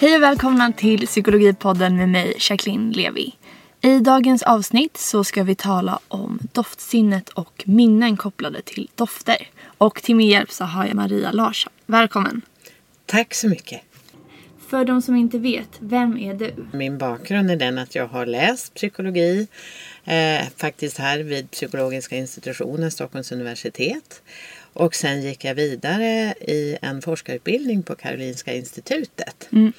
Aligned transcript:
Hej 0.00 0.16
och 0.16 0.22
välkomna 0.22 0.72
till 0.72 1.06
Psykologipodden 1.06 1.96
med 1.96 2.08
mig, 2.08 2.34
Jacqueline 2.38 2.90
Levi. 2.92 3.34
I 3.80 3.98
dagens 3.98 4.42
avsnitt 4.42 4.96
så 4.96 5.24
ska 5.24 5.42
vi 5.42 5.54
tala 5.54 5.98
om 6.08 6.38
doftsinnet 6.52 7.28
och 7.28 7.62
minnen 7.66 8.16
kopplade 8.16 8.62
till 8.62 8.90
dofter. 8.94 9.48
Och 9.78 10.02
till 10.02 10.16
min 10.16 10.28
hjälp 10.28 10.50
så 10.50 10.64
har 10.64 10.86
jag 10.86 10.94
Maria 10.94 11.32
Larsson. 11.32 11.72
Välkommen! 11.86 12.42
Tack 13.06 13.34
så 13.34 13.48
mycket! 13.48 13.80
För 14.68 14.84
de 14.84 15.02
som 15.02 15.16
inte 15.16 15.38
vet, 15.38 15.68
vem 15.78 16.18
är 16.18 16.34
du? 16.34 16.54
Min 16.72 16.98
bakgrund 16.98 17.50
är 17.50 17.56
den 17.56 17.78
att 17.78 17.94
jag 17.94 18.06
har 18.06 18.26
läst 18.26 18.74
psykologi 18.74 19.48
eh, 20.04 20.48
faktiskt 20.56 20.98
här 20.98 21.18
vid 21.18 21.50
Psykologiska 21.50 22.16
institutionen 22.16 22.90
Stockholms 22.90 23.32
universitet. 23.32 24.22
Och 24.76 24.94
sen 24.94 25.22
gick 25.22 25.44
jag 25.44 25.54
vidare 25.54 26.34
i 26.40 26.78
en 26.82 27.02
forskarutbildning 27.02 27.82
på 27.82 27.94
Karolinska 27.94 28.54
institutet. 28.54 29.48
Mm. 29.52 29.72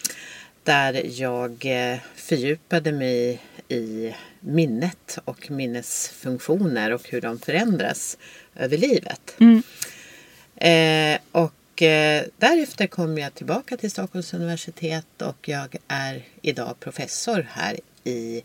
Där 0.63 1.01
jag 1.21 1.65
eh, 1.65 1.99
fördjupade 2.15 2.91
mig 2.91 3.41
i 3.67 4.13
minnet 4.39 5.19
och 5.25 5.51
minnesfunktioner 5.51 6.93
och 6.93 7.09
hur 7.09 7.21
de 7.21 7.39
förändras 7.39 8.17
över 8.55 8.77
livet. 8.77 9.35
Mm. 9.39 9.63
Eh, 10.55 11.19
och 11.31 11.81
eh, 11.81 12.23
därefter 12.37 12.87
kom 12.87 13.17
jag 13.17 13.33
tillbaka 13.33 13.77
till 13.77 13.91
Stockholms 13.91 14.33
universitet 14.33 15.21
och 15.21 15.49
jag 15.49 15.75
är 15.87 16.23
idag 16.41 16.79
professor 16.79 17.47
här 17.51 17.79
i 18.03 18.43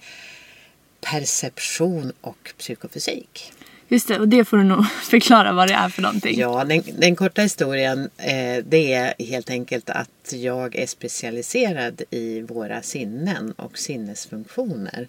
perception 1.01 2.12
och 2.21 2.55
psykofysik. 2.59 3.52
Just 3.93 4.09
det, 4.09 4.18
och 4.18 4.29
det 4.29 4.45
får 4.45 4.57
du 4.57 4.65
nog 4.65 4.87
förklara 5.02 5.52
vad 5.52 5.68
det 5.68 5.74
är 5.74 5.88
för 5.88 6.02
någonting. 6.02 6.38
Ja, 6.38 6.65
den, 6.65 6.82
den 6.98 7.16
korta 7.16 7.43
historien 7.43 8.10
eh, 8.16 8.65
det 8.65 8.93
är 8.93 9.15
helt 9.18 9.51
enkelt 9.51 9.90
att 9.90 10.32
jag 10.32 10.76
är 10.76 10.87
specialiserad 10.87 12.02
i 12.10 12.40
våra 12.40 12.82
sinnen 12.82 13.52
och 13.52 13.79
sinnesfunktioner 13.79 15.09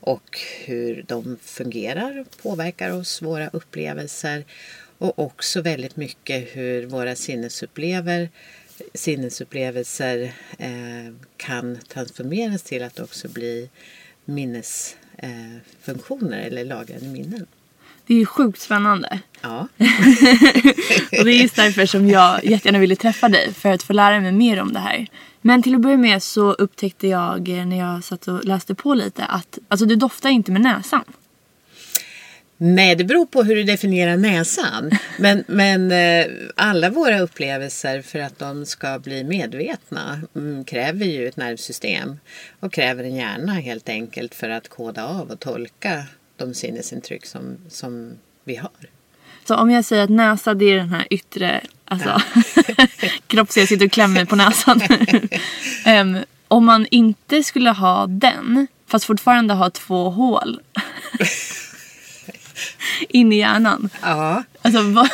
och 0.00 0.38
hur 0.64 1.04
de 1.08 1.38
fungerar, 1.42 2.24
påverkar 2.42 2.90
oss, 2.90 3.22
våra 3.22 3.48
upplevelser 3.48 4.44
och 4.98 5.18
också 5.18 5.62
väldigt 5.62 5.96
mycket 5.96 6.48
hur 6.52 6.86
våra 6.86 7.16
sinnesupplever, 7.16 8.28
sinnesupplevelser 8.94 10.32
eh, 10.58 11.14
kan 11.36 11.78
transformeras 11.88 12.62
till 12.62 12.82
att 12.82 13.00
också 13.00 13.28
bli 13.28 13.70
minnesfunktioner 14.24 16.40
eh, 16.40 16.46
eller 16.46 16.64
lagrade 16.64 17.06
minnen. 17.06 17.46
Det 18.06 18.14
är 18.14 18.18
ju 18.18 18.26
sjukt 18.26 18.60
spännande. 18.60 19.20
Ja. 19.40 19.58
och 21.18 21.24
det 21.24 21.30
är 21.30 21.42
just 21.42 21.56
därför 21.56 21.86
som 21.86 22.08
jag 22.08 22.44
jättegärna 22.44 22.78
ville 22.78 22.96
träffa 22.96 23.28
dig. 23.28 23.54
För 23.54 23.72
att 23.72 23.82
få 23.82 23.92
lära 23.92 24.20
mig 24.20 24.32
mer 24.32 24.60
om 24.60 24.72
det 24.72 24.80
här. 24.80 25.06
Men 25.40 25.62
till 25.62 25.74
att 25.74 25.80
börja 25.80 25.96
med 25.96 26.22
så 26.22 26.52
upptäckte 26.52 27.08
jag 27.08 27.48
eh, 27.48 27.66
när 27.66 27.78
jag 27.78 28.04
satt 28.04 28.28
och 28.28 28.44
läste 28.44 28.74
på 28.74 28.94
lite 28.94 29.24
att 29.24 29.58
alltså, 29.68 29.86
du 29.86 29.96
doftar 29.96 30.30
inte 30.30 30.52
med 30.52 30.62
näsan. 30.62 31.04
Nej, 32.62 32.96
det 32.96 33.04
beror 33.04 33.26
på 33.26 33.42
hur 33.42 33.56
du 33.56 33.62
definierar 33.62 34.16
näsan. 34.16 34.90
Men, 35.18 35.44
men 35.46 35.92
eh, 35.92 36.26
alla 36.54 36.90
våra 36.90 37.20
upplevelser 37.20 38.02
för 38.02 38.18
att 38.18 38.38
de 38.38 38.66
ska 38.66 38.98
bli 38.98 39.24
medvetna 39.24 40.20
mm, 40.36 40.64
kräver 40.64 41.06
ju 41.06 41.28
ett 41.28 41.36
nervsystem 41.36 42.18
och 42.60 42.72
kräver 42.72 43.04
en 43.04 43.14
hjärna 43.14 43.52
helt 43.52 43.88
enkelt 43.88 44.34
för 44.34 44.50
att 44.50 44.68
koda 44.68 45.04
av 45.04 45.30
och 45.30 45.40
tolka 45.40 46.04
de 46.40 46.54
sinnesintryck 46.54 47.26
som, 47.26 47.56
som 47.68 48.18
vi 48.44 48.56
har. 48.56 48.70
Så 49.44 49.56
om 49.56 49.70
jag 49.70 49.84
säger 49.84 50.04
att 50.04 50.10
näsa 50.10 50.54
det 50.54 50.64
är 50.64 50.76
den 50.76 50.90
här 50.90 51.06
yttre 51.10 51.60
alltså, 51.84 52.08
ja. 52.08 52.22
jag 53.54 53.68
sitter 53.68 53.86
och 53.86 53.92
klämmer 53.92 54.24
på 54.24 54.36
näsan. 54.36 54.80
um, 56.00 56.18
om 56.48 56.64
man 56.66 56.86
inte 56.90 57.42
skulle 57.42 57.70
ha 57.70 58.06
den 58.06 58.66
fast 58.86 59.04
fortfarande 59.04 59.54
ha 59.54 59.70
två 59.70 60.10
hål 60.10 60.60
in 63.08 63.32
i 63.32 63.38
hjärnan. 63.38 63.90
Ja. 64.02 64.44
Alltså, 64.62 64.82
vad, 64.82 65.08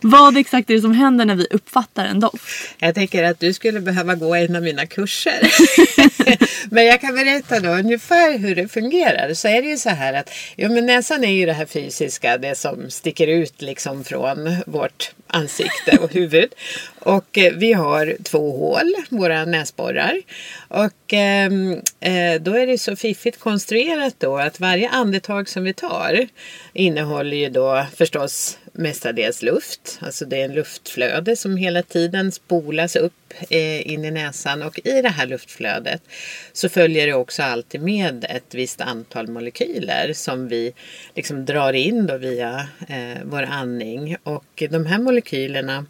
vad 0.00 0.36
exakt 0.36 0.70
är 0.70 0.74
det 0.74 0.80
som 0.80 0.92
händer 0.92 1.24
när 1.24 1.34
vi 1.34 1.46
uppfattar 1.50 2.04
en 2.04 2.20
doft? 2.20 2.42
Jag 2.78 2.94
tänker 2.94 3.24
att 3.24 3.40
du 3.40 3.52
skulle 3.52 3.80
behöva 3.80 4.14
gå 4.14 4.34
en 4.34 4.56
av 4.56 4.62
mina 4.62 4.86
kurser. 4.86 5.40
men 6.70 6.86
jag 6.86 7.00
kan 7.00 7.14
berätta 7.14 7.60
då 7.60 7.68
ungefär 7.68 8.38
hur 8.38 8.54
det 8.54 8.68
fungerar. 8.68 9.34
Så 9.34 9.48
är 9.48 9.62
det 9.62 9.68
ju 9.68 9.76
så 9.76 9.90
här 9.90 10.14
att 10.14 10.30
jo, 10.56 10.72
men 10.72 10.86
näsan 10.86 11.24
är 11.24 11.32
ju 11.32 11.46
det 11.46 11.52
här 11.52 11.66
fysiska, 11.66 12.38
det 12.38 12.54
som 12.54 12.90
sticker 12.90 13.26
ut 13.26 13.62
liksom 13.62 14.04
från 14.04 14.56
vårt 14.66 15.12
ansikte 15.26 15.98
och 16.00 16.12
huvud. 16.12 16.54
Och 16.98 17.38
eh, 17.38 17.52
vi 17.52 17.72
har 17.72 18.16
två 18.22 18.58
hål, 18.58 18.94
våra 19.08 19.44
näsborrar. 19.44 20.22
Och 20.68 21.12
ehm, 21.12 21.72
eh, 22.00 22.40
då 22.40 22.54
är 22.56 22.66
det 22.66 22.78
så 22.78 22.96
fiffigt 22.96 23.40
konstruerat 23.40 24.14
då 24.18 24.36
att 24.36 24.60
varje 24.60 24.88
andetag 24.88 25.48
som 25.48 25.64
vi 25.64 25.72
tar 25.72 26.28
innehåller 26.72 27.36
ju 27.36 27.48
då 27.48 27.65
förstås 27.94 28.58
mestadels 28.72 29.42
luft. 29.42 29.98
Alltså 30.00 30.24
det 30.24 30.40
är 30.40 30.44
en 30.44 30.54
luftflöde 30.54 31.36
som 31.36 31.56
hela 31.56 31.82
tiden 31.82 32.32
spolas 32.32 32.96
upp 32.96 33.34
eh, 33.50 33.92
in 33.92 34.04
i 34.04 34.10
näsan 34.10 34.62
och 34.62 34.80
i 34.84 35.02
det 35.02 35.08
här 35.08 35.26
luftflödet 35.26 36.02
så 36.52 36.68
följer 36.68 37.06
det 37.06 37.14
också 37.14 37.42
alltid 37.42 37.82
med 37.82 38.26
ett 38.28 38.54
visst 38.54 38.80
antal 38.80 39.28
molekyler 39.28 40.12
som 40.12 40.48
vi 40.48 40.72
liksom 41.14 41.44
drar 41.44 41.72
in 41.72 42.06
då 42.06 42.16
via 42.16 42.68
eh, 42.88 43.22
vår 43.24 43.42
andning 43.42 44.16
och 44.22 44.62
de 44.70 44.86
här 44.86 44.98
molekylerna 44.98 45.86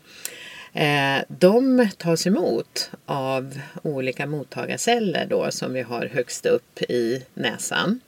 eh, 0.72 1.24
de 1.28 1.88
tas 1.98 2.26
emot 2.26 2.90
av 3.06 3.60
olika 3.82 4.26
mottagarceller 4.26 5.26
då 5.26 5.50
som 5.50 5.72
vi 5.72 5.82
har 5.82 6.06
högst 6.06 6.46
upp 6.46 6.82
i 6.82 7.22
näsan. 7.34 8.00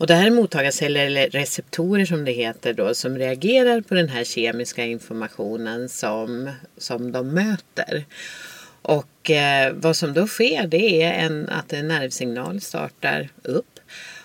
Och 0.00 0.06
det 0.06 0.14
här 0.14 0.26
är 0.26 0.30
mottagarceller 0.30 1.06
eller 1.06 1.30
receptorer 1.30 2.04
som 2.04 2.24
det 2.24 2.32
heter 2.32 2.72
då 2.72 2.94
som 2.94 3.18
reagerar 3.18 3.80
på 3.80 3.94
den 3.94 4.08
här 4.08 4.24
kemiska 4.24 4.84
informationen 4.84 5.88
som, 5.88 6.50
som 6.78 7.12
de 7.12 7.28
möter. 7.28 8.04
Och 8.82 9.30
eh, 9.30 9.72
vad 9.72 9.96
som 9.96 10.14
då 10.14 10.26
sker 10.26 10.66
det 10.66 11.02
är 11.02 11.12
en, 11.12 11.48
att 11.48 11.72
en 11.72 11.88
nervsignal 11.88 12.60
startar 12.60 13.28
upp 13.42 13.80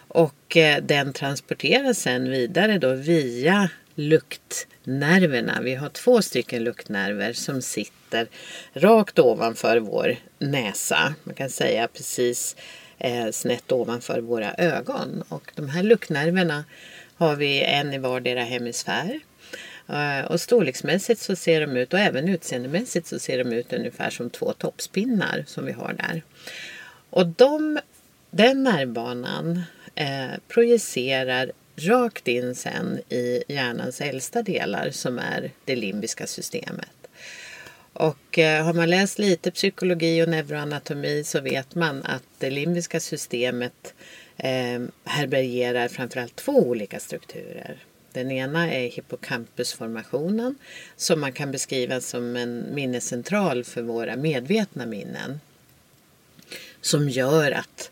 och 0.08 0.58
eh, 0.58 0.84
den 0.84 1.14
transporteras 1.14 2.00
sen 2.00 2.30
vidare 2.30 2.78
då 2.78 2.94
via 2.94 3.70
luktnerverna. 3.96 5.62
Vi 5.62 5.76
har 5.76 5.90
två 5.90 6.22
stycken 6.22 6.64
luktnerver 6.64 7.34
som 7.34 7.62
sitter 7.62 8.28
rakt 8.74 9.20
ovanför 9.20 9.78
vår 9.78 10.16
näsa. 10.40 11.14
Man 11.24 11.36
kan 11.36 11.50
säga 11.50 11.88
precis 11.88 12.56
eh, 12.98 13.32
snett 13.32 13.72
ovanför 13.72 14.22
våra 14.22 14.54
ögon. 14.54 15.24
Och 15.30 15.52
de 15.56 15.70
här 15.70 15.84
luktnerverna 15.84 16.64
har 17.16 17.36
vi 17.36 17.64
en 17.64 17.94
i 17.94 17.98
vardera 17.98 18.44
hemisfär. 18.44 19.20
Eh, 19.90 20.26
och 20.26 20.42
storleksmässigt 20.42 21.22
så 21.22 21.36
ser 21.36 21.62
de 21.62 21.78
ut 21.78 21.94
och 21.94 22.00
även 22.00 22.30
utseendemässigt 22.30 23.08
så 23.08 23.20
ser 23.20 23.44
de 23.44 23.54
ut 23.54 23.74
ungefär 23.74 24.10
som 24.10 24.30
två 24.30 24.54
toppspinnar 24.54 25.44
som 25.48 25.66
vi 25.66 25.72
har 25.72 25.94
där. 25.94 26.24
Och 27.10 27.28
de, 27.28 27.80
den 28.32 28.64
nervbanan 28.64 29.62
eh, 29.96 30.32
projicerar 30.48 31.52
rakt 31.76 32.28
in 32.28 32.56
sen 32.56 33.00
i 33.10 33.44
hjärnans 33.48 34.02
äldsta 34.02 34.42
delar 34.42 34.90
som 34.92 35.20
är 35.20 35.52
det 35.66 35.76
limbiska 35.76 36.28
systemet. 36.28 37.05
Och 37.96 38.40
eh, 38.40 38.66
har 38.66 38.74
man 38.74 38.90
läst 38.90 39.20
lite 39.20 39.52
psykologi 39.52 40.24
och 40.24 40.30
neuroanatomi 40.30 41.24
så 41.24 41.42
vet 41.42 41.76
man 41.76 42.04
att 42.04 42.24
det 42.38 42.50
limbiska 42.50 43.00
systemet 43.00 43.94
eh, 44.38 44.82
härbärgerar 45.04 45.88
framförallt 45.88 46.36
två 46.36 46.52
olika 46.52 47.00
strukturer. 47.00 47.78
Den 48.12 48.32
ena 48.32 48.74
är 48.74 48.88
hippocampusformationen 48.90 50.56
som 50.96 51.22
man 51.22 51.34
kan 51.34 51.52
beskriva 51.52 52.02
som 52.02 52.36
en 52.36 52.66
minnescentral 52.74 53.64
för 53.64 53.82
våra 53.82 54.16
medvetna 54.16 54.86
minnen. 54.86 55.40
Som 56.82 57.10
gör 57.10 57.52
att 57.52 57.92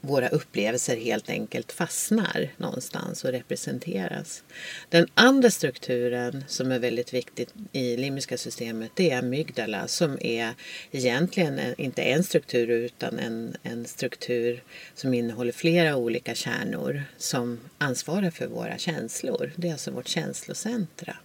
våra 0.00 0.28
upplevelser 0.28 0.96
helt 0.96 1.30
enkelt 1.30 1.72
fastnar 1.72 2.48
någonstans 2.56 3.24
och 3.24 3.30
representeras. 3.30 4.42
Den 4.88 5.06
andra 5.14 5.50
strukturen 5.50 6.44
som 6.48 6.72
är 6.72 6.78
väldigt 6.78 7.14
viktig 7.14 7.48
i 7.72 7.96
limbiska 7.96 8.38
systemet 8.38 8.90
det 8.94 9.10
är 9.10 9.18
amygdala 9.18 9.88
som 9.88 10.18
är 10.20 10.54
egentligen 10.90 11.60
inte 11.78 12.02
en 12.02 12.24
struktur 12.24 12.70
utan 12.70 13.18
en, 13.18 13.56
en 13.62 13.86
struktur 13.86 14.62
som 14.94 15.14
innehåller 15.14 15.52
flera 15.52 15.96
olika 15.96 16.34
kärnor 16.34 17.02
som 17.18 17.60
ansvarar 17.78 18.30
för 18.30 18.46
våra 18.46 18.78
känslor. 18.78 19.52
Det 19.56 19.68
är 19.68 19.72
alltså 19.72 19.90
vårt 19.90 20.08
känslocentra. 20.08 21.16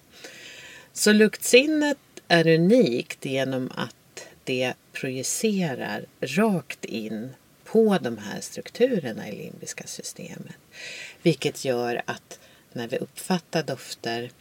Så 0.94 1.12
luktsinnet 1.14 1.98
är 2.28 2.48
unikt 2.48 3.26
genom 3.26 3.72
att 3.76 4.28
det 4.44 4.74
projicerar 4.94 6.06
rakt 6.22 6.86
in 6.86 7.30
på 7.76 7.98
de 8.02 8.18
här 8.18 8.42
strukturerna 8.42 9.30
i 9.30 9.36
limbiska 9.36 9.84
systemet. 9.88 10.56
Vilket 11.22 11.66
gör 11.66 12.02
att 12.06 12.40
när 12.74 12.88
vi 12.88 12.98
uppfattar 12.98 13.64
dofter 13.64 14.32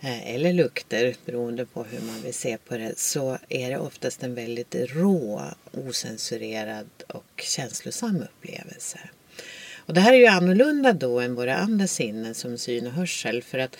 eh, 0.00 0.34
eller 0.34 0.52
lukter 0.52 1.14
beroende 1.24 1.66
på 1.66 1.84
hur 1.84 2.00
man 2.00 2.22
vill 2.22 2.34
se 2.34 2.58
på 2.58 2.76
det 2.76 2.98
så 2.98 3.38
är 3.48 3.70
det 3.70 3.78
oftast 3.78 4.22
en 4.22 4.34
väldigt 4.34 4.74
rå, 4.74 5.42
osensurerad 5.72 6.88
och 7.06 7.42
känslosam 7.42 8.22
upplevelse. 8.22 8.98
Och 9.76 9.94
det 9.94 10.00
här 10.00 10.12
är 10.12 10.18
ju 10.18 10.26
annorlunda 10.26 10.92
då 10.92 11.20
än 11.20 11.34
våra 11.34 11.56
andra 11.56 11.86
sinnen 11.86 12.34
som 12.34 12.58
syn 12.58 12.86
och 12.86 12.92
hörsel 12.92 13.42
för 13.42 13.58
att 13.58 13.76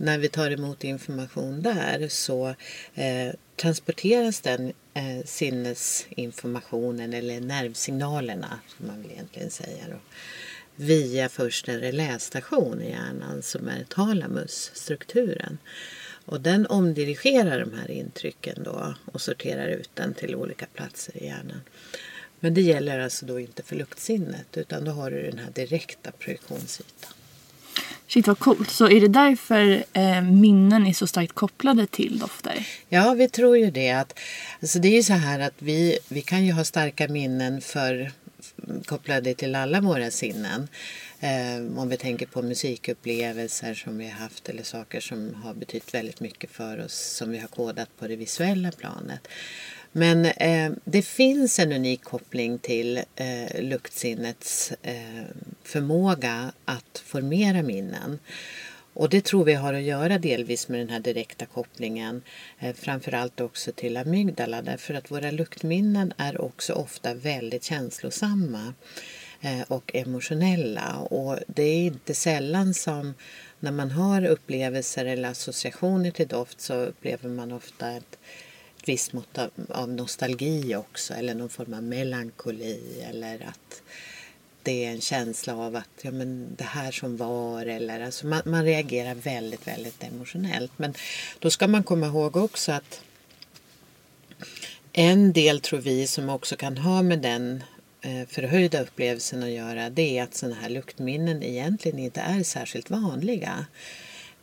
när 0.00 0.18
vi 0.18 0.28
tar 0.28 0.50
emot 0.50 0.84
information 0.84 1.62
där 1.62 2.08
så 2.08 2.54
eh, 2.94 3.32
transporteras 3.56 4.40
den 4.40 4.72
eh, 4.94 5.24
sinnesinformationen 5.24 7.14
eller 7.14 7.40
nervsignalerna 7.40 8.60
som 8.76 8.86
man 8.86 9.02
vill 9.02 9.10
egentligen 9.10 9.50
säga 9.50 9.84
då, 9.90 9.98
via 10.76 11.28
först 11.28 11.68
en 11.68 11.80
relästation 11.80 12.82
i 12.82 12.90
hjärnan 12.90 13.42
som 13.42 13.68
är 13.68 13.84
talamusstrukturen. 13.84 15.58
Och 16.24 16.40
den 16.40 16.66
omdirigerar 16.66 17.60
de 17.60 17.78
här 17.78 17.90
intrycken 17.90 18.62
då 18.62 18.94
och 19.04 19.20
sorterar 19.20 19.68
ut 19.68 19.90
den 19.94 20.14
till 20.14 20.34
olika 20.34 20.66
platser 20.66 21.22
i 21.22 21.26
hjärnan. 21.26 21.60
Men 22.40 22.54
det 22.54 22.60
gäller 22.60 22.98
alltså 22.98 23.26
då 23.26 23.40
inte 23.40 23.62
för 23.62 23.76
luktsinnet 23.76 24.56
utan 24.56 24.84
då 24.84 24.90
har 24.90 25.10
du 25.10 25.22
den 25.22 25.38
här 25.38 25.50
direkta 25.50 26.10
projektionsytan. 26.12 27.12
Shit 28.08 28.26
vad 28.26 28.38
coolt. 28.38 28.70
Så 28.70 28.88
är 28.88 29.00
det 29.00 29.08
därför 29.08 29.84
eh, 29.92 30.22
minnen 30.22 30.86
är 30.86 30.92
så 30.92 31.06
starkt 31.06 31.32
kopplade 31.32 31.86
till 31.86 32.18
dofter? 32.18 32.66
Ja, 32.88 33.14
vi 33.14 33.28
tror 33.28 33.58
ju 33.58 33.70
det. 33.70 33.90
Att, 33.90 34.18
alltså 34.60 34.78
det 34.78 34.88
är 34.88 34.96
ju 34.96 35.02
så 35.02 35.12
här 35.12 35.40
att 35.40 35.54
vi, 35.58 35.98
vi 36.08 36.22
kan 36.22 36.46
ju 36.46 36.52
ha 36.52 36.64
starka 36.64 37.08
minnen 37.08 37.60
för 37.60 38.12
kopplade 38.84 39.34
till 39.34 39.54
alla 39.54 39.80
våra 39.80 40.10
sinnen. 40.10 40.68
Eh, 41.20 41.78
om 41.78 41.88
vi 41.88 41.96
tänker 41.96 42.26
på 42.26 42.42
musikupplevelser 42.42 43.74
som 43.74 43.98
vi 43.98 44.04
har 44.04 44.18
haft 44.18 44.48
eller 44.48 44.62
saker 44.62 45.00
som 45.00 45.34
har 45.34 45.54
betytt 45.54 45.94
väldigt 45.94 46.20
mycket 46.20 46.50
för 46.50 46.84
oss 46.84 47.16
som 47.16 47.30
vi 47.30 47.38
har 47.38 47.48
kodat 47.48 47.88
på 47.98 48.08
det 48.08 48.16
visuella 48.16 48.72
planet. 48.72 49.28
Men 49.92 50.24
eh, 50.24 50.72
det 50.84 51.02
finns 51.02 51.58
en 51.58 51.72
unik 51.72 52.04
koppling 52.04 52.58
till 52.58 53.02
eh, 53.16 53.62
luktsinnets 53.62 54.72
eh, 54.82 55.24
förmåga 55.62 56.52
att 56.64 57.02
formera 57.04 57.62
minnen. 57.62 58.18
Och 58.98 59.08
det 59.08 59.24
tror 59.24 59.44
vi 59.44 59.54
har 59.54 59.74
att 59.74 59.82
göra 59.82 60.18
delvis 60.18 60.68
med 60.68 60.80
den 60.80 60.88
här 60.88 61.00
direkta 61.00 61.46
kopplingen. 61.46 62.22
Eh, 62.58 62.74
framförallt 62.74 63.40
också 63.40 63.72
till 63.72 63.96
amygdala 63.96 64.62
därför 64.62 64.94
att 64.94 65.10
våra 65.10 65.30
luktminnen 65.30 66.12
är 66.16 66.40
också 66.40 66.72
ofta 66.72 67.14
väldigt 67.14 67.64
känslosamma 67.64 68.74
eh, 69.40 69.60
och 69.68 69.90
emotionella. 69.94 70.96
Och 70.96 71.38
det 71.46 71.62
är 71.62 71.86
inte 71.86 72.14
sällan 72.14 72.74
som 72.74 73.14
när 73.60 73.72
man 73.72 73.90
har 73.90 74.24
upplevelser 74.24 75.04
eller 75.04 75.28
associationer 75.28 76.10
till 76.10 76.28
doft 76.28 76.60
så 76.60 76.74
upplever 76.74 77.28
man 77.28 77.52
ofta 77.52 77.90
ett 77.90 78.18
visst 78.88 79.12
mått 79.12 79.38
av, 79.38 79.50
av 79.68 79.88
nostalgi 79.88 80.76
också 80.76 81.14
eller 81.14 81.34
någon 81.34 81.48
form 81.48 81.74
av 81.74 81.82
melankoli 81.82 83.02
eller 83.10 83.34
att 83.34 83.82
det 84.62 84.84
är 84.84 84.90
en 84.90 85.00
känsla 85.00 85.56
av 85.56 85.76
att 85.76 85.88
ja, 86.02 86.10
men 86.10 86.48
det 86.56 86.64
här 86.64 86.92
som 86.92 87.16
var 87.16 87.66
eller 87.66 88.00
alltså 88.00 88.26
man, 88.26 88.42
man 88.44 88.64
reagerar 88.64 89.14
väldigt, 89.14 89.66
väldigt 89.66 90.04
emotionellt. 90.04 90.72
Men 90.76 90.94
då 91.38 91.50
ska 91.50 91.68
man 91.68 91.82
komma 91.82 92.06
ihåg 92.06 92.36
också 92.36 92.72
att 92.72 93.00
en 94.92 95.32
del 95.32 95.60
tror 95.60 95.80
vi 95.80 96.06
som 96.06 96.28
också 96.28 96.56
kan 96.56 96.78
ha 96.78 97.02
med 97.02 97.18
den 97.18 97.62
eh, 98.00 98.28
förhöjda 98.28 98.82
upplevelsen 98.82 99.42
att 99.42 99.50
göra 99.50 99.90
det 99.90 100.18
är 100.18 100.22
att 100.22 100.34
sådana 100.34 100.56
här 100.60 100.68
luktminnen 100.68 101.42
egentligen 101.42 101.98
inte 101.98 102.20
är 102.20 102.42
särskilt 102.42 102.90
vanliga. 102.90 103.66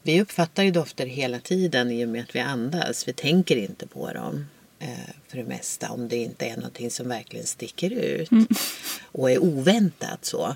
Vi 0.06 0.22
uppfattar 0.22 0.64
ju 0.64 0.72
dofter 0.72 1.06
hela 1.06 1.40
tiden 1.40 1.92
i 1.92 2.06
och 2.06 2.10
med 2.10 2.24
att 2.24 2.36
vi 2.36 2.40
andas. 2.40 3.08
Vi 3.08 3.14
tänker 3.14 3.56
inte 3.56 3.88
på 3.88 4.14
dem 4.14 4.46
eh, 4.80 4.90
för 5.28 5.38
det 5.38 5.44
mesta 5.44 5.92
om 5.92 6.08
det 6.08 6.16
inte 6.16 6.46
är 6.46 6.56
någonting 6.56 6.92
som 6.92 7.10
verkligen 7.10 7.46
sticker 7.46 7.92
ut 7.92 8.32
mm. 8.32 8.48
och 9.12 9.32
är 9.32 9.44
oväntat 9.44 10.26
så. 10.26 10.56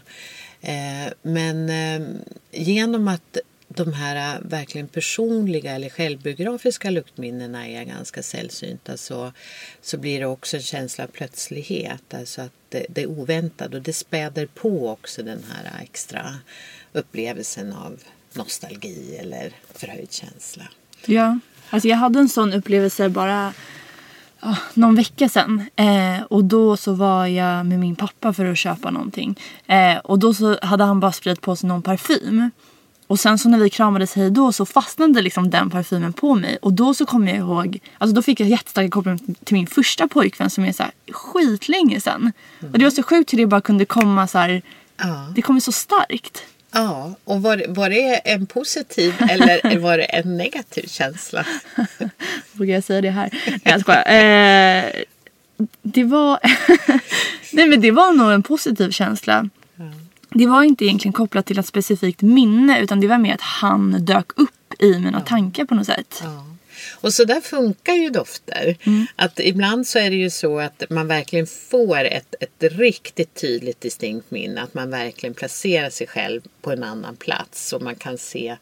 Eh, 0.62 1.14
men 1.22 1.70
eh, 1.70 2.08
genom 2.52 3.08
att 3.08 3.38
de 3.68 3.94
här 3.94 4.40
verkligen 4.42 4.88
personliga 4.88 5.72
eller 5.72 5.90
självbiografiska 5.90 6.90
luktminnena 6.90 7.68
är 7.68 7.84
ganska 7.84 8.24
sällsynta 8.24 8.98
så, 8.98 9.34
så 9.82 9.98
blir 9.98 10.20
det 10.20 10.26
också 10.26 10.58
en 10.58 10.64
känsla 10.64 11.04
av 11.04 11.08
plötslighet. 11.08 12.14
Alltså 12.14 12.42
att 12.42 12.54
det, 12.70 12.86
det 12.90 13.02
är 13.02 13.08
oväntat 13.08 13.74
och 13.74 13.82
det 13.82 13.94
späder 13.94 14.46
på 14.46 14.90
också 14.90 15.24
den 15.24 15.44
här 15.50 15.84
extra 15.84 16.36
upplevelsen 16.94 17.74
av 17.74 18.00
nostalgi 18.34 19.18
eller 19.18 19.52
förhöjd 19.76 20.12
känsla. 20.12 20.64
Ja, 21.06 21.40
alltså 21.70 21.88
jag 21.88 21.98
hade 21.98 22.20
en 22.20 22.30
sån 22.30 22.54
upplevelse 22.54 23.10
bara 23.10 23.54
oh, 24.42 24.60
någon 24.74 24.96
vecka 24.96 25.30
sedan. 25.30 25.64
Eh, 25.76 26.22
och 26.30 26.44
då 26.44 26.78
så 26.78 26.94
var 26.94 27.26
jag 27.26 27.66
med 27.66 27.80
min 27.80 27.96
pappa 27.96 28.34
för 28.34 28.46
att 28.46 28.58
köpa 28.58 28.92
någonting. 28.92 29.40
Eh, 29.68 29.98
och 29.98 30.20
då 30.20 30.34
så 30.34 30.58
hade 30.62 30.84
han 30.84 31.00
bara 31.00 31.12
spridit 31.12 31.42
på 31.42 31.56
sig 31.56 31.70
någon 31.70 31.82
parfym. 31.82 32.52
Och 33.08 33.20
sen 33.20 33.40
så 33.40 33.50
när 33.50 33.58
vi 33.58 33.70
kramades 33.70 34.14
hej 34.14 34.32
då 34.32 34.52
så 34.52 34.66
fastnade 34.66 35.22
liksom 35.22 35.50
den 35.50 35.70
parfymen 35.70 36.14
på 36.14 36.36
mig. 36.36 36.58
Och 36.62 36.74
då 36.74 36.94
så 36.94 37.06
kom 37.06 37.28
jag 37.28 37.38
ihåg, 37.38 37.80
alltså 37.98 38.16
då 38.16 38.22
fick 38.22 38.40
jag 38.40 38.50
jättestarka 38.50 38.90
koppling 38.90 39.36
till 39.44 39.54
min 39.54 39.68
första 39.68 40.08
pojkvän 40.08 40.50
som 40.50 40.66
är 40.66 40.74
så 40.74 40.84
här 40.84 40.92
skitlänge 41.12 42.02
sedan. 42.02 42.32
Mm. 42.60 42.74
Och 42.74 42.80
det 42.80 42.86
var 42.86 42.92
så 42.92 43.04
sjukt 43.04 43.34
hur 43.34 43.38
det 43.38 43.48
bara 43.48 43.62
kunde 43.62 43.86
komma 43.86 44.28
så 44.28 44.38
här, 44.38 44.62
ja. 44.98 45.32
det 45.36 45.42
kommer 45.42 45.60
så 45.60 45.72
starkt. 45.72 46.44
Ja, 46.72 47.16
och 47.24 47.42
var, 47.42 47.64
var 47.68 47.90
det 47.90 48.16
en 48.16 48.46
positiv 48.46 49.14
eller 49.30 49.80
var 49.80 49.98
det 49.98 50.04
en 50.04 50.38
negativ 50.38 50.88
känsla? 50.88 51.46
Vågar 52.52 52.74
jag 52.74 52.84
säga 52.84 53.02
det 53.02 53.10
här? 53.10 53.30
Nej, 53.48 53.60
jag 53.64 53.82
skojar. 53.82 54.06
Eh, 54.08 55.04
det 55.82 56.04
var... 56.04 56.40
Nej, 57.54 57.68
men 57.68 57.82
det 57.82 57.92
var 57.92 58.14
nog 58.14 58.32
en 58.32 58.44
positiv 58.44 58.92
känsla. 58.92 59.50
Det 60.30 60.48
var 60.48 60.64
inte 60.64 60.86
egentligen 60.86 61.14
kopplat 61.14 61.46
till 61.46 61.60
ett 61.60 61.66
specifikt 61.66 62.22
minne 62.22 62.80
utan 62.80 63.00
det 63.00 63.08
var 63.08 63.18
mer 63.18 63.34
att 63.34 63.42
han 63.42 64.06
dök 64.06 64.40
upp 64.40 64.74
i 64.80 65.00
mina 65.00 65.18
ja. 65.18 65.26
tankar 65.26 65.66
på 65.66 65.76
något 65.76 65.86
sätt. 65.86 66.22
Ja. 66.24 66.46
Och 66.92 67.14
så 67.14 67.24
där 67.24 67.42
funkar 67.42 67.94
ju 67.94 68.10
dofter. 68.10 68.78
Mm. 68.84 69.06
Att 69.16 69.40
ibland 69.40 69.88
så 69.88 70.00
är 70.00 70.10
det 70.10 70.16
ju 70.16 70.30
så 70.30 70.60
att 70.60 70.84
man 70.90 71.08
verkligen 71.08 71.48
får 71.48 72.04
ett, 72.06 72.36
ett 72.40 72.64
riktigt 72.74 73.34
tydligt 73.42 73.82
distinkt 73.82 74.32
minne. 74.32 74.62
Att 74.62 74.74
man 74.74 74.90
verkligen 74.90 75.34
placerar 75.34 75.90
sig 75.90 76.08
själv 76.08 76.42
på 76.62 76.72
en 76.72 76.84
annan 76.84 77.16
plats 77.16 77.74
och 77.74 77.82
man 77.82 77.96
kan 77.96 78.18
se 78.18 78.58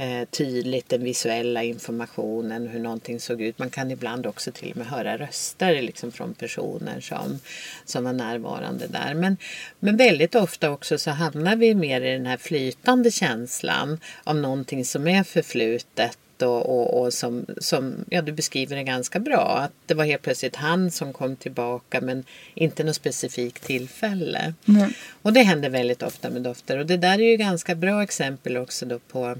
eh, 0.00 0.28
tydligt 0.30 0.88
den 0.88 1.04
visuella 1.04 1.62
informationen, 1.62 2.68
hur 2.68 2.80
någonting 2.80 3.20
såg 3.20 3.42
ut. 3.42 3.58
Man 3.58 3.70
kan 3.70 3.90
ibland 3.90 4.26
också 4.26 4.52
till 4.52 4.70
och 4.70 4.76
med 4.76 4.86
höra 4.86 5.18
röster 5.18 5.82
liksom 5.82 6.12
från 6.12 6.34
personer 6.34 7.00
som, 7.00 7.38
som 7.84 8.04
var 8.04 8.12
närvarande 8.12 8.86
där. 8.86 9.14
Men, 9.14 9.36
men 9.78 9.96
väldigt 9.96 10.34
ofta 10.34 10.70
också 10.70 10.98
så 10.98 11.10
hamnar 11.10 11.56
vi 11.56 11.74
mer 11.74 12.00
i 12.00 12.12
den 12.12 12.26
här 12.26 12.36
flytande 12.36 13.10
känslan 13.10 14.00
av 14.24 14.36
någonting 14.36 14.84
som 14.84 15.08
är 15.08 15.24
förflutet 15.24 16.18
och, 16.42 16.66
och, 16.66 17.00
och, 17.00 17.14
som, 17.14 17.46
som 17.58 18.04
ja, 18.10 18.22
du 18.22 18.32
beskriver 18.32 18.76
det 18.76 18.82
ganska 18.82 19.18
bra. 19.18 19.58
Att 19.58 19.72
det 19.86 19.94
var 19.94 20.04
helt 20.04 20.22
plötsligt 20.22 20.56
han 20.56 20.90
som 20.90 21.12
kom 21.12 21.36
tillbaka 21.36 22.00
men 22.00 22.24
inte 22.54 22.84
något 22.84 22.96
specifikt 22.96 23.64
tillfälle. 23.64 24.54
Mm. 24.68 24.92
Och 25.22 25.32
det 25.32 25.42
händer 25.42 25.70
väldigt 25.70 26.02
ofta 26.02 26.30
med 26.30 26.42
dofter 26.42 26.78
och 26.78 26.86
det 26.86 26.96
där 26.96 27.20
är 27.20 27.30
ju 27.30 27.36
ganska 27.36 27.74
bra 27.74 28.02
exempel 28.02 28.56
också 28.56 28.86
då 28.86 28.98
på 28.98 29.36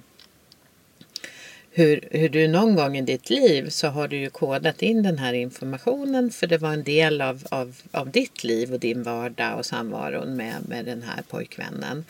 hur, 1.71 2.09
hur 2.11 2.29
du 2.29 2.49
någon 2.49 2.77
gång 2.77 2.97
i 2.97 3.03
ditt 3.03 3.31
liv 3.31 3.69
så 3.69 3.89
har 3.89 4.09
du 4.09 4.17
ju 4.17 4.31
kodat 4.31 4.83
in 4.83 5.03
den 5.03 5.19
här 5.19 5.33
informationen 5.33 6.31
för 6.31 6.47
det 6.47 6.59
var 6.59 6.73
en 6.73 6.83
del 6.83 7.21
av, 7.21 7.47
av, 7.51 7.77
av 7.91 8.11
ditt 8.11 8.45
liv 8.45 8.73
och 8.73 8.81
din 8.81 9.03
vardag 9.03 9.59
och 9.59 9.67
samvaron 9.67 10.37
med, 10.37 10.55
med 10.69 10.85
den 10.85 11.03
här 11.03 11.23
pojkvännen. 11.29 12.05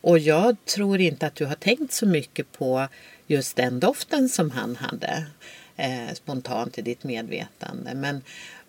Och 0.00 0.18
jag 0.18 0.56
tror 0.64 1.00
inte 1.00 1.26
att 1.26 1.34
du 1.34 1.44
har 1.44 1.54
tänkt 1.54 1.92
så 1.92 2.06
mycket 2.06 2.52
på 2.52 2.88
just 3.32 3.56
den 3.56 3.80
doften 3.80 4.28
som 4.28 4.50
han 4.50 4.76
hade 4.76 5.26
eh, 5.76 6.14
spontant 6.14 6.78
i 6.78 6.82
ditt 6.82 7.04
medvetande. 7.04 7.94
Men, 7.94 8.22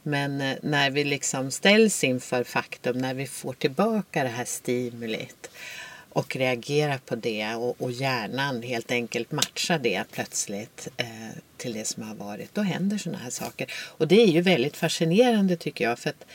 men 0.03 0.41
eh, 0.41 0.58
när 0.62 0.89
vi 0.89 1.03
liksom 1.03 1.51
ställs 1.51 2.03
inför 2.03 2.43
faktum, 2.43 2.98
när 2.98 3.13
vi 3.13 3.27
får 3.27 3.53
tillbaka 3.53 4.24
det 4.24 4.29
här 4.29 4.46
stimulit 4.46 5.50
och 6.10 6.36
reagerar 6.36 6.98
på 6.98 7.15
det 7.15 7.55
och, 7.55 7.82
och 7.82 7.91
hjärnan 7.91 8.62
helt 8.63 8.91
enkelt 8.91 9.32
matchar 9.32 9.79
det 9.79 10.03
plötsligt 10.12 10.88
eh, 10.98 11.38
till 11.58 11.74
det 11.74 11.86
som 11.88 12.03
har 12.03 12.15
varit. 12.15 12.55
Då 12.55 12.62
händer 12.62 12.98
sådana 12.98 13.20
här 13.20 13.29
saker. 13.29 13.74
Och 13.98 14.08
det 14.08 14.22
är 14.22 14.27
ju 14.27 14.41
väldigt 14.41 14.77
fascinerande 14.77 15.55
tycker 15.55 15.86
jag 15.86 16.00
för 16.00 16.10
att 16.10 16.25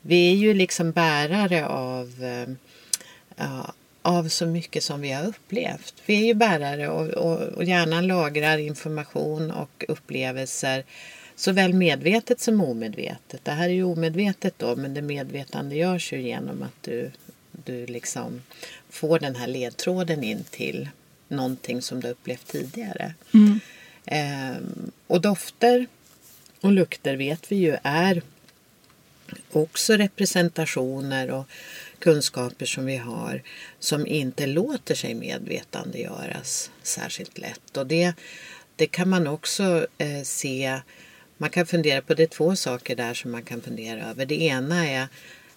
vi 0.00 0.32
är 0.32 0.36
ju 0.36 0.54
liksom 0.54 0.92
bärare 0.92 1.66
av 1.66 2.24
eh, 2.24 3.70
av 4.02 4.28
så 4.28 4.46
mycket 4.46 4.84
som 4.84 5.00
vi 5.00 5.12
har 5.12 5.26
upplevt. 5.26 5.94
Vi 6.06 6.22
är 6.22 6.26
ju 6.26 6.34
bärare 6.34 6.88
och, 6.88 7.08
och, 7.08 7.40
och 7.40 7.64
hjärnan 7.64 8.06
lagrar 8.06 8.58
information 8.58 9.50
och 9.50 9.84
upplevelser 9.88 10.84
såväl 11.36 11.72
medvetet 11.72 12.40
som 12.40 12.60
omedvetet. 12.60 13.44
Det 13.44 13.50
här 13.50 13.64
är 13.64 13.72
ju 13.72 13.84
omedvetet 13.84 14.54
då 14.56 14.76
men 14.76 14.94
det 14.94 15.02
medvetande 15.02 15.76
görs 15.76 16.12
ju 16.12 16.22
genom 16.22 16.62
att 16.62 16.82
du, 16.82 17.10
du 17.64 17.86
liksom 17.86 18.42
får 18.90 19.18
den 19.18 19.36
här 19.36 19.46
ledtråden 19.46 20.24
in 20.24 20.44
till 20.50 20.88
någonting 21.28 21.82
som 21.82 22.00
du 22.00 22.08
upplevt 22.08 22.46
tidigare. 22.46 23.14
Mm. 23.34 23.60
Ehm, 24.06 24.90
och 25.06 25.20
dofter 25.20 25.86
och 26.60 26.72
lukter 26.72 27.16
vet 27.16 27.52
vi 27.52 27.56
ju 27.56 27.76
är 27.82 28.22
också 29.52 29.92
representationer 29.92 31.30
och 31.30 31.48
kunskaper 32.02 32.66
som 32.66 32.86
vi 32.86 32.96
har 32.96 33.42
som 33.78 34.06
inte 34.06 34.46
låter 34.46 34.94
sig 34.94 35.14
medvetandegöras 35.14 36.70
särskilt 36.82 37.38
lätt. 37.38 37.76
Och 37.76 37.86
det, 37.86 38.12
det 38.76 38.86
kan 38.86 39.08
man 39.08 39.26
också 39.26 39.86
eh, 39.98 40.22
se, 40.22 40.80
man 41.36 41.50
kan 41.50 41.66
fundera 41.66 42.02
på, 42.02 42.14
det 42.14 42.22
är 42.22 42.26
två 42.26 42.56
saker 42.56 42.96
där 42.96 43.14
som 43.14 43.30
man 43.30 43.42
kan 43.42 43.60
fundera 43.60 44.10
över. 44.10 44.26
Det 44.26 44.42
ena 44.42 44.88
är 44.88 45.08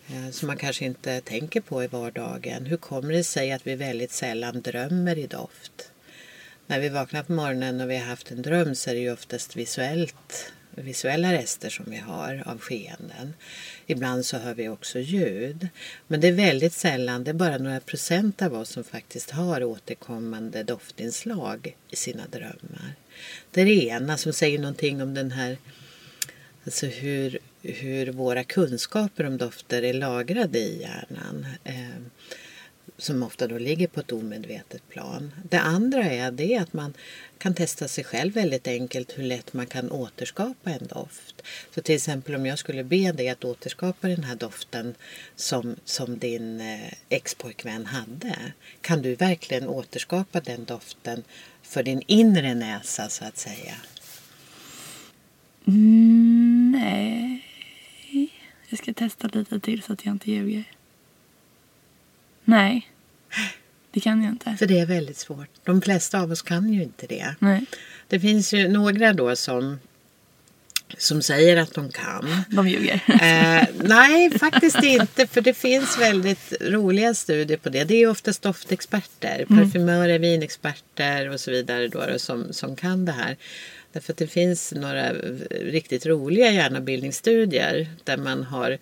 eh, 0.08 0.30
som 0.32 0.48
man 0.48 0.58
kanske 0.58 0.86
inte 0.86 1.22
tänker 1.22 1.62
på 1.62 1.84
i 1.84 1.88
vardagen. 1.88 2.66
Hur 2.66 2.78
kommer 2.78 3.14
det 3.14 3.24
sig 3.24 3.52
att 3.52 3.68
vi 3.68 3.75
väldigt 3.75 4.12
sällan 4.12 4.62
drömmer 4.62 5.18
i 5.18 5.28
doft? 5.28 5.92
När 6.68 6.80
vi 6.80 6.90
vaknar 6.90 7.24
på 7.24 7.32
morgonen 7.32 7.82
och 7.82 7.90
vi 7.90 7.98
har 7.98 8.06
haft 8.06 8.32
en 8.32 8.42
dröm 8.42 8.75
så 8.75 8.90
är 8.90 8.94
det 8.94 9.00
ju 9.00 9.14
oftast 9.14 9.56
visuellt 9.56 10.54
visuella 10.75 11.34
rester 11.34 11.70
som 11.70 11.86
vi 11.88 11.98
har 11.98 12.44
av 12.46 12.60
skeenden. 12.60 13.34
Ibland 13.88 14.25
så 14.25 14.38
hör 14.38 14.53
vi 14.53 14.70
också 14.70 15.00
ljud. 15.00 15.67
Men 16.08 16.22
det 16.22 16.27
är 16.27 16.32
väldigt 16.32 16.74
sällan, 16.74 17.24
det 17.24 17.32
är 17.32 17.34
bara 17.36 17.58
några 17.58 17.79
procent 17.79 18.41
av 18.41 18.53
oss 18.53 18.70
som 18.70 18.84
faktiskt 18.84 19.32
har 19.32 19.63
återkommande 19.63 20.63
doftinslag 20.63 21.75
i 21.89 21.96
sina 21.96 22.24
drömmar. 22.32 22.96
Det 23.51 23.62
är 23.62 23.65
det 23.65 23.86
ena 23.86 24.17
som 24.17 24.34
säger 24.34 24.60
någonting 24.60 25.01
om 25.01 25.13
den 25.13 25.32
här, 25.32 25.58
alltså 26.65 26.86
hur, 26.86 27.39
hur 27.62 28.12
våra 28.12 28.44
kunskaper 28.44 29.25
om 29.25 29.38
dofter 29.38 29.84
är 29.84 29.94
lagrade 29.94 30.60
i 30.60 30.82
hjärnan. 30.82 31.46
Eh, 31.63 32.01
som 32.98 33.24
ofta 33.24 33.48
då 33.48 33.58
ligger 33.58 33.88
på 33.88 34.00
ett 34.00 34.12
omedvetet 34.12 34.90
plan. 34.90 35.32
Det 35.50 35.60
andra 35.60 36.04
är 36.04 36.32
det 36.32 36.58
att 36.58 36.74
man 36.74 36.94
kan 37.38 37.54
testa 37.54 37.88
sig 37.88 38.04
själv 38.04 38.34
väldigt 38.34 38.68
enkelt 38.68 39.18
hur 39.18 39.24
lätt 39.24 39.54
man 39.54 39.68
kan 39.68 39.92
återskapa 39.92 40.72
en 40.72 40.88
doft. 40.88 41.42
Så 41.75 41.82
till 41.82 41.96
exempel 41.96 42.36
om 42.36 42.46
jag 42.46 42.60
skulle 42.60 42.84
be 42.84 43.12
dig 43.12 43.30
att 43.30 43.44
återskapa 43.44 44.08
den 44.08 44.24
här 44.24 44.36
doften 44.36 44.96
som, 45.36 45.75
som 45.86 46.18
din 46.18 46.62
eh, 46.62 46.94
expojkvän 47.10 47.86
hade. 47.86 48.36
Kan 48.82 49.02
du 49.02 49.16
verkligen 49.16 49.68
återskapa 49.68 50.40
den 50.40 50.66
doften 50.66 51.24
för 51.62 51.84
din 51.84 52.02
inre 52.08 52.54
näsa 52.54 53.10
så 53.10 53.25
att 53.25 53.38
säga? 53.38 53.75
Mm, 55.68 56.72
nej. 56.72 57.42
Jag 58.70 58.80
ska 58.80 58.94
testa 58.94 59.28
lite 59.28 59.60
till 59.60 59.84
så 59.84 59.94
att 59.94 60.06
jag 60.06 60.16
inte 60.16 60.32
ljuger. 60.32 60.75
Nej, 62.46 62.92
det 63.92 64.00
kan 64.00 64.24
jag 64.24 64.32
inte. 64.32 64.56
För 64.60 64.66
det 64.66 64.80
är 64.80 64.86
väldigt 64.86 65.18
svårt. 65.18 65.50
De 65.64 65.82
flesta 65.82 66.20
av 66.20 66.32
oss 66.32 66.42
kan 66.42 66.74
ju 66.74 66.84
inte 66.84 67.08
det. 67.08 67.36
Nej, 67.40 67.66
Det 68.08 68.20
finns 68.20 68.54
ju 68.54 68.68
några 68.68 69.14
då 69.14 69.36
som, 69.36 69.80
som 70.98 71.22
säger 71.22 71.58
att 71.58 71.74
de 71.74 71.92
kan. 71.92 72.42
de 72.50 72.68
ljuger. 72.68 73.02
Eh, 73.08 73.68
nej, 73.84 74.40
faktiskt 74.40 74.84
inte. 74.84 75.28
För 75.28 75.42
det 75.42 75.54
finns 75.54 76.00
väldigt 76.00 76.54
roliga 76.62 77.14
studier 77.14 77.58
på 77.58 77.70
det. 77.70 77.84
Det 77.84 77.96
är 77.96 78.08
oftast 78.08 78.42
doftexperter, 78.42 79.46
parfymörer, 79.46 80.20
vinexperter 80.20 81.30
och 81.30 81.40
så 81.40 81.52
vidare 81.52 81.88
då, 81.88 82.04
som, 82.18 82.54
som 82.54 82.75
kan 82.75 83.06
det 83.06 83.12
här. 83.12 83.38
Därför 83.96 84.14
att 84.14 84.18
det 84.18 84.28
finns 84.28 84.74
några 84.74 85.14
riktigt 85.50 86.06
roliga 86.06 86.52
hjärnabildningsstudier 86.52 87.88
där 88.04 88.18
man 88.18 88.44
har 88.44 88.78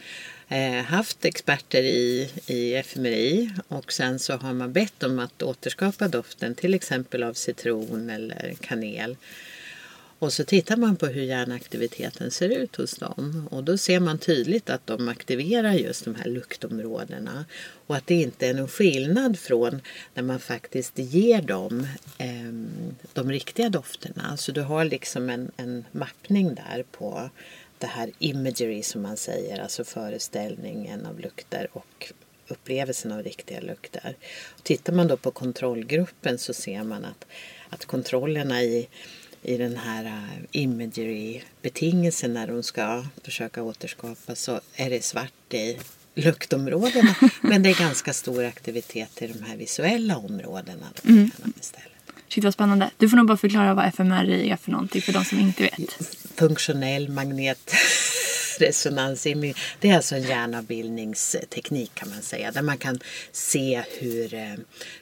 eh, 0.49 0.83
haft 0.83 1.25
experter 1.25 1.83
i, 1.83 2.29
i 2.47 2.75
FMRI 2.75 3.51
och 3.67 3.93
sen 3.93 4.19
så 4.19 4.33
har 4.33 4.53
man 4.53 4.73
bett 4.73 4.99
dem 4.99 5.19
att 5.19 5.43
återskapa 5.43 6.07
doften 6.07 6.55
till 6.55 6.73
exempel 6.73 7.23
av 7.23 7.33
citron 7.33 8.09
eller 8.09 8.53
kanel. 8.61 9.15
Och 10.23 10.33
så 10.33 10.43
tittar 10.43 10.77
man 10.77 10.95
på 10.95 11.05
hur 11.05 11.23
hjärnaktiviteten 11.23 12.31
ser 12.31 12.49
ut 12.49 12.75
hos 12.75 12.95
dem 12.95 13.47
och 13.51 13.63
då 13.63 13.77
ser 13.77 13.99
man 13.99 14.17
tydligt 14.17 14.69
att 14.69 14.87
de 14.87 15.09
aktiverar 15.09 15.73
just 15.73 16.05
de 16.05 16.15
här 16.15 16.29
luktområdena 16.29 17.45
och 17.87 17.95
att 17.95 18.07
det 18.07 18.13
inte 18.13 18.47
är 18.47 18.53
någon 18.53 18.67
skillnad 18.67 19.39
från 19.39 19.81
när 20.13 20.23
man 20.23 20.39
faktiskt 20.39 20.99
ger 20.99 21.41
dem 21.41 21.87
eh, 22.17 22.53
de 23.13 23.31
riktiga 23.31 23.69
dofterna. 23.69 24.37
Så 24.37 24.51
du 24.51 24.61
har 24.61 24.85
liksom 24.85 25.29
en, 25.29 25.51
en 25.57 25.85
mappning 25.91 26.55
där 26.55 26.85
på 26.91 27.29
det 27.77 27.87
här 27.87 28.11
imagery 28.19 28.83
som 28.83 29.01
man 29.01 29.17
säger, 29.17 29.59
alltså 29.61 29.83
föreställningen 29.83 31.05
av 31.05 31.19
lukter 31.19 31.67
och 31.73 32.11
upplevelsen 32.47 33.11
av 33.11 33.23
riktiga 33.23 33.61
lukter. 33.61 34.15
Och 34.55 34.63
tittar 34.63 34.93
man 34.93 35.07
då 35.07 35.17
på 35.17 35.31
kontrollgruppen 35.31 36.37
så 36.37 36.53
ser 36.53 36.83
man 36.83 37.05
att, 37.05 37.25
att 37.69 37.85
kontrollerna 37.85 38.63
i 38.63 38.87
i 39.43 39.57
den 39.57 39.77
här 39.77 40.05
uh, 40.05 40.45
imagery-betingelsen 40.51 42.33
när 42.33 42.47
de 42.47 42.63
ska 42.63 43.05
försöka 43.23 43.63
återskapa 43.63 44.35
så 44.35 44.61
är 44.75 44.89
det 44.89 45.03
svart 45.03 45.53
i 45.53 45.77
luktområdena 46.15 47.15
men 47.41 47.63
det 47.63 47.69
är 47.69 47.79
ganska 47.79 48.13
stor 48.13 48.43
aktivitet 48.43 49.21
i 49.21 49.27
de 49.27 49.43
här 49.43 49.57
visuella 49.57 50.17
områdena 50.17 50.87
då, 51.03 51.09
mm. 51.09 51.31
istället. 51.59 51.89
Shit 52.27 52.43
vad 52.43 52.53
spännande. 52.53 52.91
Du 52.97 53.09
får 53.09 53.17
nog 53.17 53.27
bara 53.27 53.37
förklara 53.37 53.73
vad 53.73 53.85
fMRI 53.85 54.49
är 54.49 54.57
för 54.57 54.71
någonting 54.71 55.01
för 55.01 55.13
de 55.13 55.25
som 55.25 55.39
inte 55.39 55.63
vet. 55.63 55.93
Funktionell 56.35 57.09
magnetresonansimaging. 57.09 59.55
Det 59.79 59.89
är 59.89 59.95
alltså 59.95 60.15
en 60.15 60.23
hjärnavbildningsteknik 60.23 61.95
kan 61.95 62.09
man 62.09 62.21
säga. 62.21 62.51
Där 62.51 62.61
man 62.61 62.77
kan 62.77 62.99
se 63.31 63.83
hur, 63.99 64.33
eh, 64.33 64.53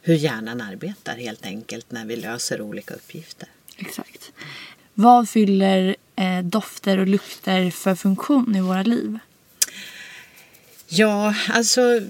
hur 0.02 0.16
hjärnan 0.16 0.62
arbetar 0.62 1.16
helt 1.16 1.46
enkelt 1.46 1.92
när 1.92 2.06
vi 2.06 2.16
löser 2.16 2.62
olika 2.62 2.94
uppgifter. 2.94 3.50
Exakt. 3.82 4.32
Vad 4.94 5.30
fyller 5.30 5.96
eh, 6.16 6.40
dofter 6.40 6.98
och 6.98 7.08
lukter 7.08 7.72
för 7.72 7.96
funktion 7.96 8.56
i 8.56 8.62
våra 8.62 8.84
liv? 8.84 9.20
Ja, 10.88 11.36
alltså 11.50 12.02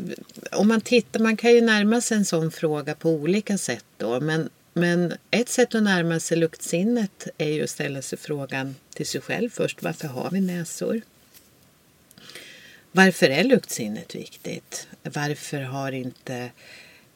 om 0.51 0.67
man 0.67 0.81
tittar, 0.81 1.19
man 1.19 1.37
kan 1.37 1.51
ju 1.51 1.61
närma 1.61 2.01
sig 2.01 2.17
en 2.17 2.25
sån 2.25 2.51
fråga 2.51 2.95
på 2.95 3.09
olika 3.09 3.57
sätt 3.57 3.85
då. 3.97 4.19
Men, 4.19 4.49
men 4.73 5.13
ett 5.31 5.49
sätt 5.49 5.75
att 5.75 5.83
närma 5.83 6.19
sig 6.19 6.37
luktsinnet 6.37 7.27
är 7.37 7.49
ju 7.49 7.63
att 7.63 7.69
ställa 7.69 8.01
sig 8.01 8.19
frågan 8.19 8.75
till 8.93 9.07
sig 9.07 9.21
själv 9.21 9.49
först. 9.49 9.83
Varför 9.83 10.07
har 10.07 10.29
vi 10.29 10.41
näsor? 10.41 11.01
Varför 12.91 13.29
är 13.29 13.43
luktsinnet 13.43 14.15
viktigt? 14.15 14.87
Varför 15.03 15.61
har 15.61 15.91
inte 15.91 16.49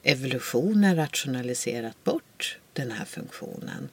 evolutionen 0.03 0.95
rationaliserat 0.95 2.03
bort 2.03 2.57
den 2.74 2.91
här 2.91 3.05
funktionen? 3.05 3.89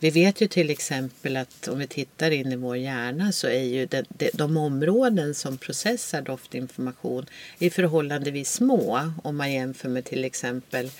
Vi 0.00 0.10
vet 0.10 0.40
ju 0.40 0.46
till 0.46 0.70
exempel 0.70 1.36
att 1.36 1.68
om 1.68 1.78
vi 1.78 1.86
tittar 1.86 2.30
in 2.30 2.52
i 2.52 2.56
vår 2.56 2.76
hjärna 2.76 3.32
så 3.32 3.46
är 3.46 3.62
ju 3.62 3.86
de, 3.86 4.02
de, 4.08 4.30
de 4.34 4.56
områden 4.56 5.34
som 5.34 5.58
processar 5.58 6.22
doftinformation 6.22 7.26
är 7.58 7.70
förhållandevis 7.70 8.52
små 8.52 9.12
om 9.22 9.36
man 9.36 9.52
jämför 9.52 9.88
med 9.88 10.04
till 10.04 10.24
exempel 10.24 10.90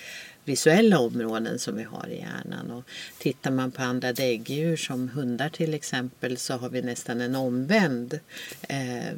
visuella 0.44 0.98
områden 0.98 1.58
som 1.58 1.76
vi 1.76 1.82
har 1.82 2.08
i 2.08 2.18
hjärnan. 2.18 2.70
Och 2.70 2.84
tittar 3.18 3.50
man 3.50 3.70
på 3.70 3.82
andra 3.82 4.12
däggdjur 4.12 4.76
som 4.76 5.08
hundar 5.08 5.48
till 5.48 5.74
exempel 5.74 6.36
så 6.36 6.54
har 6.54 6.68
vi 6.68 6.82
nästan 6.82 7.20
en 7.20 7.34
omvänd 7.34 8.20
eh, 8.68 9.14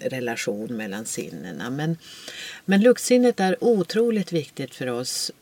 relation 0.00 0.76
mellan 0.76 1.04
sinnena. 1.04 1.70
Men, 1.70 1.96
men 2.64 2.80
luktsinnet 2.80 3.40
är 3.40 3.64
otroligt 3.64 4.32
viktigt 4.32 4.74
för 4.74 4.86
oss 4.86 5.32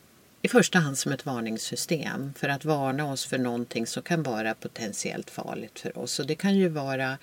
i 0.45 0.47
första 0.47 0.79
hand 0.79 0.97
som 0.97 1.11
ett 1.11 1.25
varningssystem 1.25 2.33
för 2.37 2.49
att 2.49 2.65
varna 2.65 3.11
oss 3.11 3.25
för 3.25 3.37
någonting 3.37 3.87
som 3.87 4.03
kan 4.03 4.23
vara 4.23 4.53
potentiellt 4.53 5.29
farligt 5.29 5.79
för 5.79 5.97
oss. 5.97 6.19
Och 6.19 6.27
det 6.27 6.35
kan 6.35 6.55
ju 6.55 6.69
vara 6.69 7.17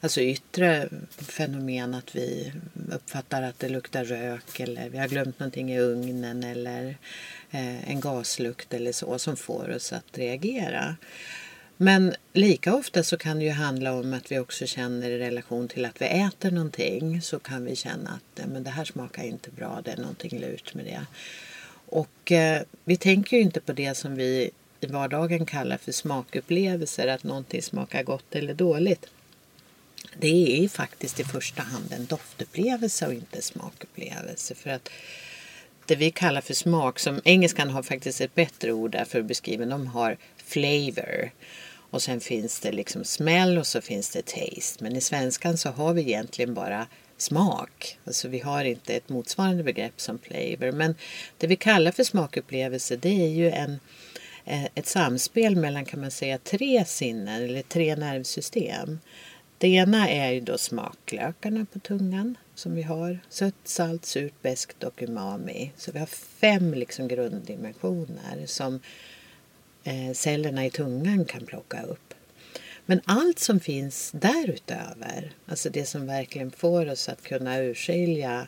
alltså 0.00 0.20
yttre 0.20 0.88
fenomen 1.18 1.94
att 1.94 2.16
vi 2.16 2.52
uppfattar 2.92 3.42
att 3.42 3.58
det 3.58 3.68
luktar 3.68 4.04
rök 4.04 4.60
eller 4.60 4.88
vi 4.88 4.98
har 4.98 5.08
glömt 5.08 5.38
någonting 5.38 5.72
i 5.72 5.80
ugnen 5.80 6.44
eller 6.44 6.96
eh, 7.50 7.90
en 7.90 8.00
gaslukt 8.00 8.74
eller 8.74 8.92
så 8.92 9.18
som 9.18 9.36
får 9.36 9.70
oss 9.76 9.92
att 9.92 10.18
reagera. 10.18 10.96
Men 11.76 12.14
lika 12.32 12.74
ofta 12.74 13.02
så 13.02 13.16
kan 13.16 13.38
det 13.38 13.44
ju 13.44 13.50
handla 13.50 13.92
om 13.92 14.14
att 14.14 14.32
vi 14.32 14.38
också 14.38 14.66
känner 14.66 15.10
i 15.10 15.18
relation 15.18 15.68
till 15.68 15.84
att 15.84 16.02
vi 16.02 16.06
äter 16.06 16.50
någonting 16.50 17.22
så 17.22 17.38
kan 17.38 17.64
vi 17.64 17.76
känna 17.76 18.10
att 18.10 18.46
men 18.48 18.62
det 18.62 18.70
här 18.70 18.84
smakar 18.84 19.22
inte 19.22 19.50
bra, 19.50 19.80
det 19.84 19.90
är 19.90 19.96
någonting 19.96 20.40
lurt 20.40 20.74
med 20.74 20.84
det. 20.84 21.06
Och 21.92 22.32
eh, 22.32 22.62
vi 22.84 22.96
tänker 22.96 23.36
ju 23.36 23.42
inte 23.42 23.60
på 23.60 23.72
det 23.72 23.94
som 23.94 24.14
vi 24.14 24.50
i 24.80 24.86
vardagen 24.86 25.46
kallar 25.46 25.76
för 25.76 25.92
smakupplevelser, 25.92 27.08
att 27.08 27.24
någonting 27.24 27.62
smakar 27.62 28.02
gott 28.02 28.34
eller 28.34 28.54
dåligt. 28.54 29.06
Det 30.18 30.64
är 30.64 30.68
faktiskt 30.68 31.20
i 31.20 31.24
första 31.24 31.62
hand 31.62 31.92
en 31.92 32.06
doftupplevelse 32.06 33.06
och 33.06 33.12
inte 33.12 33.42
smakupplevelse. 33.42 34.54
För 34.54 34.70
att 34.70 34.88
det 35.86 35.96
vi 35.96 36.10
kallar 36.10 36.40
för 36.40 36.54
smak, 36.54 36.98
som 36.98 37.20
engelskan 37.24 37.70
har 37.70 37.82
faktiskt 37.82 38.20
ett 38.20 38.34
bättre 38.34 38.72
ord 38.72 38.90
där 38.90 39.04
för 39.04 39.20
att 39.20 39.26
beskriva, 39.26 39.64
de 39.64 39.86
har 39.86 40.16
flavor. 40.36 41.30
Och 41.90 42.02
sen 42.02 42.20
finns 42.20 42.60
det 42.60 42.72
liksom 42.72 43.04
smell 43.04 43.58
och 43.58 43.66
så 43.66 43.80
finns 43.80 44.10
det 44.10 44.26
taste. 44.26 44.84
Men 44.84 44.96
i 44.96 45.00
svenskan 45.00 45.58
så 45.58 45.68
har 45.68 45.94
vi 45.94 46.02
egentligen 46.02 46.54
bara 46.54 46.86
smak. 47.22 47.98
Alltså 48.04 48.28
vi 48.28 48.38
har 48.38 48.64
inte 48.64 48.94
ett 48.94 49.08
motsvarande 49.08 49.62
begrepp 49.62 50.00
som 50.00 50.18
flavor. 50.18 50.72
Men 50.72 50.94
det 51.38 51.46
vi 51.46 51.56
kallar 51.56 51.92
för 51.92 52.04
smakupplevelse 52.04 52.96
det 52.96 53.24
är 53.24 53.28
ju 53.28 53.50
en, 53.50 53.80
eh, 54.44 54.64
ett 54.74 54.86
samspel 54.86 55.56
mellan 55.56 55.84
kan 55.84 56.00
man 56.00 56.10
säga 56.10 56.38
tre 56.38 56.84
sinnen 56.84 57.42
eller 57.42 57.62
tre 57.62 57.96
nervsystem. 57.96 58.98
Det 59.58 59.68
ena 59.68 60.08
är 60.08 60.30
ju 60.30 60.40
då 60.40 60.58
smaklökarna 60.58 61.66
på 61.72 61.78
tungan 61.78 62.36
som 62.54 62.74
vi 62.74 62.82
har. 62.82 63.18
Sött, 63.28 63.54
salt, 63.64 64.04
surt, 64.04 64.42
beskt 64.42 64.84
och 64.84 65.02
umami. 65.02 65.72
Så 65.76 65.92
vi 65.92 65.98
har 65.98 66.06
fem 66.06 66.74
liksom 66.74 67.08
grunddimensioner 67.08 68.46
som 68.46 68.80
eh, 69.84 70.12
cellerna 70.14 70.66
i 70.66 70.70
tungan 70.70 71.24
kan 71.24 71.46
plocka 71.46 71.82
upp. 71.82 72.11
Men 72.86 73.00
allt 73.04 73.38
som 73.38 73.60
finns 73.60 74.10
därutöver, 74.14 75.32
alltså 75.46 75.70
det 75.70 75.84
som 75.84 76.06
verkligen 76.06 76.50
får 76.50 76.90
oss 76.90 77.08
att 77.08 77.22
kunna 77.22 77.58
urskilja 77.58 78.46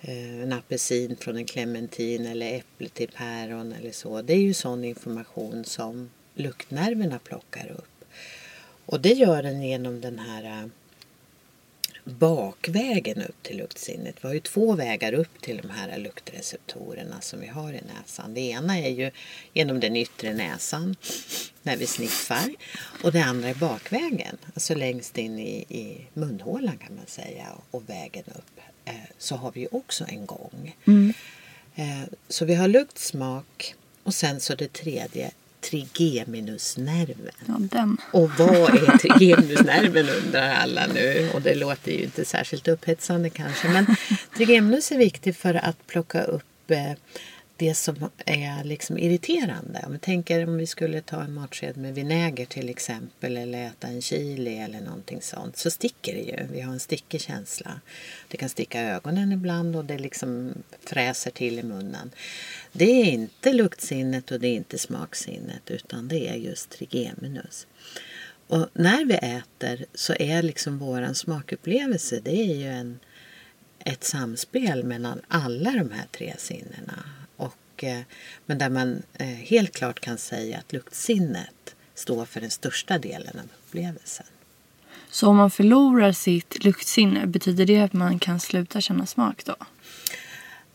eh, 0.00 0.42
en 0.42 0.52
apelsin 0.52 1.16
från 1.16 1.36
en 1.36 1.44
clementin 1.44 2.26
eller 2.26 2.54
äpple 2.54 2.88
till 2.88 3.10
päron 3.16 3.72
eller 3.72 3.92
så. 3.92 4.22
Det 4.22 4.32
är 4.32 4.40
ju 4.40 4.54
sån 4.54 4.84
information 4.84 5.64
som 5.64 6.10
luktnerverna 6.34 7.18
plockar 7.18 7.70
upp. 7.70 8.04
Och 8.86 9.00
det 9.00 9.12
gör 9.12 9.42
den 9.42 9.62
genom 9.62 10.00
den 10.00 10.18
här 10.18 10.44
eh, 10.44 10.68
bakvägen 12.06 13.22
upp 13.22 13.42
till 13.42 13.56
luktsinnet. 13.56 14.16
Vi 14.20 14.26
har 14.28 14.34
ju 14.34 14.40
två 14.40 14.72
vägar 14.72 15.12
upp 15.12 15.40
till 15.40 15.56
de 15.56 15.70
här 15.70 15.98
luktreceptorerna 15.98 17.20
som 17.20 17.40
vi 17.40 17.46
har 17.46 17.72
i 17.72 17.80
näsan. 17.96 18.34
Det 18.34 18.40
ena 18.40 18.78
är 18.78 18.90
ju 18.90 19.10
genom 19.52 19.80
den 19.80 19.96
yttre 19.96 20.34
näsan 20.34 20.96
när 21.62 21.76
vi 21.76 21.86
sniffar 21.86 22.54
och 23.02 23.12
det 23.12 23.22
andra 23.22 23.48
är 23.48 23.54
bakvägen, 23.54 24.36
alltså 24.54 24.74
längst 24.74 25.18
in 25.18 25.38
i, 25.38 25.64
i 25.68 26.06
munhålan 26.14 26.78
kan 26.78 26.96
man 26.96 27.06
säga 27.06 27.46
och 27.70 27.90
vägen 27.90 28.24
upp 28.26 28.60
eh, 28.84 28.94
så 29.18 29.36
har 29.36 29.52
vi 29.52 29.68
också 29.70 30.04
en 30.08 30.26
gång. 30.26 30.76
Mm. 30.84 31.12
Eh, 31.74 32.02
så 32.28 32.44
vi 32.44 32.54
har 32.54 32.68
lukt, 32.68 32.98
smak 32.98 33.74
och 34.02 34.14
sen 34.14 34.40
så 34.40 34.54
det 34.54 34.72
tredje 34.72 35.30
trigeminusnerven. 35.70 37.68
Ja. 37.72 37.88
Och 38.12 38.30
vad 38.38 38.74
är 38.74 38.98
trigeminusnerven 38.98 40.08
undrar 40.08 40.54
alla 40.54 40.86
nu. 40.86 41.30
Och 41.34 41.42
det 41.42 41.54
låter 41.54 41.92
ju 41.92 42.02
inte 42.02 42.24
särskilt 42.24 42.68
upphetsande 42.68 43.30
kanske. 43.30 43.68
Men 43.68 43.86
trigeminus 44.36 44.92
är 44.92 44.98
viktig 44.98 45.36
för 45.36 45.54
att 45.54 45.86
plocka 45.86 46.22
upp 46.22 46.70
eh, 46.70 46.92
det 47.56 47.74
som 47.74 48.10
är 48.26 48.64
liksom 48.64 48.98
irriterande. 48.98 49.84
Om 49.86 49.92
vi 49.92 49.98
tänker 49.98 50.48
om 50.48 50.56
vi 50.56 50.66
skulle 50.66 51.00
ta 51.00 51.22
en 51.22 51.34
matsked 51.34 51.76
med 51.76 51.94
vinäger 51.94 52.46
till 52.46 52.68
exempel 52.68 53.36
eller 53.36 53.66
äta 53.66 53.86
en 53.86 54.02
chili 54.02 54.58
eller 54.58 54.80
någonting 54.80 55.22
sånt 55.22 55.56
så 55.56 55.70
sticker 55.70 56.14
det 56.14 56.20
ju. 56.20 56.46
Vi 56.52 56.60
har 56.60 56.72
en 56.72 56.80
stickig 56.80 57.20
känsla. 57.20 57.80
Det 58.28 58.36
kan 58.36 58.48
sticka 58.48 58.80
ögonen 58.80 59.32
ibland 59.32 59.76
och 59.76 59.84
det 59.84 59.98
liksom 59.98 60.54
fräser 60.84 61.30
till 61.30 61.58
i 61.58 61.62
munnen. 61.62 62.10
Det 62.72 62.90
är 62.90 63.04
inte 63.04 63.52
luktsinnet 63.52 64.30
och 64.30 64.40
det 64.40 64.48
är 64.48 64.54
inte 64.54 64.78
smaksinnet 64.78 65.70
utan 65.70 66.08
det 66.08 66.28
är 66.28 66.34
just 66.34 66.70
trigeminus. 66.70 67.66
Och 68.46 68.68
när 68.72 69.04
vi 69.04 69.14
äter 69.14 69.86
så 69.94 70.14
är 70.18 70.42
liksom 70.42 70.78
våran 70.78 71.14
smakupplevelse 71.14 72.20
det 72.20 72.40
är 72.40 72.54
ju 72.54 72.66
en, 72.66 72.98
ett 73.78 74.04
samspel 74.04 74.84
mellan 74.84 75.20
alla 75.28 75.70
de 75.70 75.90
här 75.90 76.06
tre 76.12 76.34
sinnena. 76.38 77.04
Och, 77.82 78.04
men 78.46 78.58
där 78.58 78.70
man 78.70 79.02
eh, 79.14 79.26
helt 79.26 79.72
klart 79.72 80.00
kan 80.00 80.18
säga 80.18 80.58
att 80.58 80.72
luktsinnet 80.72 81.74
står 81.94 82.24
för 82.24 82.40
den 82.40 82.50
största 82.50 82.98
delen 82.98 83.38
av 83.38 83.44
upplevelsen. 83.44 84.26
Så 85.10 85.28
om 85.28 85.36
man 85.36 85.50
förlorar 85.50 86.12
sitt 86.12 86.64
luktsinne, 86.64 87.26
betyder 87.26 87.66
det 87.66 87.80
att 87.80 87.92
man 87.92 88.18
kan 88.18 88.40
sluta 88.40 88.80
känna 88.80 89.06
smak 89.06 89.44
då? 89.44 89.56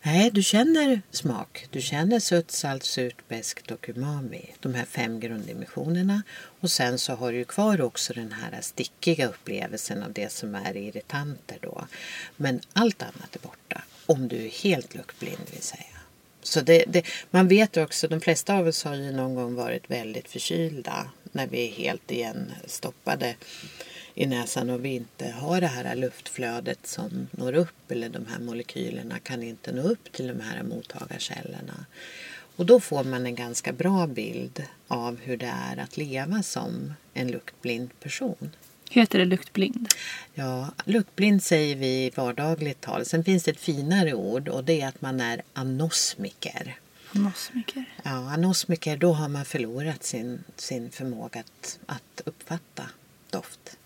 Nej, 0.04 0.32
du 0.32 0.44
känner 0.44 1.02
smak. 1.12 1.68
Du 1.70 1.82
känner 1.82 2.20
sött, 2.20 2.52
salt, 2.52 2.84
surt, 2.84 3.28
beskt 3.28 3.72
och 3.72 3.90
umami. 3.90 4.46
De 4.60 4.74
här 4.74 4.86
fem 4.86 5.20
grunddimensionerna. 5.20 6.24
Och 6.60 6.72
sen 6.72 7.00
så 7.00 7.16
har 7.16 7.32
du 7.32 7.44
kvar 7.44 7.82
också 7.82 8.14
den 8.14 8.32
här 8.32 8.62
stickiga 8.62 9.28
upplevelsen 9.28 10.04
av 10.04 10.14
det 10.14 10.32
som 10.32 10.56
är 10.56 10.78
irritanter 10.78 11.58
då. 11.62 11.88
Men 12.38 12.60
allt 12.74 13.02
annat 13.02 13.36
är 13.36 13.40
borta. 13.40 13.82
Om 14.06 14.28
du 14.28 14.46
är 14.46 14.50
helt 14.50 14.96
luktblind 14.96 15.50
vill 15.52 15.62
säga. 15.62 15.91
Så 16.52 16.62
det, 16.62 16.84
det, 16.88 17.06
man 17.30 17.48
vet 17.48 17.78
också, 17.78 18.08
de 18.08 18.22
flesta 18.22 18.58
av 18.58 18.68
oss 18.68 18.84
har 18.84 18.96
ju 18.96 19.12
någon 19.12 19.36
gång 19.36 19.56
varit 19.56 19.92
väldigt 19.92 20.30
förkylda 20.30 21.12
när 21.32 21.48
vi 21.48 21.68
är 21.68 21.72
helt 21.72 22.12
igen 22.12 22.52
stoppade 22.66 23.36
i 24.16 24.26
näsan 24.26 24.70
och 24.70 24.86
vi 24.86 24.90
inte 24.90 25.30
har 25.30 25.62
det 25.62 25.68
här 25.68 25.96
luftflödet 25.96 26.88
som 26.88 27.28
når 27.32 27.54
upp 27.54 27.92
eller 27.92 28.10
de 28.10 28.26
här 28.26 28.40
molekylerna 28.40 29.20
kan 29.20 29.44
inte 29.44 29.72
nå 29.72 29.82
upp 29.82 30.12
till 30.12 30.28
de 30.28 30.40
här 30.40 30.64
mottagarcellerna. 30.64 31.86
Och 32.56 32.66
då 32.66 32.80
får 32.80 33.04
man 33.04 33.26
en 33.26 33.36
ganska 33.36 33.74
bra 33.74 34.08
bild 34.08 34.64
av 34.88 35.20
hur 35.24 35.38
det 35.38 35.54
är 35.72 35.78
att 35.78 35.98
leva 35.98 36.44
som 36.44 36.94
en 37.14 37.32
luktblind 37.32 38.00
person. 38.00 38.52
Heter 38.94 39.20
det 39.20 39.26
luktblind? 39.26 39.88
Ja, 40.34 40.68
luktblind 40.86 41.44
säger 41.44 41.76
vi 41.76 42.06
i 42.06 42.12
vardagligt 42.16 42.82
tal. 42.82 43.06
Sen 43.06 43.24
finns 43.24 43.44
det 43.44 43.52
ett 43.52 43.60
finare 43.60 44.14
ord 44.14 44.48
och 44.48 44.64
det 44.64 44.82
är 44.82 44.88
att 44.88 45.02
man 45.02 45.20
är 45.20 45.42
anosmiker. 45.54 46.78
Anosmiker? 47.16 47.86
Ja, 48.04 48.12
anosmiker, 48.12 48.98
då 48.98 49.14
har 49.14 49.28
man 49.28 49.46
förlorat 49.46 50.04
sin, 50.04 50.44
sin 50.56 50.92
förmåga 50.92 51.40
att, 51.40 51.80
att 51.86 52.22
uppfatta 52.26 52.84
doft. 53.30 53.78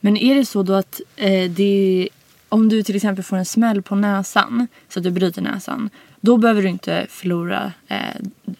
Men 0.00 0.16
är 0.16 0.34
det 0.34 0.46
så 0.46 0.62
då 0.62 0.74
att 0.74 1.00
eh, 1.16 1.50
det, 1.50 2.08
om 2.48 2.68
du 2.68 2.82
till 2.82 2.96
exempel 2.96 3.24
får 3.24 3.36
en 3.36 3.46
smäll 3.46 3.82
på 3.82 3.94
näsan 3.94 4.66
så 4.88 4.98
att 4.98 5.04
du 5.04 5.10
bryter 5.10 5.42
näsan. 5.42 5.90
Då 6.26 6.36
behöver 6.36 6.62
du 6.62 6.68
inte 6.68 7.06
förlora 7.10 7.72
eh, 7.88 7.98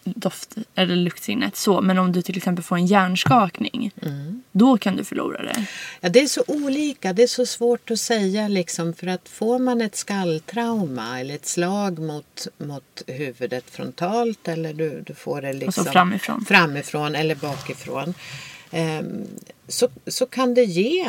doft 0.04 0.54
eller 0.74 0.96
luktsinnet. 0.96 1.56
Så, 1.56 1.80
men 1.80 1.98
om 1.98 2.12
du 2.12 2.22
till 2.22 2.36
exempel 2.36 2.64
får 2.64 2.76
en 2.76 2.86
hjärnskakning. 2.86 3.90
Mm. 4.02 4.42
Då 4.52 4.78
kan 4.78 4.96
du 4.96 5.04
förlora 5.04 5.42
det. 5.42 5.66
Ja, 6.00 6.08
det 6.08 6.20
är 6.22 6.26
så 6.26 6.44
olika. 6.46 7.12
Det 7.12 7.22
är 7.22 7.26
så 7.26 7.46
svårt 7.46 7.90
att 7.90 7.98
säga. 7.98 8.48
Liksom, 8.48 8.92
för 8.94 9.06
att 9.06 9.28
får 9.28 9.58
man 9.58 9.80
ett 9.80 9.96
skalltrauma 9.96 11.20
eller 11.20 11.34
ett 11.34 11.46
slag 11.46 11.98
mot, 11.98 12.46
mot 12.58 13.02
huvudet 13.06 13.70
frontalt 13.70 14.48
eller 14.48 14.72
du, 14.74 15.02
du 15.06 15.14
får 15.14 15.42
det 15.42 15.52
liksom 15.52 15.80
alltså 15.82 15.92
framifrån. 15.92 16.44
framifrån 16.44 17.14
eller 17.14 17.34
bakifrån. 17.34 18.14
Eh, 18.70 19.02
så, 19.68 19.88
så 20.06 20.26
kan 20.26 20.54
det 20.54 20.64
ge 20.64 21.08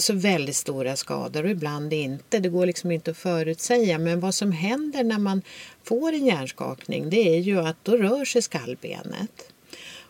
så 0.00 0.12
väldigt 0.12 0.56
stora 0.56 0.96
skador 0.96 1.44
och 1.44 1.50
ibland 1.50 1.92
inte. 1.92 2.38
Det 2.38 2.48
går 2.48 2.66
liksom 2.66 2.90
inte 2.90 3.10
att 3.10 3.16
förutsäga. 3.16 3.98
Men 3.98 4.20
vad 4.20 4.34
som 4.34 4.52
händer 4.52 5.04
när 5.04 5.18
man 5.18 5.42
får 5.82 6.12
en 6.12 6.26
hjärnskakning 6.26 7.10
det 7.10 7.36
är 7.36 7.38
ju 7.38 7.58
att 7.58 7.76
då 7.82 7.96
rör 7.96 8.24
sig 8.24 8.42
skallbenet. 8.42 9.52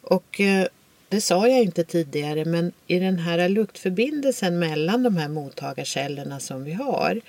Och 0.00 0.40
eh, 0.40 0.66
det 1.08 1.20
sa 1.20 1.48
jag 1.48 1.62
inte 1.62 1.84
tidigare 1.84 2.44
men 2.44 2.72
i 2.86 2.98
den 2.98 3.18
här 3.18 3.48
luktförbindelsen 3.48 4.58
mellan 4.58 5.02
de 5.02 5.16
här 5.16 5.28
mottagarcellerna 5.28 6.40
som 6.40 6.64
vi 6.64 6.72
har 6.72 7.20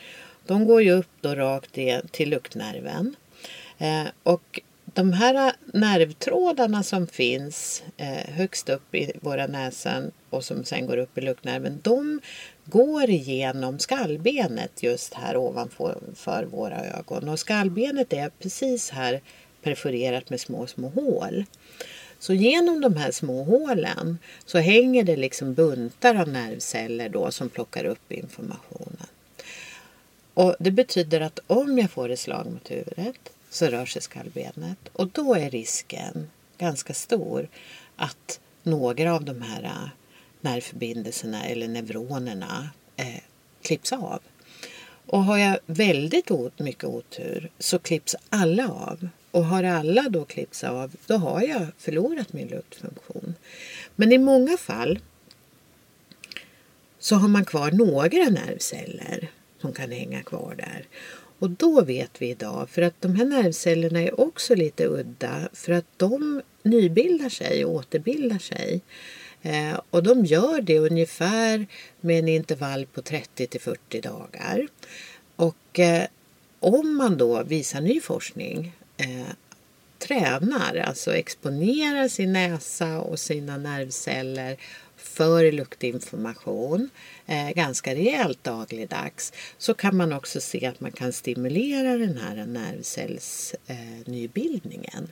de 0.50 0.66
går 0.66 0.82
ju 0.82 0.92
upp 0.92 1.10
då 1.22 1.36
rakt 1.36 1.78
till 2.12 2.30
luktnerven. 2.30 3.16
Eh, 3.78 4.04
och 4.24 4.60
de 4.94 5.14
här 5.14 5.54
nervtrådarna 5.74 6.84
som 6.84 7.08
finns 7.08 7.84
eh, 7.98 8.34
högst 8.34 8.70
upp 8.70 8.96
i 8.96 9.12
våra 9.22 9.48
näsan 9.48 10.12
och 10.30 10.44
som 10.44 10.64
sen 10.64 10.88
går 10.88 10.98
upp 10.98 11.18
i 11.18 11.22
luktnerven, 11.22 11.80
de 11.84 12.22
går 12.66 13.10
igenom 13.10 13.80
skallbenet 13.80 14.84
just 14.84 15.14
här 15.14 15.38
ovanför 15.38 16.46
våra 16.52 16.86
ögon. 16.86 17.30
Och 17.30 17.40
skallbenet 17.40 18.14
är 18.14 18.30
precis 18.30 18.90
här 18.90 19.22
perforerat 19.62 20.30
med 20.30 20.40
små, 20.40 20.68
små 20.68 20.90
hål. 20.90 21.46
Så 22.20 22.34
genom 22.34 22.82
de 22.82 22.96
här 22.96 23.12
små 23.12 23.44
hålen 23.44 24.18
så 24.46 24.58
hänger 24.58 25.04
det 25.04 25.16
liksom 25.16 25.54
buntar 25.54 26.16
av 26.16 26.28
nervceller 26.28 27.10
då 27.10 27.32
som 27.32 27.50
plockar 27.50 27.86
upp 27.86 28.12
informationen. 28.12 29.08
Och 30.34 30.56
Det 30.60 30.72
betyder 30.72 31.22
att 31.22 31.40
om 31.48 31.78
jag 31.78 31.92
får 31.92 32.10
ett 32.10 32.20
slag 32.20 32.46
mot 32.46 32.72
huvudet 32.72 33.30
så 33.50 33.66
rör 33.66 33.86
sig 33.86 34.02
skallbenet 34.02 34.90
och 34.94 35.08
då 35.08 35.34
är 35.34 35.50
risken 35.50 36.30
ganska 36.58 36.94
stor 36.94 37.48
att 37.96 38.40
några 38.64 39.14
av 39.14 39.24
de 39.24 39.42
här 39.42 39.64
äh, 39.64 39.90
nervförbindelserna 40.42 41.46
eller 41.46 41.68
neuronerna 41.68 42.70
eh, 42.96 43.22
klipps 43.62 43.94
av. 43.94 44.20
Och 45.06 45.24
har 45.24 45.38
jag 45.38 45.60
väldigt 45.66 46.30
mycket 46.58 46.84
otur 46.84 47.50
så 47.60 47.80
klipps 47.80 48.16
alla 48.30 48.70
av. 48.70 49.08
Och 49.32 49.46
har 49.46 49.64
alla 49.64 50.10
då 50.10 50.26
klippts 50.26 50.64
av, 50.64 50.96
då 51.08 51.16
har 51.16 51.42
jag 51.42 51.68
förlorat 51.78 52.34
min 52.34 52.48
luktfunktion. 52.48 53.36
Men 53.96 54.12
i 54.12 54.18
många 54.18 54.58
fall 54.58 55.00
så 57.00 57.16
har 57.16 57.28
man 57.28 57.46
kvar 57.46 57.72
några 57.72 58.30
nervceller 58.30 59.32
som 59.62 59.74
kan 59.74 59.92
hänga 59.92 60.24
kvar 60.24 60.56
där. 60.58 60.86
Och 61.40 61.50
då 61.50 61.82
vet 61.82 62.22
vi 62.22 62.30
idag, 62.30 62.70
för 62.70 62.82
att 62.82 63.02
de 63.02 63.16
här 63.16 63.26
nervcellerna 63.26 64.02
är 64.02 64.20
också 64.20 64.56
lite 64.56 64.86
udda, 64.86 65.50
för 65.54 65.72
att 65.72 65.86
de 65.98 66.42
nybildar 66.64 67.30
sig 67.30 67.66
och 67.66 67.74
återbildar 67.74 68.40
sig. 68.40 68.82
Eh, 69.42 69.80
och 69.90 70.04
de 70.04 70.26
gör 70.26 70.62
det 70.62 70.80
ungefär 70.80 71.66
med 72.02 72.20
en 72.20 72.28
intervall 72.28 72.86
på 72.86 73.02
30 73.02 73.48
till 73.48 73.62
40 73.62 74.02
dagar. 74.02 74.68
Och 75.36 75.80
eh, 75.80 76.08
om 76.60 76.96
man 76.96 77.18
då 77.18 77.44
visar 77.44 77.82
ny 77.82 78.02
forskning 78.02 78.76
eh, 78.98 79.34
tränar, 80.00 80.76
alltså 80.76 81.16
exponerar 81.16 82.08
sin 82.08 82.34
näsa 82.34 83.00
och 83.00 83.20
sina 83.20 83.58
nervceller 83.58 84.58
för 85.20 85.52
luktinformation 85.52 86.90
eh, 87.28 87.50
ganska 87.50 87.96
rejält 87.96 88.44
dagligdags 88.44 89.34
så 89.58 89.74
kan 89.74 89.98
man 89.98 90.14
också 90.14 90.42
se 90.42 90.66
att 90.66 90.80
man 90.80 90.92
kan 90.92 91.14
stimulera 91.14 91.98
den 91.98 92.18
här 92.18 92.46
nervcellsnybildningen. 92.46 95.04
Eh, 95.04 95.10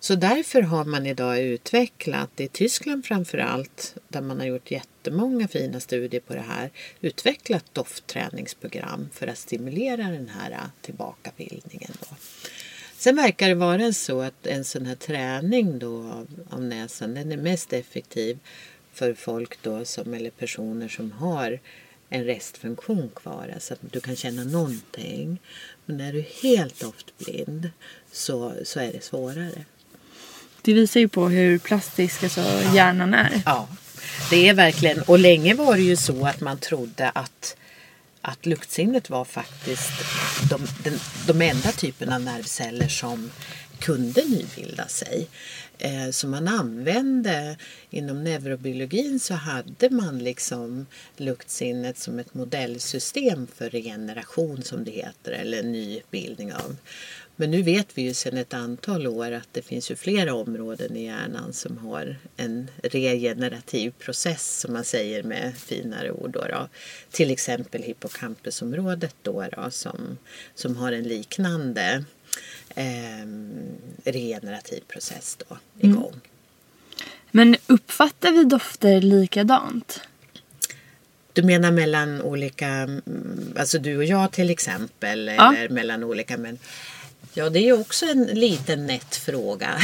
så 0.00 0.14
därför 0.14 0.62
har 0.62 0.84
man 0.84 1.06
idag 1.06 1.40
utvecklat, 1.40 2.40
i 2.40 2.48
Tyskland 2.48 3.06
framför 3.06 3.38
allt, 3.38 3.94
där 4.08 4.20
man 4.20 4.40
har 4.40 4.46
gjort 4.46 4.70
jättemånga 4.70 5.48
fina 5.48 5.80
studier 5.80 6.20
på 6.20 6.34
det 6.34 6.44
här, 6.48 6.70
utvecklat 7.00 7.64
doftträningsprogram 7.72 9.08
för 9.12 9.26
att 9.26 9.38
stimulera 9.38 10.08
den 10.08 10.28
här 10.28 10.58
tillbakabildningen. 10.80 11.92
Då. 12.00 12.06
Sen 13.02 13.16
verkar 13.16 13.48
det 13.48 13.54
vara 13.54 13.92
så 13.92 14.20
att 14.20 14.46
en 14.46 14.64
sån 14.64 14.86
här 14.86 14.94
träning 14.94 15.78
då 15.78 15.96
av, 15.96 16.26
av 16.50 16.62
näsan, 16.62 17.14
den 17.14 17.32
är 17.32 17.36
mest 17.36 17.72
effektiv 17.72 18.38
för 18.92 19.14
folk 19.14 19.62
då 19.62 19.84
som, 19.84 20.14
eller 20.14 20.30
personer 20.30 20.88
som 20.88 21.12
har 21.12 21.60
en 22.08 22.24
restfunktion 22.24 23.10
kvar, 23.16 23.50
alltså 23.54 23.74
att 23.74 23.80
du 23.92 24.00
kan 24.00 24.16
känna 24.16 24.44
någonting. 24.44 25.40
Men 25.86 26.00
är 26.00 26.12
du 26.12 26.24
helt 26.42 26.80
doftblind 26.80 27.70
så, 28.12 28.54
så 28.64 28.80
är 28.80 28.92
det 28.92 29.04
svårare. 29.04 29.64
Det 30.62 30.72
visar 30.72 31.00
ju 31.00 31.08
på 31.08 31.28
hur 31.28 31.58
plastisk 31.58 32.22
alltså, 32.22 32.40
ja. 32.40 32.74
hjärnan 32.74 33.14
är. 33.14 33.42
Ja, 33.46 33.68
det 34.30 34.48
är 34.48 34.54
verkligen. 34.54 35.02
Och 35.02 35.18
länge 35.18 35.54
var 35.54 35.76
det 35.76 35.82
ju 35.82 35.96
så 35.96 36.26
att 36.26 36.40
man 36.40 36.58
trodde 36.58 37.10
att, 37.10 37.56
att 38.20 38.46
luktsinnet 38.46 39.10
var 39.10 39.24
faktiskt 39.24 39.92
de, 40.50 40.66
den, 40.84 40.98
de 41.26 41.42
enda 41.42 41.72
typen 41.72 42.12
av 42.12 42.20
nervceller 42.20 42.88
som 42.88 43.30
kunde 43.78 44.24
nybilda 44.24 44.88
sig. 44.88 45.28
Eh, 45.84 46.10
som 46.10 46.30
man 46.30 46.48
använde 46.48 47.56
inom 47.90 48.24
neurobiologin 48.24 49.20
så 49.20 49.34
hade 49.34 49.90
man 49.90 50.18
liksom 50.18 50.86
luktsinnet 51.16 51.98
som 51.98 52.18
ett 52.18 52.34
modellsystem 52.34 53.46
för 53.54 53.70
regeneration 53.70 54.62
som 54.62 54.84
det 54.84 54.90
heter 54.90 55.32
eller 55.32 55.62
nybildning 55.62 56.52
av. 56.52 56.76
Men 57.36 57.50
nu 57.50 57.62
vet 57.62 57.98
vi 57.98 58.02
ju 58.02 58.14
sedan 58.14 58.38
ett 58.38 58.54
antal 58.54 59.06
år 59.06 59.32
att 59.32 59.48
det 59.52 59.62
finns 59.62 59.90
ju 59.90 59.96
flera 59.96 60.34
områden 60.34 60.96
i 60.96 61.04
hjärnan 61.04 61.52
som 61.52 61.78
har 61.78 62.16
en 62.36 62.70
regenerativ 62.82 63.90
process 63.90 64.60
som 64.60 64.72
man 64.72 64.84
säger 64.84 65.22
med 65.22 65.56
finare 65.56 66.12
ord. 66.12 66.30
Då, 66.30 66.40
då. 66.40 66.68
Till 67.10 67.30
exempel 67.30 67.82
hippocampusområdet 67.82 69.16
då, 69.22 69.44
då 69.52 69.70
som, 69.70 70.18
som 70.54 70.76
har 70.76 70.92
en 70.92 71.04
liknande 71.04 72.04
eh, 72.74 73.26
regenerativ 74.04 74.80
process 74.88 75.38
då 75.48 75.56
mm. 75.80 75.96
igång. 75.96 76.12
Mm. 76.12 76.20
Men 77.30 77.56
uppfattar 77.66 78.32
vi 78.32 78.44
dofter 78.44 79.00
likadant? 79.00 80.00
Du 81.32 81.42
menar 81.42 81.70
mellan 81.70 82.22
olika, 82.22 82.68
mm, 82.68 83.02
alltså 83.58 83.78
du 83.78 83.96
och 83.96 84.04
jag 84.04 84.32
till 84.32 84.50
exempel, 84.50 85.26
ja. 85.36 85.56
eller 85.56 85.68
mellan 85.68 86.04
olika 86.04 86.36
men 86.36 86.58
Ja, 87.34 87.50
det 87.50 87.68
är 87.68 87.80
också 87.80 88.06
en 88.06 88.24
liten 88.24 88.86
nätt 88.86 89.16
fråga. 89.16 89.78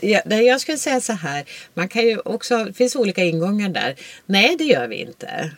jag 0.28 0.60
skulle 0.60 0.78
säga 0.78 1.00
så 1.00 1.12
här, 1.12 1.44
man 1.74 1.88
kan 1.88 2.02
ju 2.02 2.18
också, 2.18 2.64
det 2.64 2.72
finns 2.72 2.96
olika 2.96 3.24
ingångar 3.24 3.68
där. 3.68 3.96
Nej, 4.26 4.56
det 4.58 4.64
gör 4.64 4.88
vi 4.88 4.96
inte. 4.96 5.50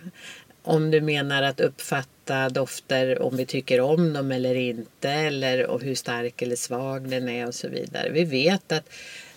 Om 0.63 0.91
du 0.91 1.01
menar 1.01 1.43
att 1.43 1.61
uppfatta 1.61 2.14
dofter, 2.51 3.23
om 3.23 3.37
vi 3.37 3.47
tycker 3.47 3.81
om 3.81 4.13
dem 4.13 4.33
eller 4.33 4.55
inte, 4.55 5.11
eller 5.11 5.79
hur 5.79 5.95
stark 5.95 6.43
eller 6.43 6.57
svag 6.57 7.09
den 7.09 7.29
är 7.29 7.47
och 7.47 7.55
så 7.55 7.69
vidare. 7.69 8.11
Vi 8.11 8.25
vet 8.25 8.73
att 8.73 8.89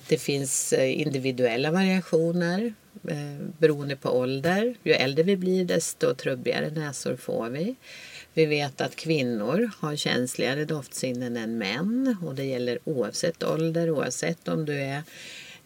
det 0.07 0.17
finns 0.17 0.73
eh, 0.73 1.01
individuella 1.01 1.71
variationer 1.71 2.73
eh, 3.07 3.47
beroende 3.57 3.95
på 3.95 4.09
ålder. 4.09 4.75
Ju 4.83 4.93
äldre 4.93 5.23
vi 5.23 5.37
blir 5.37 5.65
desto 5.65 6.13
trubbigare 6.13 6.69
näsor 6.69 7.15
får 7.15 7.49
vi. 7.49 7.75
Vi 8.33 8.45
vet 8.45 8.81
att 8.81 8.95
kvinnor 8.95 9.71
har 9.79 9.95
känsligare 9.95 10.65
doftsinnen 10.65 11.37
än 11.37 11.57
män 11.57 12.17
och 12.21 12.35
det 12.35 12.43
gäller 12.43 12.79
oavsett 12.83 13.43
ålder, 13.43 13.91
oavsett 13.91 14.47
om 14.47 14.65
du 14.65 14.81
är 14.81 15.03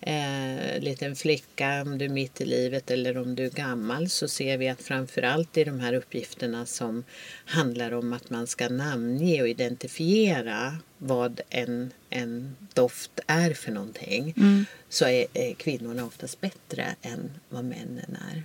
eh, 0.02 0.80
liten 0.80 1.16
flicka, 1.16 1.82
om 1.82 1.98
du 1.98 2.06
är 2.06 2.10
mitt 2.10 2.42
i 2.42 2.46
livet 2.46 2.92
eller 2.92 3.18
om 3.18 3.36
du 3.36 3.46
är 3.46 3.50
gammal 3.50 4.10
så 4.10 4.28
ser 4.28 4.58
vi 4.58 4.70
att 4.70 4.82
framförallt 4.82 5.58
i 5.58 5.64
de 5.64 5.80
här 5.80 5.94
uppgifterna 5.94 6.66
som 6.66 7.04
handlar 7.46 7.92
om 7.92 8.14
att 8.14 8.30
man 8.30 8.48
ska 8.48 8.70
namnge 8.70 9.42
och 9.42 9.48
identifiera 9.48 10.78
vad 10.98 11.42
en, 11.50 11.92
en 12.10 12.56
doft 12.74 13.20
är 13.28 13.54
för 13.54 13.72
någonting 13.72 14.34
mm. 14.38 14.66
så 14.90 15.06
är, 15.06 15.26
är 15.34 15.54
kvinnorna 15.54 16.06
oftast 16.06 16.42
bättre 16.42 16.96
än 17.02 17.32
vad 17.50 17.66
männen 17.66 18.18
är. 18.32 18.44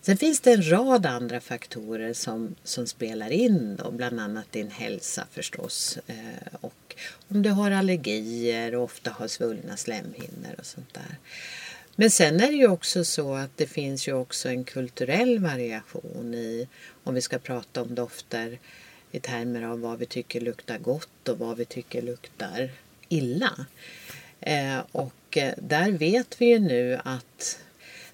Sen 0.00 0.16
finns 0.16 0.40
det 0.40 0.52
en 0.52 0.70
rad 0.70 1.06
andra 1.06 1.40
faktorer 1.40 2.12
som, 2.12 2.54
som 2.64 2.86
spelar 2.86 3.30
in 3.30 3.76
då, 3.76 3.90
bland 3.90 4.20
annat 4.20 4.52
din 4.52 4.70
hälsa 4.70 5.26
förstås. 5.30 5.98
Eh, 6.06 6.54
och 6.60 6.74
om 7.28 7.42
du 7.42 7.50
har 7.50 7.70
allergier 7.70 8.74
och 8.74 8.84
ofta 8.84 9.10
har 9.10 9.28
svullna 9.28 9.76
slemhinnor 9.76 10.54
och 10.58 10.66
sånt 10.66 10.94
där. 10.94 11.18
Men 11.96 12.10
sen 12.10 12.40
är 12.40 12.46
det 12.46 12.56
ju 12.56 12.68
också 12.68 13.04
så 13.04 13.34
att 13.34 13.56
det 13.56 13.66
finns 13.66 14.08
ju 14.08 14.12
också 14.12 14.48
en 14.48 14.64
kulturell 14.64 15.38
variation 15.38 16.34
i, 16.34 16.68
om 17.04 17.14
vi 17.14 17.22
ska 17.22 17.38
prata 17.38 17.82
om 17.82 17.94
dofter 17.94 18.58
i 19.10 19.20
termer 19.20 19.62
av 19.62 19.80
vad 19.80 19.98
vi 19.98 20.06
tycker 20.06 20.40
luktar 20.40 20.78
gott 20.78 21.28
och 21.28 21.38
vad 21.38 21.56
vi 21.56 21.64
tycker 21.64 22.02
luktar 22.02 22.70
illa. 23.08 23.66
Eh, 24.40 24.78
och 24.92 25.36
eh, 25.36 25.54
där 25.58 25.90
vet 25.90 26.40
vi 26.40 26.46
ju 26.46 26.58
nu 26.58 27.00
att 27.04 27.60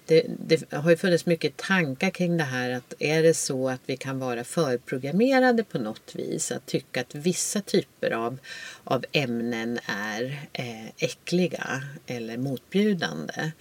det, 0.07 0.25
det, 0.27 0.71
har 0.73 0.89
ju 0.89 0.97
funnits 0.97 1.25
mycket 1.25 1.57
tankar 1.57 2.09
kring 2.09 2.37
det 2.37 2.43
här 2.43 2.69
att 2.69 2.93
är 2.99 3.23
det 3.23 3.33
så 3.33 3.69
att 3.69 3.81
vi 3.85 3.97
kan 3.97 4.19
vara 4.19 4.43
förprogrammerade 4.43 5.63
på 5.63 5.79
något 5.79 6.15
vis 6.15 6.51
att 6.51 6.65
tycka 6.65 7.01
att 7.01 7.15
vissa 7.15 7.61
typer 7.61 8.11
av, 8.11 8.37
av 8.83 9.05
ämnen 9.11 9.79
är 9.85 10.39
eh, 10.53 10.87
äckliga 10.97 11.83
eller 12.05 12.37
motbjudande. 12.37 13.51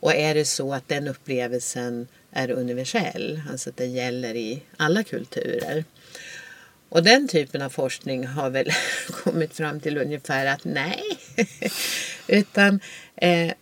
Och 0.00 0.14
är 0.14 0.34
det 0.34 0.44
så 0.44 0.74
att 0.74 0.88
den 0.88 1.08
upplevelsen 1.08 2.08
är 2.30 2.50
universell, 2.50 3.42
alltså 3.50 3.70
att 3.70 3.76
den 3.76 3.92
gäller 3.92 4.36
i 4.36 4.62
alla 4.76 5.02
kulturer. 5.02 5.84
Och 6.88 7.02
den 7.02 7.28
typen 7.28 7.62
av 7.62 7.70
forskning 7.70 8.26
har 8.26 8.50
väl 8.50 8.70
kommit 9.10 9.54
fram 9.54 9.80
till 9.80 9.98
ungefär 9.98 10.46
att 10.46 10.64
nej. 10.64 11.02
Utan 12.26 12.80
eh, 13.16 13.52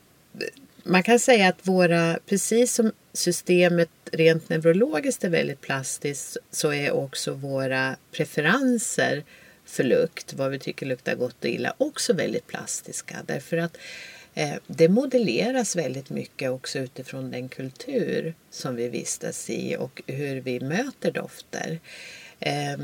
man 0.85 1.03
kan 1.03 1.19
säga 1.19 1.49
att 1.49 1.69
våra, 1.69 2.19
precis 2.27 2.75
som 2.75 2.93
systemet 3.13 3.91
rent 4.13 4.49
neurologiskt 4.49 5.25
är 5.25 5.29
väldigt 5.29 5.61
plastiskt 5.61 6.37
så 6.51 6.73
är 6.73 6.91
också 6.91 7.33
våra 7.33 7.97
preferenser 8.13 9.25
för 9.65 9.85
lukt, 9.85 10.35
vad 10.35 10.51
vi 10.51 10.59
tycker 10.59 10.87
luktar 10.87 11.15
gott 11.15 11.45
och 11.45 11.51
illa, 11.51 11.75
också 11.79 12.13
väldigt 12.13 12.47
plastiska. 12.47 13.17
Därför 13.27 13.57
att 13.57 13.77
eh, 14.35 14.55
det 14.67 14.89
modelleras 14.89 15.77
väldigt 15.77 16.11
mycket 16.11 16.51
också 16.51 16.79
utifrån 16.79 17.31
den 17.31 17.49
kultur 17.49 18.35
som 18.51 18.77
vi 18.77 18.89
vistas 18.89 19.51
i 19.51 19.77
och 19.77 20.03
hur 20.07 20.41
vi 20.41 20.61
möter 20.61 21.11
dofter. 21.11 21.81
Eh, 22.41 22.77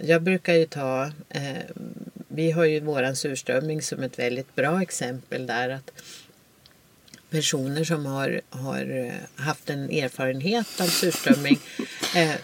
jag 0.00 0.22
brukar 0.22 0.54
ju 0.54 0.66
ta, 0.66 1.12
eh, 1.28 1.56
vi 2.28 2.50
har 2.50 2.64
ju 2.64 2.80
våran 2.80 3.16
surströmming 3.16 3.82
som 3.82 4.02
ett 4.02 4.18
väldigt 4.18 4.54
bra 4.54 4.82
exempel 4.82 5.46
där 5.46 5.68
att 5.68 5.92
personer 7.32 7.84
som 7.84 8.06
har, 8.06 8.40
har 8.50 9.06
eh, 9.06 9.44
haft 9.44 9.70
en 9.70 9.90
erfarenhet 9.90 10.80
av 10.80 10.86
surströmming 10.86 11.58
eh, 12.16 12.34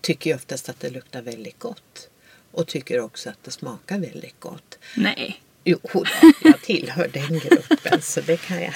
tycker 0.00 0.30
ju 0.30 0.36
oftast 0.36 0.68
att 0.68 0.80
det 0.80 0.90
luktar 0.90 1.22
väldigt 1.22 1.58
gott. 1.58 2.08
Och 2.50 2.66
tycker 2.66 3.00
också 3.00 3.30
att 3.30 3.44
det 3.44 3.50
smakar 3.50 3.98
väldigt 3.98 4.40
gott. 4.40 4.78
Nej. 4.96 5.42
Jo, 5.64 5.78
jag 6.44 6.60
tillhör 6.62 7.08
den 7.12 7.38
gruppen 7.38 8.02
så 8.02 8.20
det 8.20 8.36
kan 8.36 8.62
jag. 8.62 8.74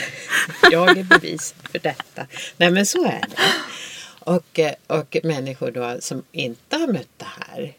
Jag 0.71 0.99
är 0.99 1.03
bevis 1.03 1.55
för 1.71 1.79
detta. 1.79 2.27
Nej 2.57 2.71
men 2.71 2.87
så 2.87 3.05
är 3.05 3.21
det. 3.31 3.37
Och, 4.19 4.59
eh, 4.59 4.75
och 4.87 5.17
människor 5.23 5.71
då 5.71 5.97
som 6.01 6.23
inte 6.33 6.77
har 6.77 6.89
mött 6.89 7.19
det 7.19 7.27
här 7.47 7.75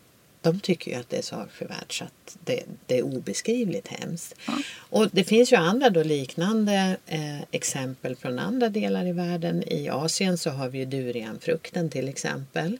de 0.47 0.59
tycker 0.59 0.91
ju 0.91 0.97
att 0.97 1.09
det 1.09 1.17
är 1.17 1.21
så 1.21 1.35
avskyvärt 1.35 1.93
så 1.93 2.03
att 2.03 2.37
det, 2.43 2.63
det, 2.85 2.97
är 2.97 3.01
obeskrivligt 3.01 3.87
hemskt. 3.87 4.35
Ja. 4.47 4.53
Och 4.89 5.09
det 5.11 5.23
finns 5.23 5.51
ju 5.53 5.55
andra 5.55 5.89
då 5.89 6.03
liknande 6.03 6.97
eh, 7.05 7.41
exempel 7.51 8.15
från 8.15 8.39
andra 8.39 8.69
delar 8.69 9.05
i 9.07 9.11
världen. 9.11 9.63
I 9.67 9.89
Asien 9.89 10.37
så 10.37 10.49
har 10.49 10.69
vi 10.69 10.77
ju 10.77 10.85
durianfrukten 10.85 11.89
till 11.89 12.07
exempel. 12.07 12.77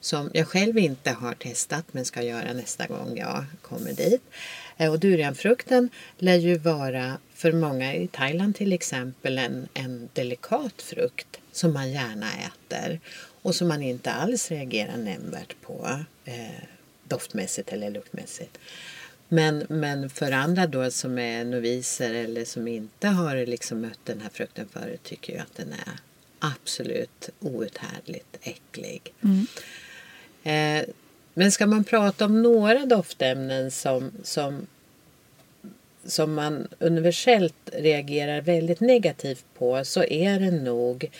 Som 0.00 0.30
jag 0.34 0.48
själv 0.48 0.78
inte 0.78 1.10
har 1.10 1.34
testat 1.34 1.84
men 1.92 2.04
ska 2.04 2.22
göra 2.22 2.52
nästa 2.52 2.86
gång 2.86 3.16
jag 3.16 3.44
kommer 3.62 3.92
dit. 3.92 4.22
Eh, 4.76 4.90
och 4.90 4.98
durianfrukten 4.98 5.88
lär 6.18 6.36
ju 6.36 6.58
vara 6.58 7.18
för 7.34 7.52
många 7.52 7.94
i 7.94 8.06
Thailand 8.06 8.56
till 8.56 8.72
exempel 8.72 9.38
en, 9.38 9.68
en 9.74 10.08
delikat 10.12 10.82
frukt 10.82 11.40
som 11.52 11.72
man 11.72 11.92
gärna 11.92 12.26
äter 12.32 13.00
och 13.42 13.54
som 13.54 13.68
man 13.68 13.82
inte 13.82 14.10
alls 14.12 14.50
reagerar 14.50 14.96
nämnvärt 14.96 15.60
på. 15.60 16.04
Eh, 16.24 16.64
doftmässigt 17.10 17.72
eller 17.72 17.90
luktmässigt. 17.90 18.58
Men, 19.28 19.66
men 19.68 20.10
för 20.10 20.32
andra 20.32 20.66
då 20.66 20.90
som 20.90 21.18
är 21.18 21.44
noviser 21.44 22.14
eller 22.14 22.44
som 22.44 22.68
inte 22.68 23.08
har 23.08 23.46
liksom 23.46 23.80
mött 23.80 24.00
den 24.04 24.20
här 24.20 24.30
frukten 24.32 24.68
förut 24.68 25.02
tycker 25.02 25.32
jag 25.32 25.42
att 25.42 25.56
den 25.56 25.72
är 25.72 25.98
absolut 26.38 27.30
outhärdligt 27.40 28.36
äcklig. 28.42 29.14
Mm. 29.22 29.46
Eh, 30.42 30.88
men 31.34 31.52
ska 31.52 31.66
man 31.66 31.84
prata 31.84 32.24
om 32.24 32.42
några 32.42 32.86
doftämnen 32.86 33.70
som, 33.70 34.12
som, 34.22 34.66
som 36.04 36.34
man 36.34 36.68
universellt 36.78 37.70
reagerar 37.72 38.40
väldigt 38.40 38.80
negativt 38.80 39.44
på 39.58 39.84
så 39.84 40.04
är 40.04 40.40
det 40.40 40.50
nog 40.50 41.10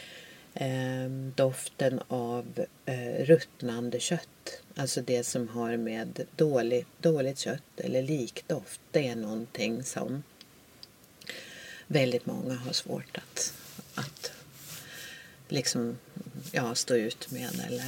eh, 0.55 1.11
doften 1.35 2.01
av 2.09 2.67
eh, 2.87 3.25
ruttnande 3.25 4.01
kött. 4.01 4.63
Alltså 4.81 5.01
det 5.01 5.27
som 5.27 5.49
har 5.49 5.77
med 5.77 6.21
dåligt, 6.37 6.89
dåligt 7.01 7.39
kött 7.39 7.63
eller 7.77 8.03
likdoft. 8.03 8.81
Det 8.91 9.09
är 9.09 9.17
någonting 9.17 9.85
som 9.85 10.23
väldigt 11.87 12.27
många 12.27 12.55
har 12.55 12.73
svårt 12.73 13.17
att, 13.17 13.55
att 13.95 14.33
liksom, 15.49 15.99
ja, 16.53 16.75
stå 16.75 16.95
ut 16.95 17.31
med. 17.31 17.51
Eller, 17.67 17.85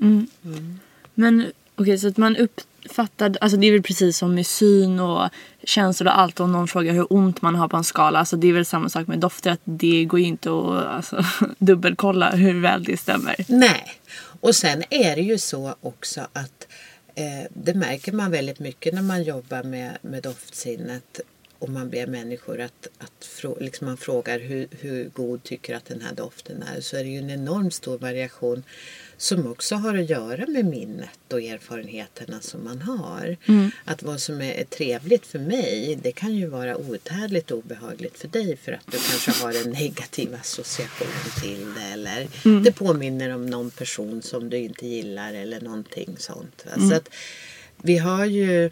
Mm. 0.00 0.78
Men 1.14 1.52
okej, 1.76 1.98
så 1.98 2.08
att 2.08 2.16
man 2.16 2.36
uppfattar, 2.36 3.36
alltså 3.40 3.56
det 3.56 3.66
är 3.66 3.72
väl 3.72 3.82
precis 3.82 4.18
som 4.18 4.34
med 4.34 4.46
syn 4.46 5.00
och 5.00 5.28
känslor 5.64 6.08
och 6.08 6.18
allt. 6.18 6.40
Om 6.40 6.52
någon 6.52 6.68
frågar 6.68 6.92
hur 6.92 7.12
ont 7.12 7.42
man 7.42 7.54
har 7.54 7.68
på 7.68 7.76
en 7.76 7.84
skala. 7.84 8.18
Alltså 8.18 8.36
det 8.36 8.48
är 8.48 8.52
väl 8.52 8.64
samma 8.64 8.88
sak 8.88 9.06
med 9.06 9.18
dofter. 9.18 9.50
Att 9.50 9.60
det 9.64 10.04
går 10.04 10.20
ju 10.20 10.26
inte 10.26 10.50
att 10.50 10.86
alltså, 10.86 11.24
dubbelkolla 11.58 12.30
hur 12.30 12.60
väl 12.60 12.84
det 12.84 12.96
stämmer. 12.96 13.36
Nej, 13.48 14.00
och 14.40 14.54
sen 14.54 14.82
är 14.90 15.16
det 15.16 15.22
ju 15.22 15.38
så 15.38 15.74
också 15.80 16.28
att 16.32 16.66
eh, 17.14 17.46
det 17.50 17.74
märker 17.74 18.12
man 18.12 18.30
väldigt 18.30 18.58
mycket 18.58 18.94
när 18.94 19.02
man 19.02 19.22
jobbar 19.22 19.62
med, 19.62 19.98
med 20.02 20.22
doftsinnet 20.22 21.20
och 21.60 21.68
man 21.68 21.90
ber 21.90 22.06
människor 22.06 22.60
att, 22.60 22.88
att 22.98 23.44
liksom 23.60 23.86
man 23.86 23.96
frågar 23.96 24.38
hur, 24.38 24.68
hur 24.80 25.04
god 25.04 25.42
tycker 25.42 25.76
att 25.76 25.84
den 25.84 26.00
här 26.00 26.14
doften 26.14 26.64
är 26.76 26.80
så 26.80 26.96
är 26.96 27.04
det 27.04 27.10
ju 27.10 27.18
en 27.18 27.30
enormt 27.30 27.74
stor 27.74 27.98
variation 27.98 28.62
som 29.16 29.46
också 29.46 29.74
har 29.74 29.98
att 29.98 30.10
göra 30.10 30.46
med 30.46 30.64
minnet 30.64 31.32
och 31.32 31.42
erfarenheterna 31.42 32.40
som 32.40 32.64
man 32.64 32.82
har. 32.82 33.36
Att 33.84 34.02
vad 34.02 34.20
som 34.20 34.40
är 34.40 34.64
trevligt 34.64 35.26
för 35.26 35.38
mig 35.38 35.98
det 36.02 36.12
kan 36.12 36.34
ju 36.34 36.46
vara 36.46 36.76
outhärdligt 36.76 37.50
obehagligt 37.50 38.18
för 38.18 38.28
dig 38.28 38.56
för 38.56 38.72
att 38.72 38.86
du 38.86 38.98
kanske 39.10 39.44
har 39.44 39.64
en 39.64 39.70
negativ 39.70 40.34
association 40.40 41.42
till 41.42 41.74
det 41.74 41.92
eller 41.92 42.28
det 42.64 42.72
påminner 42.72 43.34
om 43.34 43.46
någon 43.46 43.70
person 43.70 44.22
som 44.22 44.50
du 44.50 44.56
inte 44.56 44.86
gillar 44.86 45.34
eller 45.34 45.60
någonting 45.60 46.16
sånt. 46.18 46.66
Va? 46.66 46.88
Så 46.88 46.94
att 46.94 47.08
vi 47.76 47.98
har 47.98 48.24
ju 48.24 48.70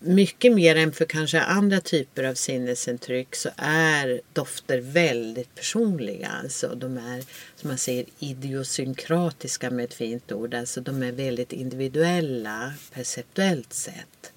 mycket 0.00 0.52
mer 0.52 0.76
än 0.76 0.92
för 0.92 1.04
kanske 1.04 1.40
andra 1.40 1.80
typer 1.80 2.24
av 2.24 2.34
sinnesintryck 2.34 3.36
så 3.36 3.48
är 3.56 4.20
dofter 4.32 4.80
väldigt 4.80 5.54
personliga. 5.54 6.30
Alltså 6.42 6.74
de 6.74 6.98
är 6.98 7.24
som 7.56 7.68
man 7.68 7.78
säger 7.78 8.04
idiosynkratiska 8.18 9.70
med 9.70 9.84
ett 9.84 9.94
fint 9.94 10.32
ord. 10.32 10.54
Alltså 10.54 10.80
de 10.80 11.02
är 11.02 11.12
väldigt 11.12 11.52
individuella 11.52 12.72
perceptuellt 12.94 13.72
sett. 13.72 14.32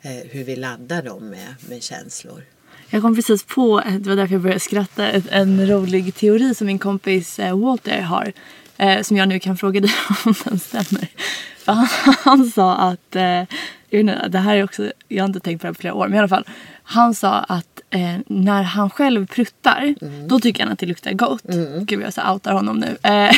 Eh, 0.00 0.30
hur 0.30 0.44
vi 0.44 0.56
laddar 0.56 1.02
dem 1.02 1.28
med, 1.28 1.54
med 1.68 1.82
känslor. 1.82 2.42
Jag 2.90 3.02
kom 3.02 3.16
precis 3.16 3.42
på, 3.44 3.82
det 4.00 4.08
var 4.08 4.16
därför 4.16 4.34
jag 4.34 4.42
började 4.42 4.60
skratta, 4.60 5.10
en 5.10 5.68
rolig 5.68 6.14
teori 6.14 6.54
som 6.54 6.66
min 6.66 6.78
kompis 6.78 7.38
eh, 7.38 7.58
Walter 7.58 8.00
har. 8.00 8.32
Eh, 8.76 9.02
som 9.02 9.16
jag 9.16 9.28
nu 9.28 9.38
kan 9.38 9.56
fråga 9.56 9.80
dig 9.80 9.90
om 10.24 10.34
den 10.44 10.58
stämmer. 10.58 11.08
För 11.58 11.72
han, 11.72 11.88
han 12.22 12.50
sa 12.50 12.76
att, 12.76 13.16
eh, 13.16 13.42
inte, 13.90 14.28
det 14.28 14.38
här 14.38 14.56
är 14.56 14.64
också, 14.64 14.92
jag 15.08 15.22
har 15.22 15.28
inte 15.28 15.40
tänkt 15.40 15.60
på 15.60 15.66
det 15.66 15.68
här 15.68 15.74
på 15.74 15.80
flera 15.80 15.94
år, 15.94 16.08
men 16.08 16.14
i 16.14 16.18
alla 16.18 16.28
fall. 16.28 16.44
Han 16.82 17.14
sa 17.14 17.32
att 17.32 17.80
eh, 17.90 18.16
när 18.26 18.62
han 18.62 18.90
själv 18.90 19.26
pruttar, 19.26 19.94
då 20.28 20.40
tycker 20.40 20.62
han 20.62 20.72
att 20.72 20.78
det 20.78 20.86
luktar 20.86 21.12
gott. 21.12 21.42
Gud 21.80 22.02
jag 22.02 22.12
så 22.12 22.32
outar 22.32 22.52
honom 22.52 22.78
nu. 22.78 22.96
Eh, 23.02 23.36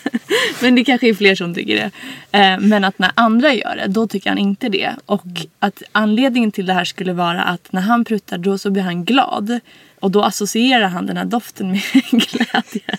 men 0.62 0.74
det 0.74 0.84
kanske 0.84 1.08
är 1.08 1.14
fler 1.14 1.34
som 1.34 1.54
tycker 1.54 1.74
det. 1.74 1.90
Eh, 2.38 2.58
men 2.60 2.84
att 2.84 2.98
när 2.98 3.10
andra 3.14 3.54
gör 3.54 3.76
det, 3.76 3.86
då 3.86 4.06
tycker 4.06 4.30
han 4.30 4.38
inte 4.38 4.68
det. 4.68 4.94
Och 5.06 5.26
att 5.58 5.82
anledningen 5.92 6.52
till 6.52 6.66
det 6.66 6.72
här 6.72 6.84
skulle 6.84 7.12
vara 7.12 7.42
att 7.42 7.72
när 7.72 7.80
han 7.80 8.04
pruttar 8.04 8.38
då 8.38 8.58
så 8.58 8.70
blir 8.70 8.82
han 8.82 9.04
glad. 9.04 9.60
Och 10.00 10.10
då 10.10 10.22
associerar 10.22 10.88
han 10.88 11.06
den 11.06 11.16
här 11.16 11.24
doften 11.24 11.70
med 11.70 11.82
glädje. 12.10 12.98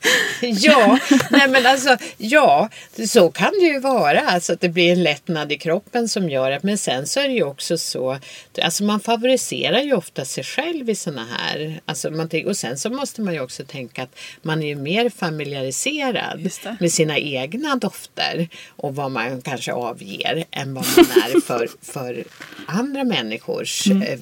Ja, 0.40 0.98
nej 1.30 1.48
men 1.48 1.66
alltså, 1.66 1.96
ja, 2.16 2.68
så 3.08 3.30
kan 3.30 3.52
det 3.60 3.66
ju 3.66 3.80
vara. 3.80 4.20
Alltså 4.20 4.52
att 4.52 4.60
det 4.60 4.68
blir 4.68 4.92
en 4.92 5.02
lättnad 5.02 5.52
i 5.52 5.58
kroppen 5.58 6.08
som 6.08 6.30
gör 6.30 6.50
att, 6.50 6.62
men 6.62 6.78
sen 6.78 7.06
så 7.06 7.20
är 7.20 7.28
det 7.28 7.34
ju 7.34 7.42
också 7.42 7.78
så, 7.78 8.18
alltså 8.62 8.84
man 8.84 9.00
favoriserar 9.00 9.80
ju 9.80 9.94
ofta 9.94 10.24
sig 10.24 10.44
själv 10.44 10.90
i 10.90 10.94
såna 10.94 11.24
här, 11.24 11.80
alltså 11.84 12.10
man, 12.10 12.30
och 12.46 12.56
sen 12.56 12.78
så 12.78 12.90
måste 12.90 13.22
man 13.22 13.34
ju 13.34 13.40
också 13.40 13.64
tänka 13.64 14.02
att 14.02 14.18
man 14.42 14.62
är 14.62 14.66
ju 14.66 14.76
mer 14.76 15.10
familiariserad 15.10 16.50
det. 16.62 16.76
med 16.80 16.92
sina 16.92 17.18
egna 17.18 17.76
dofter 17.76 18.48
och 18.76 18.94
vad 18.94 19.10
man 19.10 19.42
kanske 19.42 19.72
avger 19.72 20.44
än 20.50 20.74
vad 20.74 20.86
man 20.96 21.04
är 21.04 21.40
för, 21.40 21.68
för 21.92 22.24
andra 22.66 23.04
människors 23.04 23.86
eh, 23.86 24.18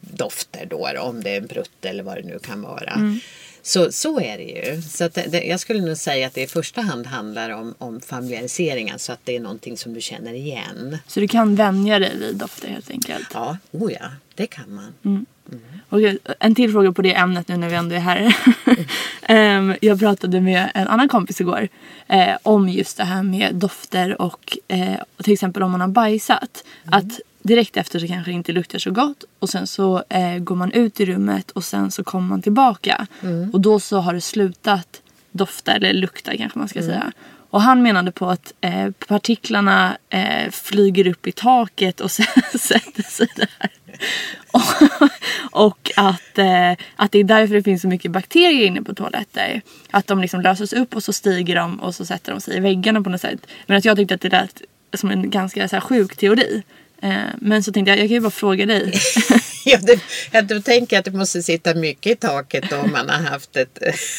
dofter 0.00 0.66
då, 0.66 0.88
om 1.00 1.22
det 1.22 1.30
är 1.30 1.36
en 1.40 1.48
prutt 1.48 1.84
eller 1.84 2.02
vad 2.02 2.16
det 2.16 2.22
nu 2.22 2.38
kan 2.38 2.62
vara. 2.62 3.18
Så, 3.62 3.92
så 3.92 4.20
är 4.20 4.38
det 4.38 4.44
ju. 4.44 4.82
Så 4.82 5.08
det, 5.08 5.26
det, 5.28 5.44
jag 5.44 5.60
skulle 5.60 5.80
nog 5.80 5.96
säga 5.96 6.26
att 6.26 6.34
det 6.34 6.42
i 6.42 6.46
första 6.46 6.80
hand 6.80 7.06
handlar 7.06 7.50
om, 7.50 7.74
om 7.78 8.00
familiarisering, 8.00 8.90
alltså 8.90 9.12
att 9.12 9.20
det 9.24 9.36
är 9.36 9.40
någonting 9.40 9.76
som 9.76 9.94
du 9.94 10.00
känner 10.00 10.32
igen. 10.32 10.98
Så 11.06 11.20
du 11.20 11.28
kan 11.28 11.54
vänja 11.54 11.98
dig 11.98 12.16
vid 12.18 12.36
dofter 12.36 12.68
helt 12.68 12.90
enkelt. 12.90 13.28
Ja, 13.34 13.58
oh 13.70 13.92
ja, 13.92 14.10
det 14.34 14.46
kan 14.46 14.74
man. 14.74 15.26
Okej, 15.88 16.18
en 16.38 16.54
till 16.54 16.72
fråga 16.72 16.92
på 16.92 17.02
det 17.02 17.14
ämnet 17.14 17.48
nu 17.48 17.56
när 17.56 17.68
vi 17.68 17.74
ändå 17.74 17.94
är 17.94 18.00
här. 18.00 18.36
Em, 19.22 19.74
jag 19.80 19.98
pratade 19.98 20.40
med 20.40 20.70
en 20.74 20.88
annan 20.88 21.08
kompis 21.08 21.40
igår 21.40 21.68
eh, 22.08 22.36
om 22.42 22.68
just 22.68 22.96
det 22.96 23.04
här 23.04 23.22
med 23.22 23.54
dofter 23.54 24.22
och 24.22 24.58
eh, 24.68 24.94
till 25.22 25.32
exempel 25.32 25.62
om 25.62 25.70
man 25.70 25.80
har 25.80 25.88
bajsat. 25.88 26.64
Att 26.84 27.20
direkt 27.42 27.76
efter 27.76 27.98
så 27.98 28.06
kanske 28.06 28.30
det 28.30 28.34
inte 28.34 28.52
luktar 28.52 28.78
så 28.78 28.90
gott 28.90 29.24
och 29.38 29.48
sen 29.48 29.66
så 29.66 30.04
eh, 30.08 30.38
går 30.38 30.56
man 30.56 30.72
ut 30.72 31.00
i 31.00 31.06
rummet 31.06 31.50
och 31.50 31.64
sen 31.64 31.90
så 31.90 32.04
kommer 32.04 32.28
man 32.28 32.42
tillbaka. 32.42 33.06
Och 33.52 33.60
då 33.60 33.80
så 33.80 33.98
har 33.98 34.14
det 34.14 34.20
slutat 34.20 35.02
dofta 35.32 35.72
eller 35.72 35.92
lukta 35.92 36.36
kanske 36.36 36.58
man 36.58 36.68
ska 36.68 36.82
säga. 36.82 37.12
Och 37.50 37.62
han 37.62 37.82
menade 37.82 38.12
på 38.12 38.30
att 38.30 38.52
eh, 38.60 38.90
partiklarna 39.08 39.98
eh, 40.10 40.50
flyger 40.50 41.06
upp 41.06 41.26
i 41.26 41.32
taket 41.32 42.00
och 42.00 42.10
sen 42.10 42.26
sätter 42.58 43.02
sig 43.02 43.28
där. 43.36 43.70
Och, 44.52 44.62
och 45.68 45.90
att, 45.96 46.38
eh, 46.38 46.72
att 46.96 47.12
det 47.12 47.18
är 47.18 47.24
därför 47.24 47.54
det 47.54 47.62
finns 47.62 47.82
så 47.82 47.88
mycket 47.88 48.10
bakterier 48.10 48.66
inne 48.66 48.82
på 48.82 48.94
toaletter. 48.94 49.62
Att 49.90 50.06
de 50.06 50.20
liksom 50.20 50.40
löses 50.40 50.72
upp 50.72 50.96
och 50.96 51.04
så 51.04 51.12
stiger 51.12 51.56
de 51.56 51.80
och 51.80 51.94
så 51.94 52.04
sätter 52.04 52.32
de 52.32 52.40
sig 52.40 52.56
i 52.56 52.60
väggarna 52.60 53.02
på 53.02 53.10
något 53.10 53.20
sätt. 53.20 53.46
Men 53.66 53.76
att 53.76 53.84
jag 53.84 53.96
tyckte 53.96 54.14
att 54.14 54.20
det 54.20 54.28
lät 54.28 54.62
som 54.94 55.10
en 55.10 55.30
ganska 55.30 55.68
så 55.68 55.76
här, 55.76 55.80
sjuk 55.80 56.16
teori. 56.16 56.62
Eh, 57.02 57.12
men 57.40 57.62
så 57.62 57.72
tänkte 57.72 57.90
jag, 57.90 57.98
jag 57.98 58.04
kan 58.08 58.14
ju 58.14 58.20
bara 58.20 58.30
fråga 58.30 58.66
dig. 58.66 58.92
Ja, 59.64 59.78
det, 59.82 60.00
jag 60.32 60.46
då 60.46 60.60
tänker 60.60 60.98
att 60.98 61.04
det 61.04 61.10
måste 61.10 61.42
sitta 61.42 61.74
mycket 61.74 62.12
i 62.12 62.16
taket 62.16 62.70
då 62.70 62.76
om 62.76 62.92
man 62.92 63.08
har 63.08 63.16
haft 63.30 63.56
ett... 63.56 63.78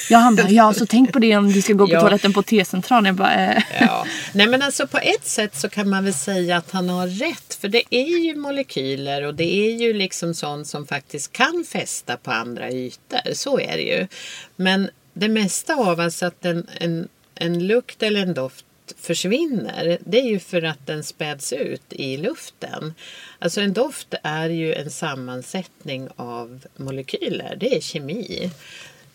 Ja, 0.10 0.18
han 0.18 0.36
bara, 0.36 0.50
ja 0.50 0.74
så 0.74 0.86
tänk 0.86 1.14
på 1.14 1.20
det 1.20 1.38
om 1.38 1.52
du 1.52 1.62
ska 1.62 1.74
gå 1.74 1.88
på 1.88 1.94
Ja. 1.94 2.00
toaletten 2.02 2.34
på 2.34 2.44
T-centralen. 2.44 3.06
Jag 3.06 3.16
bara, 3.16 3.34
eh. 3.54 3.64
Ja. 3.82 4.06
Nej 4.34 4.48
men 4.48 4.62
alltså 4.62 4.88
på 4.88 4.98
ett 4.98 5.28
sätt 5.28 5.56
så 5.56 5.70
kan 5.70 5.90
man 5.90 6.04
väl 6.06 6.14
säga 6.14 6.58
att 6.58 6.72
han 6.72 6.90
har 6.90 7.08
rätt. 7.08 7.58
För 7.62 7.68
det 7.68 7.84
är 7.90 8.26
ju 8.26 8.36
molekyler 8.36 9.22
och 9.26 9.36
det 9.36 9.54
är 9.56 9.72
ju 9.76 9.94
liksom 9.94 10.34
sånt 10.34 10.68
som 10.68 10.88
faktiskt 10.88 11.32
kan 11.32 11.66
fästa 11.72 12.18
på 12.18 12.32
andra 12.32 12.72
ytor. 12.72 13.34
Så 13.34 13.60
är 13.60 13.78
det 13.78 13.84
ju. 13.84 14.08
Men 14.56 14.90
det 15.14 15.28
mesta 15.30 15.76
av 15.76 16.00
alltså 16.00 16.26
att 16.26 16.46
en, 16.46 16.68
en, 16.80 17.08
en 17.36 17.68
lukt 17.68 18.04
eller 18.04 18.22
en 18.22 18.34
doft 18.34 18.66
försvinner 19.00 19.98
det 20.06 20.20
är 20.20 20.28
ju 20.28 20.40
för 20.40 20.62
att 20.62 20.88
den 20.88 21.04
späds 21.04 21.54
ut 21.54 21.84
i 21.90 22.18
luften. 22.18 22.94
Alltså 23.40 23.62
en 23.62 23.74
doft 23.74 24.14
är 24.24 24.50
ju 24.50 24.74
en 24.74 24.90
sammansättning 24.90 26.08
av 26.16 26.66
molekyler. 26.76 27.56
Det 27.60 27.76
är 27.76 27.82
kemi. 27.82 28.52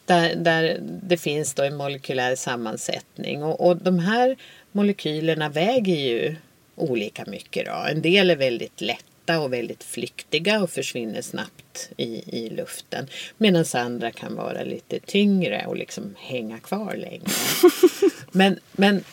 Där, 0.06 0.34
där 0.34 0.78
det 0.80 1.16
finns 1.16 1.54
då 1.54 1.62
en 1.62 1.76
molekylär 1.76 2.36
sammansättning. 2.36 3.42
Och, 3.42 3.66
och 3.68 3.76
de 3.76 3.98
här 3.98 4.36
molekylerna 4.72 5.48
väger 5.48 5.96
ju 5.96 6.36
olika 6.76 7.24
mycket. 7.26 7.66
Då. 7.66 7.86
En 7.90 8.02
del 8.02 8.30
är 8.30 8.36
väldigt 8.36 8.80
lätta 8.80 9.40
och 9.40 9.52
väldigt 9.52 9.84
flyktiga 9.84 10.62
och 10.62 10.70
försvinner 10.70 11.22
snabbt 11.22 11.90
i, 11.96 12.38
i 12.38 12.50
luften. 12.50 13.06
Medan 13.38 13.64
andra 13.74 14.10
kan 14.10 14.34
vara 14.34 14.62
lite 14.62 14.98
tyngre 14.98 15.66
och 15.66 15.76
liksom 15.76 16.14
hänga 16.18 16.58
kvar 16.58 16.94
längre. 16.94 17.30
men, 18.32 18.58
men 18.72 19.04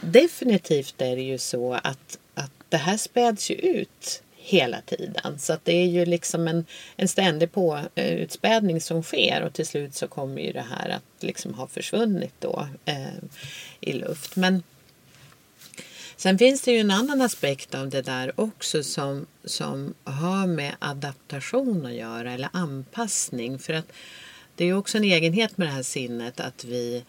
definitivt 0.00 1.00
är 1.02 1.16
det 1.16 1.22
ju 1.22 1.38
så 1.38 1.74
att, 1.74 2.18
att 2.34 2.50
det 2.68 2.76
här 2.76 2.96
späds 2.96 3.50
ju 3.50 3.54
ut 3.54 4.22
hela 4.36 4.80
tiden. 4.80 5.38
Så 5.38 5.52
att 5.52 5.64
det 5.64 5.72
är 5.72 5.86
ju 5.86 6.04
liksom 6.04 6.48
en, 6.48 6.64
en 6.96 7.08
ständig 7.08 7.52
på, 7.52 7.80
eh, 7.94 8.14
utspädning 8.14 8.80
som 8.80 9.02
sker 9.02 9.42
och 9.42 9.52
till 9.52 9.66
slut 9.66 9.94
så 9.94 10.08
kommer 10.08 10.42
ju 10.42 10.52
det 10.52 10.66
här 10.70 10.88
att 10.88 11.22
liksom 11.22 11.54
ha 11.54 11.66
försvunnit 11.66 12.34
då 12.38 12.68
eh, 12.84 13.06
i 13.80 13.92
luft. 13.92 14.36
Men, 14.36 14.62
Sen 16.18 16.38
finns 16.38 16.62
det 16.62 16.72
ju 16.72 16.78
en 16.78 16.90
annan 16.90 17.20
aspekt 17.20 17.74
av 17.74 17.88
det 17.88 18.02
där 18.02 18.40
också 18.40 18.82
som, 18.82 19.26
som 19.44 19.94
har 20.04 20.46
med 20.46 20.76
adaptation 20.78 21.86
att 21.86 21.92
göra 21.92 22.32
eller 22.32 22.48
anpassning. 22.52 23.58
För 23.58 23.72
att 23.72 23.92
det 24.54 24.64
är 24.64 24.68
ju 24.68 24.76
också 24.76 24.98
en 24.98 25.04
egenhet 25.04 25.58
med 25.58 25.68
det 25.68 25.72
här 25.72 25.82
sinnet 25.82 26.40
att 26.40 26.64
vi 26.64 27.04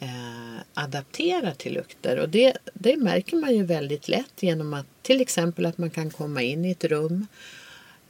eh, 0.00 0.60
adapterar 0.74 1.54
till 1.54 1.74
lukter. 1.74 2.18
Och 2.18 2.28
det, 2.28 2.56
det 2.72 2.96
märker 2.96 3.36
man 3.36 3.54
ju 3.54 3.64
väldigt 3.64 4.08
lätt 4.08 4.42
genom 4.42 4.74
att 4.74 4.86
till 5.02 5.20
exempel 5.20 5.66
att 5.66 5.78
man 5.78 5.90
kan 5.90 6.10
komma 6.10 6.42
in 6.42 6.64
i 6.64 6.70
ett 6.70 6.84
rum 6.84 7.26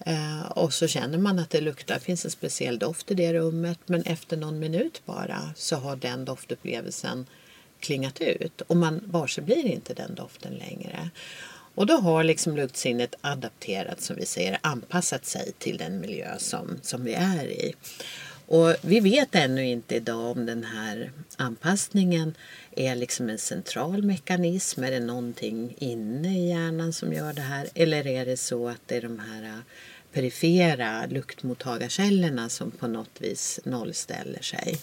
eh, 0.06 0.50
och 0.50 0.72
så 0.72 0.86
känner 0.86 1.18
man 1.18 1.38
att 1.38 1.50
det 1.50 1.60
luktar, 1.60 1.94
det 1.94 2.00
finns 2.00 2.24
en 2.24 2.30
speciell 2.30 2.78
doft 2.78 3.10
i 3.10 3.14
det 3.14 3.34
rummet 3.34 3.78
men 3.86 4.02
efter 4.02 4.36
någon 4.36 4.58
minut 4.58 5.02
bara 5.04 5.52
så 5.56 5.76
har 5.76 5.96
den 5.96 6.24
doftupplevelsen 6.24 7.26
klingat 7.80 8.20
ut 8.20 8.60
och 8.60 8.76
man 8.76 9.00
varse 9.06 9.40
blir 9.40 9.66
inte 9.66 9.94
den 9.94 10.14
doften 10.14 10.54
längre. 10.54 11.10
Och 11.74 11.86
då 11.86 11.94
har 11.94 12.24
liksom 12.24 12.56
luktsinnet 12.56 13.14
adapterat, 13.20 14.00
som 14.00 14.16
vi 14.16 14.26
säger, 14.26 14.58
anpassat 14.60 15.26
sig 15.26 15.52
till 15.58 15.76
den 15.76 16.00
miljö 16.00 16.34
som, 16.38 16.78
som 16.82 17.04
vi 17.04 17.14
är 17.14 17.44
i. 17.44 17.74
Och 18.48 18.74
vi 18.82 19.00
vet 19.00 19.34
ännu 19.34 19.66
inte 19.66 19.94
idag 19.94 20.36
om 20.36 20.46
den 20.46 20.64
här 20.64 21.10
anpassningen 21.36 22.34
är 22.70 22.96
liksom 22.96 23.28
en 23.28 23.38
central 23.38 24.02
mekanism. 24.02 24.84
Är 24.84 24.90
det 24.90 25.00
någonting 25.00 25.74
inne 25.78 26.38
i 26.38 26.48
hjärnan 26.48 26.92
som 26.92 27.12
gör 27.12 27.32
det 27.32 27.42
här? 27.42 27.68
Eller 27.74 28.06
är 28.06 28.26
det 28.26 28.36
så 28.36 28.68
att 28.68 28.80
det 28.86 28.96
är 28.96 29.02
de 29.02 29.18
här 29.18 29.42
äh, 29.42 29.58
perifera 30.12 31.06
luktmottagarcellerna 31.06 32.48
som 32.48 32.70
på 32.70 32.86
något 32.86 33.20
vis 33.20 33.60
nollställer 33.64 34.42
sig? 34.42 34.78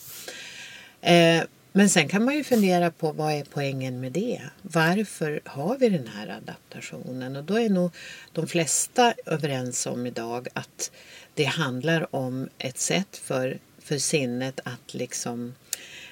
Eh, 1.02 1.44
men 1.72 1.90
sen 1.90 2.08
kan 2.08 2.26
man 2.26 2.36
ju 2.36 2.44
fundera 2.44 2.92
på 2.92 3.12
vad 3.12 3.34
är 3.34 3.46
poängen 3.54 4.00
med 4.00 4.12
det? 4.12 4.42
Varför 4.62 5.42
har 5.46 5.78
vi 5.78 5.90
den 5.90 6.08
här 6.08 6.28
adaptationen? 6.28 7.36
Och 7.36 7.44
då 7.44 7.60
är 7.60 7.70
nog 7.70 7.92
de 8.32 8.48
flesta 8.48 9.14
överens 9.26 9.86
om 9.86 10.06
idag 10.06 10.48
att 10.54 10.92
det 11.36 11.44
handlar 11.44 12.16
om 12.16 12.50
ett 12.58 12.78
sätt 12.78 13.18
för, 13.18 13.58
för 13.80 13.98
sinnet 13.98 14.60
att 14.64 14.94
liksom 14.94 15.54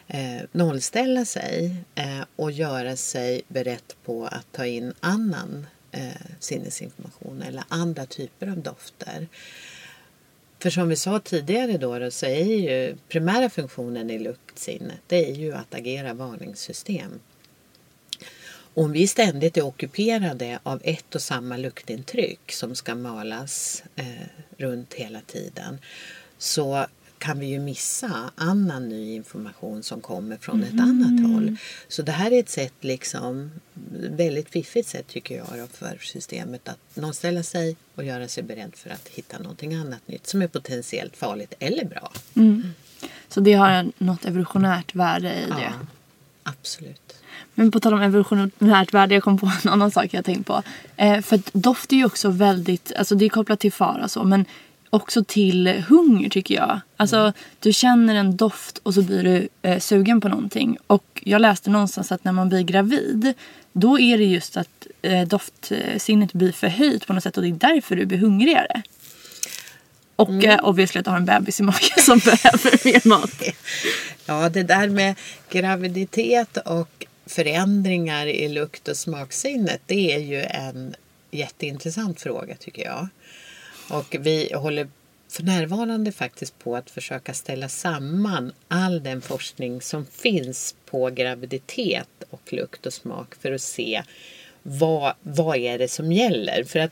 eh, 0.07 0.41
nollställa 0.51 1.25
sig 1.25 1.75
eh, 1.95 2.21
och 2.35 2.51
göra 2.51 2.95
sig 2.95 3.41
berett 3.47 3.95
på 4.05 4.25
att 4.25 4.51
ta 4.51 4.65
in 4.65 4.93
annan 4.99 5.67
eh, 5.91 6.07
sinnesinformation 6.39 7.41
eller 7.41 7.63
andra 7.67 8.05
typer 8.05 8.47
av 8.47 8.57
dofter. 8.57 9.27
För 10.59 10.69
som 10.69 10.89
vi 10.89 10.95
sa 10.95 11.19
tidigare 11.19 11.77
då, 11.77 11.99
då 11.99 12.11
så 12.11 12.25
är 12.25 12.43
ju 12.43 12.95
primära 13.07 13.49
funktionen 13.49 14.09
i 14.09 14.19
luktsinnet 14.19 14.99
det 15.07 15.29
är 15.29 15.35
ju 15.35 15.53
att 15.53 15.73
agera 15.73 16.13
varningssystem. 16.13 17.19
Om 18.73 18.91
vi 18.91 19.07
ständigt 19.07 19.57
är 19.57 19.65
ockuperade 19.65 20.59
av 20.63 20.81
ett 20.83 21.15
och 21.15 21.21
samma 21.21 21.57
luktintryck 21.57 22.51
som 22.51 22.75
ska 22.75 22.95
malas 22.95 23.83
eh, 23.95 24.05
runt 24.57 24.93
hela 24.93 25.21
tiden 25.21 25.79
så 26.37 26.85
kan 27.17 27.39
vi 27.39 27.45
ju 27.45 27.59
missa 27.59 28.31
annan 28.35 28.89
ny 28.89 29.15
information 29.15 29.83
som 29.83 30.01
kommer 30.01 30.37
från 30.37 30.63
ett 30.63 30.79
annat 30.79 31.19
mm. 31.19 31.33
håll. 31.33 31.57
Så 31.87 32.01
det 32.01 32.11
här 32.11 32.31
är 32.31 32.39
ett 32.39 32.49
sätt, 32.49 32.73
liksom, 32.81 33.51
väldigt 34.09 34.49
fiffigt 34.49 34.87
sätt 34.87 35.07
tycker 35.07 35.35
jag 35.35 35.69
för 35.69 35.97
systemet 36.01 36.67
att 36.67 36.95
nollställa 36.95 37.43
sig 37.43 37.75
och 37.95 38.03
göra 38.03 38.27
sig 38.27 38.43
beredd 38.43 38.75
för 38.75 38.89
att 38.89 39.07
hitta 39.07 39.39
någonting 39.39 39.73
annat 39.73 40.07
nytt 40.07 40.27
som 40.27 40.41
är 40.41 40.47
potentiellt 40.47 41.17
farligt 41.17 41.53
eller 41.59 41.85
bra. 41.85 42.11
Mm. 42.35 42.73
Så 43.27 43.39
det 43.39 43.53
har 43.53 43.91
något 43.97 44.25
evolutionärt 44.25 44.95
värde 44.95 45.33
i 45.33 45.45
det? 45.45 45.73
Ja, 45.79 45.87
absolut. 46.43 47.15
Men 47.55 47.71
på 47.71 47.79
tal 47.79 47.93
om 47.93 48.01
evolutionärt 48.01 48.93
värde, 48.93 49.13
jag 49.13 49.23
kom 49.23 49.37
på 49.37 49.51
en 49.63 49.69
annan 49.69 49.91
sak 49.91 50.07
jag 50.11 50.25
tänkt 50.25 50.47
på. 50.47 50.63
Eh, 50.97 51.21
för 51.21 51.39
doft 51.53 51.91
är 51.91 51.97
ju 51.97 52.05
också 52.05 52.29
väldigt, 52.29 52.91
alltså 52.97 53.15
det 53.15 53.25
är 53.25 53.29
kopplat 53.29 53.59
till 53.59 53.71
fara 53.71 54.07
så, 54.07 54.23
men 54.23 54.45
också 54.89 55.23
till 55.23 55.83
hunger 55.87 56.29
tycker 56.29 56.55
jag. 56.55 56.79
Alltså 56.97 57.17
mm. 57.17 57.33
du 57.59 57.73
känner 57.73 58.15
en 58.15 58.37
doft 58.37 58.77
och 58.77 58.93
så 58.93 59.01
blir 59.01 59.23
du 59.23 59.47
eh, 59.61 59.79
sugen 59.79 60.21
på 60.21 60.27
någonting. 60.27 60.77
Och 60.87 61.21
jag 61.25 61.41
läste 61.41 61.69
någonstans 61.69 62.11
att 62.11 62.23
när 62.23 62.31
man 62.31 62.49
blir 62.49 62.61
gravid 62.61 63.33
då 63.73 63.99
är 63.99 64.17
det 64.17 64.23
just 64.23 64.57
att 64.57 64.87
eh, 65.01 65.27
doftsinnet 65.27 66.33
blir 66.33 66.51
förhöjt 66.51 67.07
på 67.07 67.13
något 67.13 67.23
sätt 67.23 67.37
och 67.37 67.43
det 67.43 67.49
är 67.49 67.73
därför 67.73 67.95
du 67.95 68.05
blir 68.05 68.17
hungrigare. 68.17 68.83
Och 70.15 70.29
mm. 70.29 70.49
eh, 70.49 70.59
obviously 70.63 70.99
att 70.99 71.05
du 71.05 71.11
har 71.11 71.17
en 71.17 71.25
bebis 71.25 71.59
i 71.59 71.63
magen 71.63 71.99
som 71.99 72.19
behöver 72.25 72.85
mer 72.85 73.07
mat. 73.07 73.43
Ja, 74.25 74.49
det 74.49 74.63
där 74.63 74.89
med 74.89 75.15
graviditet 75.49 76.57
och 76.57 77.05
förändringar 77.25 78.27
i 78.27 78.49
lukt 78.49 78.87
och 78.87 78.97
smaksinnet 78.97 79.81
det 79.85 80.13
är 80.13 80.19
ju 80.19 80.41
en 80.41 80.95
jätteintressant 81.31 82.21
fråga 82.21 82.55
tycker 82.55 82.85
jag. 82.85 83.07
Och 83.89 84.15
vi 84.19 84.53
håller 84.53 84.87
för 85.29 85.43
närvarande 85.43 86.11
faktiskt 86.11 86.59
på 86.59 86.75
att 86.75 86.89
försöka 86.89 87.33
ställa 87.33 87.69
samman 87.69 88.51
all 88.67 89.03
den 89.03 89.21
forskning 89.21 89.81
som 89.81 90.05
finns 90.05 90.75
på 90.85 91.09
graviditet 91.09 92.23
och 92.29 92.53
lukt 92.53 92.85
och 92.85 92.93
smak 92.93 93.35
för 93.41 93.51
att 93.51 93.61
se 93.61 94.03
vad, 94.63 95.13
vad 95.21 95.57
är 95.57 95.77
det 95.77 95.87
som 95.87 96.11
gäller. 96.11 96.63
För 96.63 96.79
att 96.79 96.91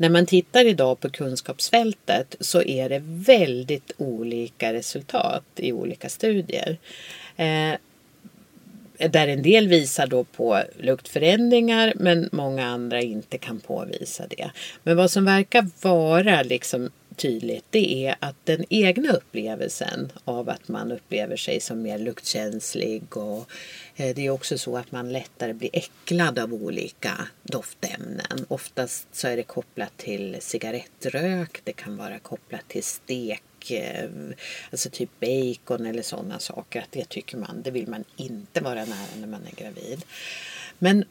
när 0.00 0.08
man 0.08 0.26
tittar 0.26 0.64
idag 0.64 1.00
på 1.00 1.10
kunskapsfältet 1.10 2.36
så 2.40 2.62
är 2.62 2.88
det 2.88 3.02
väldigt 3.04 3.92
olika 3.96 4.72
resultat 4.72 5.44
i 5.56 5.72
olika 5.72 6.08
studier. 6.08 6.78
Eh, 7.36 7.74
där 9.10 9.28
en 9.28 9.42
del 9.42 9.68
visar 9.68 10.06
då 10.06 10.24
på 10.24 10.62
luktförändringar 10.78 11.92
men 11.96 12.28
många 12.32 12.66
andra 12.66 13.02
inte 13.02 13.38
kan 13.38 13.60
påvisa 13.60 14.26
det. 14.26 14.50
Men 14.82 14.96
vad 14.96 15.10
som 15.10 15.24
verkar 15.24 15.66
vara 15.82 16.42
liksom 16.42 16.90
tydligt 17.20 17.64
det 17.70 18.06
är 18.06 18.16
att 18.20 18.36
den 18.44 18.64
egna 18.70 19.12
upplevelsen 19.12 20.12
av 20.24 20.48
att 20.48 20.68
man 20.68 20.92
upplever 20.92 21.36
sig 21.36 21.60
som 21.60 21.82
mer 21.82 21.98
luktkänslig 21.98 23.16
och 23.16 23.50
eh, 23.96 24.14
det 24.14 24.26
är 24.26 24.30
också 24.30 24.58
så 24.58 24.76
att 24.76 24.92
man 24.92 25.12
lättare 25.12 25.52
blir 25.52 25.70
äcklad 25.72 26.38
av 26.38 26.54
olika 26.54 27.28
doftämnen. 27.42 28.46
Oftast 28.48 29.06
så 29.12 29.28
är 29.28 29.36
det 29.36 29.42
kopplat 29.42 29.96
till 29.96 30.36
cigarettrök, 30.40 31.60
det 31.64 31.72
kan 31.72 31.96
vara 31.96 32.18
kopplat 32.18 32.68
till 32.68 32.84
stek 32.84 33.70
eh, 33.70 34.10
alltså 34.70 34.90
typ 34.90 35.10
bacon 35.20 35.86
eller 35.86 36.02
sådana 36.02 36.38
saker. 36.38 36.80
Att 36.80 36.92
det 36.92 37.08
tycker 37.08 37.36
man, 37.36 37.62
det 37.62 37.70
vill 37.70 37.88
man 37.88 38.04
inte 38.16 38.60
vara 38.60 38.84
nära 38.84 39.16
när 39.20 39.28
man 39.28 39.46
är 39.46 39.62
gravid. 39.62 40.04
Men 40.78 41.04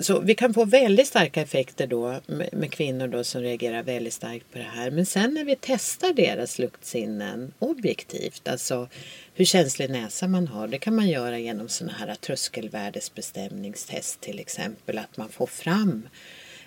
så 0.00 0.20
vi 0.20 0.34
kan 0.34 0.54
få 0.54 0.64
väldigt 0.64 1.06
starka 1.06 1.42
effekter 1.42 1.86
då 1.86 2.20
med, 2.26 2.48
med, 2.52 2.72
kvinnor 2.72 3.08
då 3.08 3.24
som 3.24 3.42
reagerar 3.42 3.82
väldigt 3.82 4.14
starkt 4.14 4.52
på 4.52 4.58
det 4.58 4.64
här. 4.64 4.90
Men 4.90 5.06
sen 5.06 5.34
när 5.34 5.44
vi 5.44 5.56
testar 5.60 6.12
deras 6.12 6.58
luktsinnen 6.58 7.52
objektivt, 7.58 8.48
alltså 8.48 8.88
hur 9.34 9.44
känslig 9.44 9.90
näsa 9.90 10.28
man 10.28 10.48
har, 10.48 10.68
det 10.68 10.78
kan 10.78 10.96
man 10.96 11.08
göra 11.08 11.38
genom 11.38 11.68
sådana 11.68 11.98
här 11.98 12.14
tröskelvärdesbestämningstest 12.14 14.20
till 14.20 14.38
exempel. 14.38 14.98
Att 14.98 15.16
man 15.16 15.28
får 15.28 15.46
fram 15.46 16.08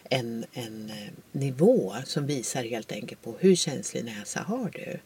en, 0.10 0.46
en 0.54 0.89
eh, 0.89 1.10
nivå 1.32 1.96
som 2.06 2.26
visar 2.26 2.63
helt 2.63 2.92
enkelt 2.92 3.22
på 3.22 3.36
hur 3.39 3.56
känslig 3.56 4.06
näsa 4.06 4.39
har 4.39 4.70
du. 4.74 5.00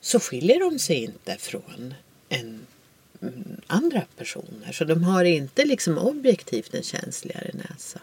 Så 0.00 0.20
skiljer 0.20 0.60
de 0.60 0.78
sig 0.78 1.04
inte 1.04 1.36
från 1.36 1.94
en 2.28 2.66
andra 3.66 4.02
personer. 4.16 4.72
Så 4.72 4.84
de 4.84 5.04
har 5.04 5.24
inte 5.24 5.64
liksom 5.64 5.98
objektivt 5.98 6.74
en 6.74 6.82
känsligare 6.82 7.50
näsa. 7.52 8.00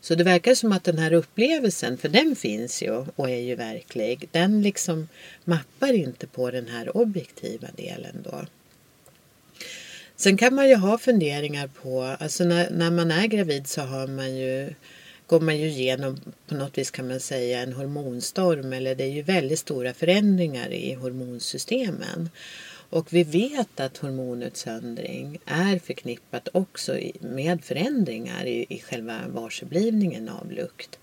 Så 0.00 0.14
det 0.14 0.24
verkar 0.24 0.54
som 0.54 0.72
att 0.72 0.84
den 0.84 0.98
här 0.98 1.12
upplevelsen, 1.12 1.98
för 1.98 2.08
den 2.08 2.36
finns 2.36 2.82
ju 2.82 3.04
och 3.16 3.30
är 3.30 3.40
ju 3.40 3.54
verklig, 3.54 4.28
den 4.32 4.62
liksom 4.62 5.08
mappar 5.44 5.92
inte 5.92 6.26
på 6.26 6.50
den 6.50 6.68
här 6.68 6.96
objektiva 6.96 7.68
delen 7.76 8.22
då. 8.24 8.46
Sen 10.16 10.36
kan 10.36 10.54
man 10.54 10.68
ju 10.68 10.76
ha 10.76 10.98
funderingar 10.98 11.66
på, 11.82 12.02
alltså 12.02 12.44
när, 12.44 12.70
när 12.70 12.90
man 12.90 13.10
är 13.10 13.26
gravid 13.26 13.66
så 13.66 13.80
har 13.80 14.06
man 14.06 14.36
ju 14.36 14.74
går 15.26 15.40
man 15.40 15.58
ju 15.58 15.66
igenom 15.66 16.20
på 16.46 16.54
något 16.54 16.78
vis 16.78 16.90
kan 16.90 17.08
man 17.08 17.20
säga 17.20 17.60
en 17.60 17.72
hormonstorm 17.72 18.72
eller 18.72 18.94
det 18.94 19.04
är 19.04 19.08
ju 19.08 19.22
väldigt 19.22 19.58
stora 19.58 19.94
förändringar 19.94 20.72
i 20.72 20.94
hormonsystemen. 20.94 22.30
Och 22.90 23.12
vi 23.12 23.24
vet 23.24 23.80
att 23.80 23.96
hormonutsöndring 23.96 25.38
är 25.46 25.78
förknippat 25.78 26.48
också 26.52 26.98
med 27.20 27.64
förändringar 27.64 28.44
i, 28.44 28.66
i 28.68 28.80
själva 28.80 29.20
varseblivningen 29.28 30.28
av 30.28 30.52
lukt. 30.52 30.98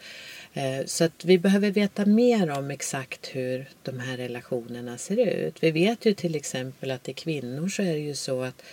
Eh, 0.54 0.86
så 0.86 1.04
att 1.04 1.26
vi 1.26 1.38
behöver 1.38 1.72
veta 1.72 2.06
mer 2.06 2.50
om 2.50 2.72
exakt 2.72 3.28
hur 3.36 3.70
de 3.84 4.00
här 4.00 4.18
relationerna 4.18 4.98
ser 4.98 5.28
ut. 5.28 5.64
Vi 5.64 5.72
vet 5.72 6.06
ju 6.06 6.14
till 6.14 6.36
exempel 6.36 6.92
att 6.92 7.10
i 7.10 7.14
kvinnor 7.14 7.68
så 7.68 7.82
är 7.82 7.94
det 7.94 8.00
ju 8.00 8.16
så 8.16 8.42
att 8.42 8.64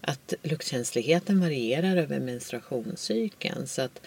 att 0.00 0.34
luktkänsligheten 0.42 1.40
varierar 1.40 1.96
över 1.96 2.20
menstruationscykeln. 2.20 3.66
Så 3.66 3.82
att 3.82 4.00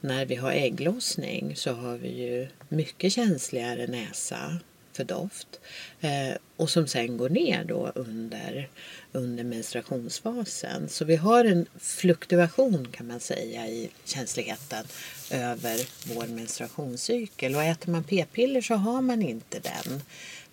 när 0.00 0.26
vi 0.26 0.34
har 0.34 0.52
ägglossning 0.52 1.56
så 1.56 1.72
har 1.72 1.96
vi 1.96 2.08
ju 2.08 2.48
mycket 2.68 3.12
känsligare 3.12 3.86
näsa 3.86 4.58
för 4.98 5.04
doft 5.04 5.60
eh, 6.00 6.36
och 6.56 6.70
som 6.70 6.86
sen 6.86 7.16
går 7.16 7.28
ner 7.28 7.64
då 7.64 7.92
under, 7.94 8.68
under 9.12 9.44
menstruationsfasen. 9.44 10.88
Så 10.88 11.04
vi 11.04 11.16
har 11.16 11.44
en 11.44 11.66
fluktuation 11.80 12.88
kan 12.92 13.06
man 13.06 13.20
säga 13.20 13.66
i 13.68 13.90
känsligheten 14.04 14.84
över 15.30 15.78
vår 16.14 16.26
menstruationscykel. 16.26 17.54
Och 17.54 17.62
äter 17.62 17.92
man 17.92 18.04
p-piller 18.04 18.60
så 18.60 18.74
har 18.74 19.00
man 19.00 19.22
inte 19.22 19.58
den 19.58 20.02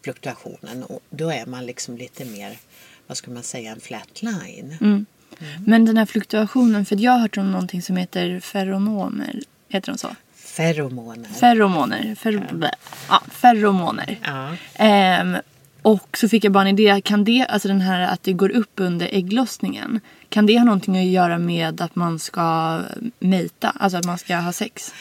fluktuationen 0.02 0.84
och 0.84 1.00
då 1.10 1.30
är 1.30 1.46
man 1.46 1.66
liksom 1.66 1.98
lite 1.98 2.26
mer, 2.26 2.58
vad 3.08 3.18
ska 3.18 3.32
man 3.32 3.44
säga, 3.44 3.72
en 3.72 3.80
flat 3.80 4.22
line. 4.22 4.78
Mm. 4.82 5.06
Men 5.66 5.86
den 5.86 5.98
här 5.98 6.06
fluktuationen, 6.06 6.86
för 6.86 6.96
jag 6.96 7.12
har 7.12 7.20
hört 7.20 7.38
om 7.38 7.52
någonting 7.52 7.82
som 7.82 7.98
heter 7.98 8.40
feronomer. 8.40 9.40
Heter 9.70 9.92
de 9.92 9.98
så? 9.98 10.16
Feromoner. 10.56 11.30
Feromoner. 11.30 12.16
Fer 12.16 12.32
ja. 12.62 12.70
ja, 13.10 13.22
feromoner. 13.32 14.20
Ja. 14.24 14.56
Ehm, 14.76 15.38
och 15.82 16.18
så 16.18 16.30
fick 16.30 16.44
jag 16.44 16.52
bara 16.52 16.70
en 16.70 16.80
idé. 16.80 17.02
Kan 17.02 17.24
det, 17.24 17.46
alltså 17.50 17.68
den 17.68 17.82
här 17.82 18.02
att 18.02 18.24
det 18.24 18.34
går 18.34 18.50
upp 18.50 18.72
under 18.76 19.10
ägglossningen. 19.12 20.00
Kan 20.30 20.46
det 20.46 20.58
ha 20.58 20.66
någonting 20.66 20.98
att 20.98 21.06
göra 21.06 21.38
med 21.38 21.82
att 21.82 21.96
man 21.96 22.20
ska 22.20 22.80
mejta? 23.20 23.70
Alltså 23.80 23.98
att 23.98 24.06
man 24.06 24.18
ska 24.18 24.36
ha 24.36 24.52
sex? 24.52 24.94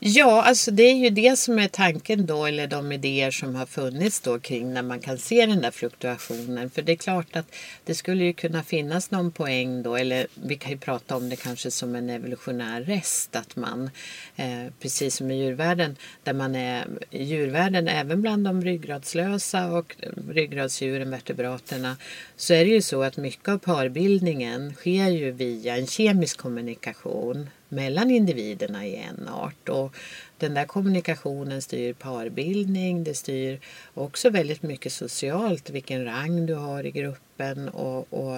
Ja, 0.00 0.42
alltså 0.42 0.70
det 0.70 0.82
är 0.82 0.94
ju 0.94 1.10
det 1.10 1.38
som 1.38 1.58
är 1.58 1.68
tanken 1.68 2.26
då, 2.26 2.46
eller 2.46 2.66
de 2.66 2.92
idéer 2.92 3.30
som 3.30 3.54
har 3.54 3.66
funnits 3.66 4.20
då 4.20 4.38
kring 4.38 4.74
när 4.74 4.82
man 4.82 5.00
kan 5.00 5.18
se 5.18 5.46
den 5.46 5.60
där 5.60 5.70
fluktuationen. 5.70 6.70
För 6.70 6.82
det 6.82 6.92
är 6.92 6.96
klart 6.96 7.36
att 7.36 7.46
det 7.84 7.94
skulle 7.94 8.24
ju 8.24 8.32
kunna 8.32 8.62
finnas 8.62 9.10
någon 9.10 9.32
poäng 9.32 9.82
då, 9.82 9.96
eller 9.96 10.26
vi 10.34 10.56
kan 10.56 10.70
ju 10.70 10.78
prata 10.78 11.16
om 11.16 11.28
det 11.28 11.36
kanske 11.36 11.70
som 11.70 11.94
en 11.94 12.10
evolutionär 12.10 12.82
rest, 12.82 13.36
att 13.36 13.56
man, 13.56 13.90
eh, 14.36 14.66
precis 14.80 15.16
som 15.16 15.30
i 15.30 15.44
djurvärlden, 15.44 15.96
där 16.24 16.32
man 16.32 16.54
är 16.56 16.86
i 17.10 17.24
djurvärlden, 17.24 17.88
även 17.88 18.22
bland 18.22 18.44
de 18.44 18.62
ryggradslösa 18.62 19.72
och 19.72 19.96
ryggradsdjuren, 20.28 21.10
vertebraterna, 21.10 21.96
så 22.36 22.54
är 22.54 22.64
det 22.64 22.70
ju 22.70 22.82
så 22.82 23.02
att 23.02 23.16
mycket 23.16 23.48
av 23.48 23.58
parbildningen 23.58 24.74
sker 24.74 25.08
ju 25.08 25.30
via 25.30 25.76
en 25.76 25.86
kemisk 25.86 26.38
kommunikation 26.38 27.48
mellan 27.68 28.10
individerna 28.10 28.86
i 28.86 28.96
en 28.96 29.28
art. 29.28 29.68
Och 29.68 29.96
den 30.38 30.54
där 30.54 30.64
kommunikationen 30.64 31.62
styr 31.62 31.92
parbildning, 31.92 33.04
det 33.04 33.14
styr 33.14 33.60
också 33.94 34.30
väldigt 34.30 34.62
mycket 34.62 34.92
socialt, 34.92 35.70
vilken 35.70 36.04
rang 36.04 36.46
du 36.46 36.54
har 36.54 36.86
i 36.86 36.90
gruppen 36.90 37.68
och, 37.68 38.12
och 38.12 38.36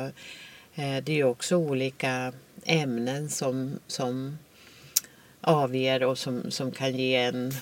eh, 0.75 1.03
det 1.03 1.21
är 1.21 1.25
också 1.25 1.57
olika 1.57 2.33
ämnen 2.65 3.29
som, 3.29 3.79
som 3.87 4.39
avger 5.41 6.03
och 6.03 6.19
som, 6.19 6.51
som 6.51 6.71
kan 6.71 6.97
ge 6.97 7.17
en, 7.17 7.53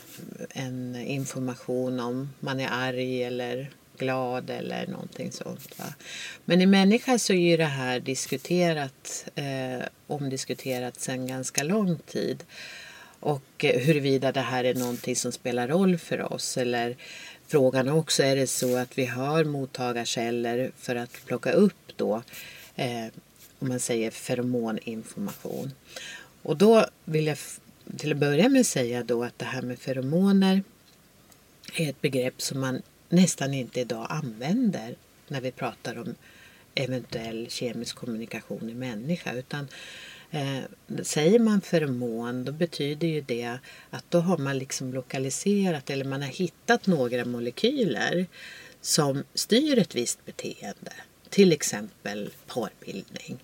en 0.49 0.97
information 0.97 2.01
om 2.01 2.31
man 2.41 2.61
är 2.61 2.69
arg 2.71 3.23
eller 3.23 3.71
glad 3.99 4.51
eller 4.51 4.87
någonting 4.87 5.33
sånt. 5.33 5.79
Va? 5.79 5.95
Men 6.45 6.61
i 6.61 6.67
människa 6.67 7.19
så 7.19 7.33
är 7.33 7.51
ju 7.51 7.57
det 7.57 7.65
här 7.65 8.01
diskuterat, 8.01 9.27
eh, 9.35 9.87
omdiskuterat 10.07 11.01
sedan 11.01 11.27
ganska 11.27 11.63
lång 11.63 11.99
tid. 11.99 12.45
Och 13.21 13.65
eh, 13.65 13.81
huruvida 13.81 14.33
det 14.33 14.41
här 14.41 14.65
är 14.65 14.75
någonting 14.75 15.17
som 15.17 15.33
spelar 15.33 15.69
roll 15.69 15.99
för 15.99 16.33
oss 16.33 16.57
eller 16.57 16.97
frågan 17.47 17.89
också 17.89 18.23
är 18.23 18.37
det 18.37 18.47
så 18.47 18.77
att 18.77 18.99
vi 18.99 19.07
har 19.07 19.45
mottagarceller 19.45 20.71
för 20.79 20.97
att 20.97 21.25
plocka 21.27 21.53
upp 21.53 21.93
då 21.97 22.23
eh, 22.77 23.07
om 23.59 23.69
man 23.69 23.81
säger 23.81 24.11
feromoninformation. 24.11 25.73
Och 26.43 26.57
då 26.57 26.87
vill 27.05 27.27
jag 27.27 27.39
till 27.97 28.13
att 28.13 28.19
börja 28.19 28.49
med 28.49 28.67
säga 28.67 29.03
då 29.03 29.25
att 29.25 29.39
det 29.39 29.45
här 29.45 29.63
med 29.63 29.79
feromoner 29.79 30.63
är 31.75 31.91
ett 31.91 32.01
begrepp 32.01 32.43
som 32.43 32.61
man 32.61 32.83
nästan 33.09 33.55
inte 33.55 33.81
idag 33.81 34.07
använder 34.11 34.95
när 35.29 35.41
vi 35.41 35.51
pratar 35.53 35.99
om 35.99 36.15
eventuell 36.75 37.47
kemisk 37.51 37.97
kommunikation 37.97 38.71
i 38.71 38.75
människa. 38.75 39.33
Utan 39.33 39.69
eh, 40.31 40.61
säger 41.03 41.39
man 41.39 41.61
feromon 41.61 42.45
då 42.45 42.53
betyder 42.53 43.09
ju 43.09 43.21
det 43.21 43.59
att 43.91 44.05
då 44.09 44.21
har 44.21 44.39
man 44.39 44.59
liksom 44.59 44.95
lokaliserat 44.95 45.91
eller 45.91 46.05
man 46.05 46.23
har 46.23 46.29
hittat 46.29 46.87
några 46.87 47.25
molekyler 47.25 48.27
som 48.81 49.25
styr 49.35 49.79
ett 49.79 49.95
visst 49.95 50.25
beteende. 50.25 50.93
Till 51.31 51.53
exempel 51.53 52.31
parbildning. 52.47 53.39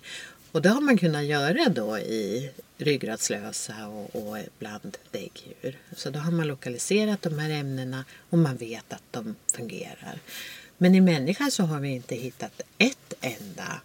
Och 0.53 0.61
det 0.61 0.69
har 0.69 0.81
man 0.81 0.97
kunnat 0.97 1.25
göra 1.25 1.69
då 1.69 1.97
i 1.97 2.51
ryggradslösa 2.77 3.87
och, 3.87 4.15
och 4.15 4.37
bland 4.59 4.97
däggdjur. 5.11 5.77
Så 5.95 6.09
då 6.09 6.19
har 6.19 6.31
man 6.31 6.47
lokaliserat 6.47 7.21
de 7.21 7.39
här 7.39 7.49
ämnena 7.49 8.05
och 8.29 8.37
man 8.37 8.57
vet 8.57 8.93
att 8.93 9.03
de 9.11 9.35
fungerar. 9.55 10.19
Men 10.77 10.95
i 10.95 11.01
människan 11.01 11.51
så 11.51 11.63
har 11.63 11.79
vi 11.79 11.89
inte 11.89 12.15
hittat 12.15 12.61
ett 12.77 13.13
enda, 13.21 13.81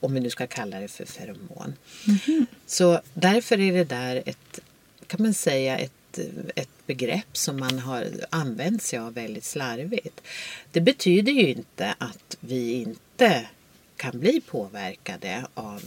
om 0.00 0.14
vi 0.14 0.20
nu 0.20 0.30
ska 0.30 0.46
kalla 0.46 0.80
det 0.80 0.88
för 0.88 1.04
feromon. 1.04 1.74
Mm 2.06 2.18
-hmm. 2.18 2.46
Så 2.66 3.00
därför 3.14 3.60
är 3.60 3.72
det 3.72 3.84
där 3.84 4.22
ett, 4.26 4.60
kan 5.06 5.22
man 5.22 5.34
säga, 5.34 5.78
ett, 5.78 6.18
ett 6.54 6.86
begrepp 6.86 7.36
som 7.36 7.56
man 7.56 7.78
har 7.78 8.06
använt 8.30 8.82
sig 8.82 8.98
av 8.98 9.14
väldigt 9.14 9.44
slarvigt. 9.44 10.20
Det 10.72 10.80
betyder 10.80 11.32
ju 11.32 11.48
inte 11.48 11.94
att 11.98 12.36
vi 12.40 12.72
inte 12.72 13.46
kan 13.96 14.20
bli 14.20 14.40
påverkade 14.40 15.46
av 15.54 15.82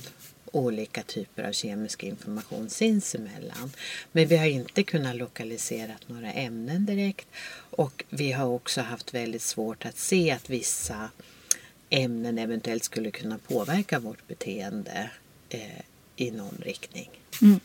olika 0.51 1.03
typer 1.03 1.43
av 1.43 1.51
kemisk 1.51 2.03
information 2.03 2.69
sinsemellan. 2.69 3.71
Men 4.11 4.27
vi 4.27 4.37
har 4.37 4.45
inte 4.45 4.83
kunnat 4.83 5.15
lokalisera 5.15 5.91
några 6.07 6.31
ämnen 6.31 6.85
direkt 6.85 7.27
och 7.69 8.03
vi 8.09 8.31
har 8.31 8.45
också 8.45 8.81
haft 8.81 9.13
väldigt 9.13 9.41
svårt 9.41 9.85
att 9.85 9.97
se 9.97 10.31
att 10.31 10.49
vissa 10.49 11.09
ämnen 11.89 12.37
eventuellt 12.37 12.83
skulle 12.83 13.11
kunna 13.11 13.37
påverka 13.37 13.99
vårt 13.99 14.27
beteende 14.27 15.09
eh, 15.49 15.81
i 16.15 16.31
någon 16.31 16.61
riktning. 16.65 17.09
Mm. 17.41 17.59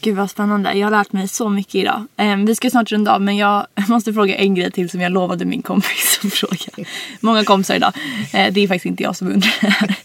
Gud 0.00 0.16
vad 0.16 0.30
spännande. 0.30 0.72
Jag 0.72 0.86
har 0.86 0.90
lärt 0.90 1.12
mig 1.12 1.28
så 1.28 1.48
mycket 1.48 1.74
idag. 1.74 2.06
Um, 2.16 2.46
vi 2.46 2.54
ska 2.54 2.70
snart 2.70 2.92
runda 2.92 3.14
av 3.14 3.22
men 3.22 3.36
jag 3.36 3.66
måste 3.88 4.12
fråga 4.12 4.36
en 4.36 4.54
grej 4.54 4.70
till 4.70 4.90
som 4.90 5.00
jag 5.00 5.12
lovade 5.12 5.44
min 5.44 5.62
kompis 5.62 6.20
att 6.24 6.32
fråga. 6.32 6.88
Många 7.20 7.44
kompisar 7.44 7.74
idag. 7.74 7.92
Uh, 8.34 8.52
det 8.52 8.60
är 8.60 8.68
faktiskt 8.68 8.86
inte 8.86 9.02
jag 9.02 9.16
som 9.16 9.28
undrar. 9.28 9.96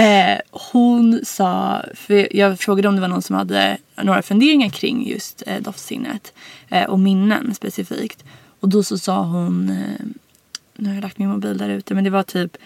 uh, 0.00 0.40
hon 0.72 1.20
sa, 1.24 1.82
för 1.94 2.36
jag 2.36 2.60
frågade 2.60 2.88
om 2.88 2.94
det 2.94 3.00
var 3.00 3.08
någon 3.08 3.22
som 3.22 3.36
hade 3.36 3.78
några 4.02 4.22
funderingar 4.22 4.68
kring 4.68 5.08
just 5.08 5.42
uh, 5.48 5.62
doftsinnet 5.62 6.32
och 6.88 6.98
minnen 6.98 7.54
specifikt. 7.54 8.24
Och 8.60 8.68
då 8.68 8.82
så 8.82 8.98
sa 8.98 9.22
hon, 9.22 9.66
nu 10.76 10.88
har 10.88 10.94
jag 10.94 11.02
lagt 11.02 11.18
min 11.18 11.28
mobil 11.28 11.58
där 11.58 11.68
ute, 11.68 11.94
men 11.94 12.04
det 12.04 12.10
var 12.10 12.22
typ 12.22 12.56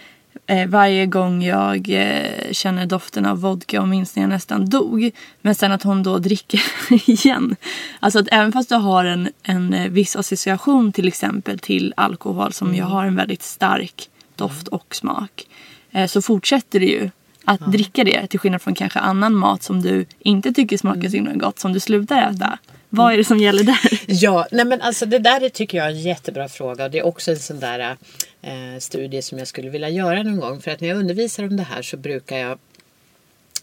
eh, 0.47 0.67
varje 0.67 1.05
gång 1.05 1.43
jag 1.43 1.89
eh, 1.89 2.51
känner 2.51 2.85
doften 2.85 3.25
av 3.25 3.41
vodka 3.41 3.81
och 3.81 3.87
minns 3.87 4.15
när 4.15 4.23
jag 4.23 4.29
nästan 4.29 4.69
dog. 4.69 5.11
Men 5.41 5.55
sen 5.55 5.71
att 5.71 5.83
hon 5.83 6.03
då 6.03 6.17
dricker 6.17 6.61
igen. 7.09 7.55
Alltså 7.99 8.19
att 8.19 8.27
även 8.31 8.51
fast 8.51 8.69
du 8.69 8.75
har 8.75 9.05
en, 9.05 9.29
en 9.43 9.73
eh, 9.73 9.89
viss 9.89 10.15
association 10.15 10.91
till 10.91 11.07
exempel 11.07 11.59
till 11.59 11.93
alkohol 11.97 12.53
som 12.53 12.67
mm. 12.67 12.77
ju 12.77 12.83
har 12.83 13.05
en 13.05 13.15
väldigt 13.15 13.43
stark 13.43 14.09
doft 14.35 14.67
och 14.67 14.95
smak. 14.95 15.47
Eh, 15.91 16.07
så 16.07 16.21
fortsätter 16.21 16.79
det 16.79 16.85
ju 16.85 17.09
att 17.45 17.61
ja. 17.61 17.67
dricka 17.67 18.03
det 18.03 18.27
till 18.27 18.39
skillnad 18.39 18.61
från 18.61 18.75
kanske 18.75 18.99
annan 18.99 19.35
mat 19.35 19.63
som 19.63 19.81
du 19.81 20.05
inte 20.19 20.53
tycker 20.53 20.77
smakar 20.77 21.09
så 21.09 21.15
himla 21.15 21.33
gott 21.33 21.59
som 21.59 21.73
du 21.73 21.79
slutar 21.79 22.31
äta. 22.31 22.59
Vad 22.89 23.13
är 23.13 23.17
det 23.17 23.23
som 23.23 23.37
gäller 23.37 23.63
där? 23.63 24.01
Ja, 24.07 24.47
nej 24.51 24.65
men 24.65 24.81
alltså 24.81 25.05
det 25.05 25.19
där 25.19 25.49
tycker 25.49 25.77
jag 25.77 25.87
är 25.87 25.91
en 25.91 26.01
jättebra 26.01 26.49
fråga 26.49 26.85
och 26.85 26.91
det 26.91 26.99
är 26.99 27.05
också 27.05 27.31
en 27.31 27.39
sån 27.39 27.59
där 27.59 27.97
eh, 28.41 28.79
studie 28.79 29.21
som 29.21 29.37
jag 29.37 29.47
skulle 29.47 29.69
vilja 29.69 29.89
göra 29.89 30.23
någon 30.23 30.39
gång. 30.39 30.61
För 30.61 30.71
att 30.71 30.81
när 30.81 30.87
jag 30.87 30.97
undervisar 30.97 31.43
om 31.43 31.57
det 31.57 31.63
här 31.63 31.81
så 31.81 31.97
brukar 31.97 32.37
jag 32.37 32.59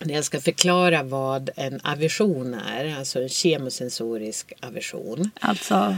när 0.01 0.14
jag 0.14 0.24
ska 0.24 0.41
förklara 0.41 1.03
vad 1.03 1.51
en 1.57 1.81
aversion 1.85 2.55
är, 2.55 2.97
alltså 2.99 3.22
en 3.22 3.29
kemosensorisk 3.29 4.53
aversion. 4.61 5.31
Alltså? 5.41 5.97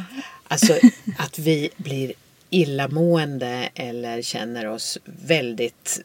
Alltså 0.49 0.75
att 1.19 1.39
vi 1.39 1.71
blir 1.77 2.13
illamående 2.51 3.69
eller 3.75 4.23
känner 4.23 4.67
oss 4.67 4.99
väldigt 5.05 6.01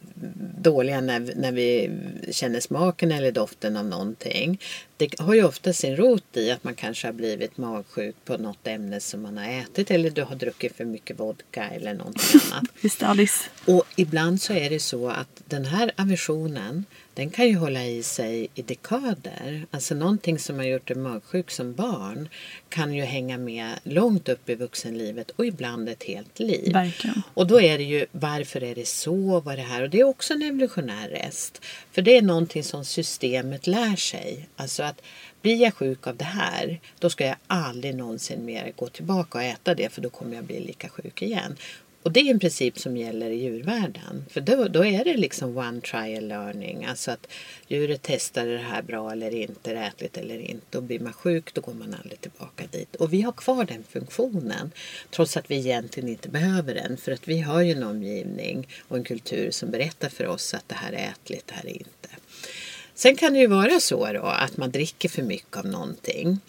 dåliga 0.58 1.02
när, 1.02 1.34
när 1.36 1.52
vi 1.52 1.92
känner 2.32 2.60
smaken 2.60 3.12
eller 3.12 3.32
doften 3.32 3.78
av 3.78 3.86
någonting. 3.86 4.62
Det 4.98 5.20
har 5.20 5.34
ju 5.34 5.44
ofta 5.44 5.74
sin 5.74 5.96
rot 5.96 6.38
i 6.38 6.52
att 6.52 6.64
man 6.64 6.76
kanske 6.76 7.08
har 7.08 7.14
blivit 7.14 7.58
magsjuk 7.58 8.16
på 8.26 8.38
något 8.38 8.68
ämne 8.68 9.00
som 9.00 9.22
man 9.22 9.38
har 9.38 9.50
ätit 9.50 9.92
eller 9.92 10.10
du 10.10 10.24
har 10.24 10.36
druckit 10.36 10.76
för 10.76 10.86
mycket 10.86 11.20
vodka 11.20 11.70
eller 11.70 11.94
någonting 11.94 12.42
annat. 12.52 12.64
Visst 12.82 13.04
Alice. 13.04 13.44
Och 13.66 13.84
ibland 13.96 14.42
så 14.42 14.54
är 14.54 14.70
det 14.70 14.80
så 14.80 15.10
att 15.10 15.42
den 15.46 15.66
här 15.66 15.92
aversionen 15.98 16.86
den 17.14 17.30
kan 17.30 17.48
ju 17.48 17.56
hålla 17.56 17.86
i 17.86 18.04
sig 18.04 18.48
i 18.56 18.62
dekader. 18.62 19.66
Alltså 19.72 19.96
någonting 19.96 20.40
som 20.40 20.58
har 20.58 20.66
gjort 20.66 20.88
dig 20.88 20.98
magsjuk 20.98 21.52
som 21.52 21.74
barn 21.74 22.30
kan 22.70 22.94
ju 22.94 23.04
hänga 23.04 23.38
med 23.38 23.80
långt 23.84 24.30
upp 24.30 24.50
i 24.50 24.56
vuxenlivet 24.56 25.32
och 25.32 25.46
ibland 25.46 25.90
ett 25.90 26.04
helt 26.04 26.40
liv. 26.40 26.74
Verkligen. 26.74 27.22
Och 27.34 27.48
då 27.48 27.62
är 27.62 27.78
det 27.78 27.84
ju 27.84 28.06
varför 28.12 28.64
är 28.64 28.76
det 28.76 28.88
så? 28.88 29.40
Vad 29.40 29.54
är 29.54 29.58
det 29.58 29.64
här? 29.64 29.84
Och 29.84 29.90
det 29.90 30.00
är 30.00 30.04
också 30.04 30.34
en 30.34 30.42
evolutionär 30.42 31.10
rest. 31.10 31.62
För 31.92 32.02
det 32.02 32.18
är 32.18 32.22
någonting 32.22 32.64
som 32.64 32.86
systemet 32.86 33.68
lär 33.68 33.96
sig. 33.96 34.50
Alltså 34.56 34.84
att 34.84 35.02
blir 35.42 35.62
jag 35.62 35.74
sjuk 35.74 36.08
av 36.08 36.16
det 36.16 36.26
här, 36.26 36.80
då 37.00 37.10
ska 37.10 37.26
jag 37.26 37.36
aldrig 37.48 37.96
någonsin 37.96 38.46
mer 38.46 38.72
gå 38.76 38.88
tillbaka 38.88 39.38
och 39.38 39.44
äta 39.44 39.76
det 39.76 39.94
för 39.94 40.02
då 40.02 40.10
kommer 40.10 40.36
jag 40.36 40.44
bli 40.44 40.60
lika 40.60 40.90
sjuk 40.90 41.22
igen. 41.22 41.56
Och 42.04 42.12
det 42.12 42.20
är 42.20 42.32
en 42.32 42.40
princip 42.40 42.80
som 42.80 42.98
gäller 42.98 43.30
i 43.30 43.36
djurvärlden. 43.36 44.26
För 44.30 44.42
då, 44.42 44.68
då 44.68 44.86
är 44.86 45.04
det 45.04 45.18
liksom 45.18 45.58
one 45.58 45.82
trial 45.82 46.28
learning. 46.28 46.86
Alltså 46.86 47.12
att 47.12 47.28
djuret 47.68 48.00
testar 48.04 48.46
det 48.46 48.58
här 48.58 48.82
bra 48.82 49.12
eller 49.12 49.36
inte, 49.36 49.72
är 49.72 49.88
ätligt 49.88 50.18
eller 50.18 50.38
inte. 50.38 50.78
Och 50.78 50.84
blir 50.84 51.00
man 51.00 51.14
sjuk 51.14 51.54
då 51.54 51.62
går 51.62 51.74
man 51.74 51.96
aldrig 52.02 52.22
tillbaka 52.22 52.64
dit. 52.72 52.96
Och 52.96 53.14
vi 53.14 53.22
har 53.22 53.32
kvar 53.32 53.66
den 53.66 53.84
funktionen. 53.90 54.72
Trots 55.12 55.38
att 55.38 55.52
vi 55.52 55.56
egentligen 55.56 56.10
inte 56.10 56.30
behöver 56.30 56.74
den. 56.74 56.98
För 56.98 57.12
att 57.12 57.28
vi 57.28 57.40
har 57.40 57.62
ju 57.62 57.72
en 57.72 57.84
omgivning 57.84 58.68
och 58.88 58.98
en 58.98 59.04
kultur 59.04 59.52
som 59.52 59.72
berättar 59.72 60.10
för 60.10 60.28
oss 60.28 60.54
att 60.54 60.70
det 60.70 60.76
här 60.76 60.92
är 60.92 61.10
ätligt, 61.10 61.48
det 61.48 61.54
här 61.54 61.66
är 61.66 61.78
inte. 61.78 62.10
Sen 62.96 63.16
kan 63.16 63.34
det 63.34 63.40
ju 63.40 63.48
vara 63.48 63.80
så 63.80 64.14
då 64.14 64.22
att 64.22 64.58
man 64.58 64.72
dricker 64.72 65.10
för 65.10 65.24
mycket 65.24 65.58
av 65.58 65.66
någonting. 65.66 66.40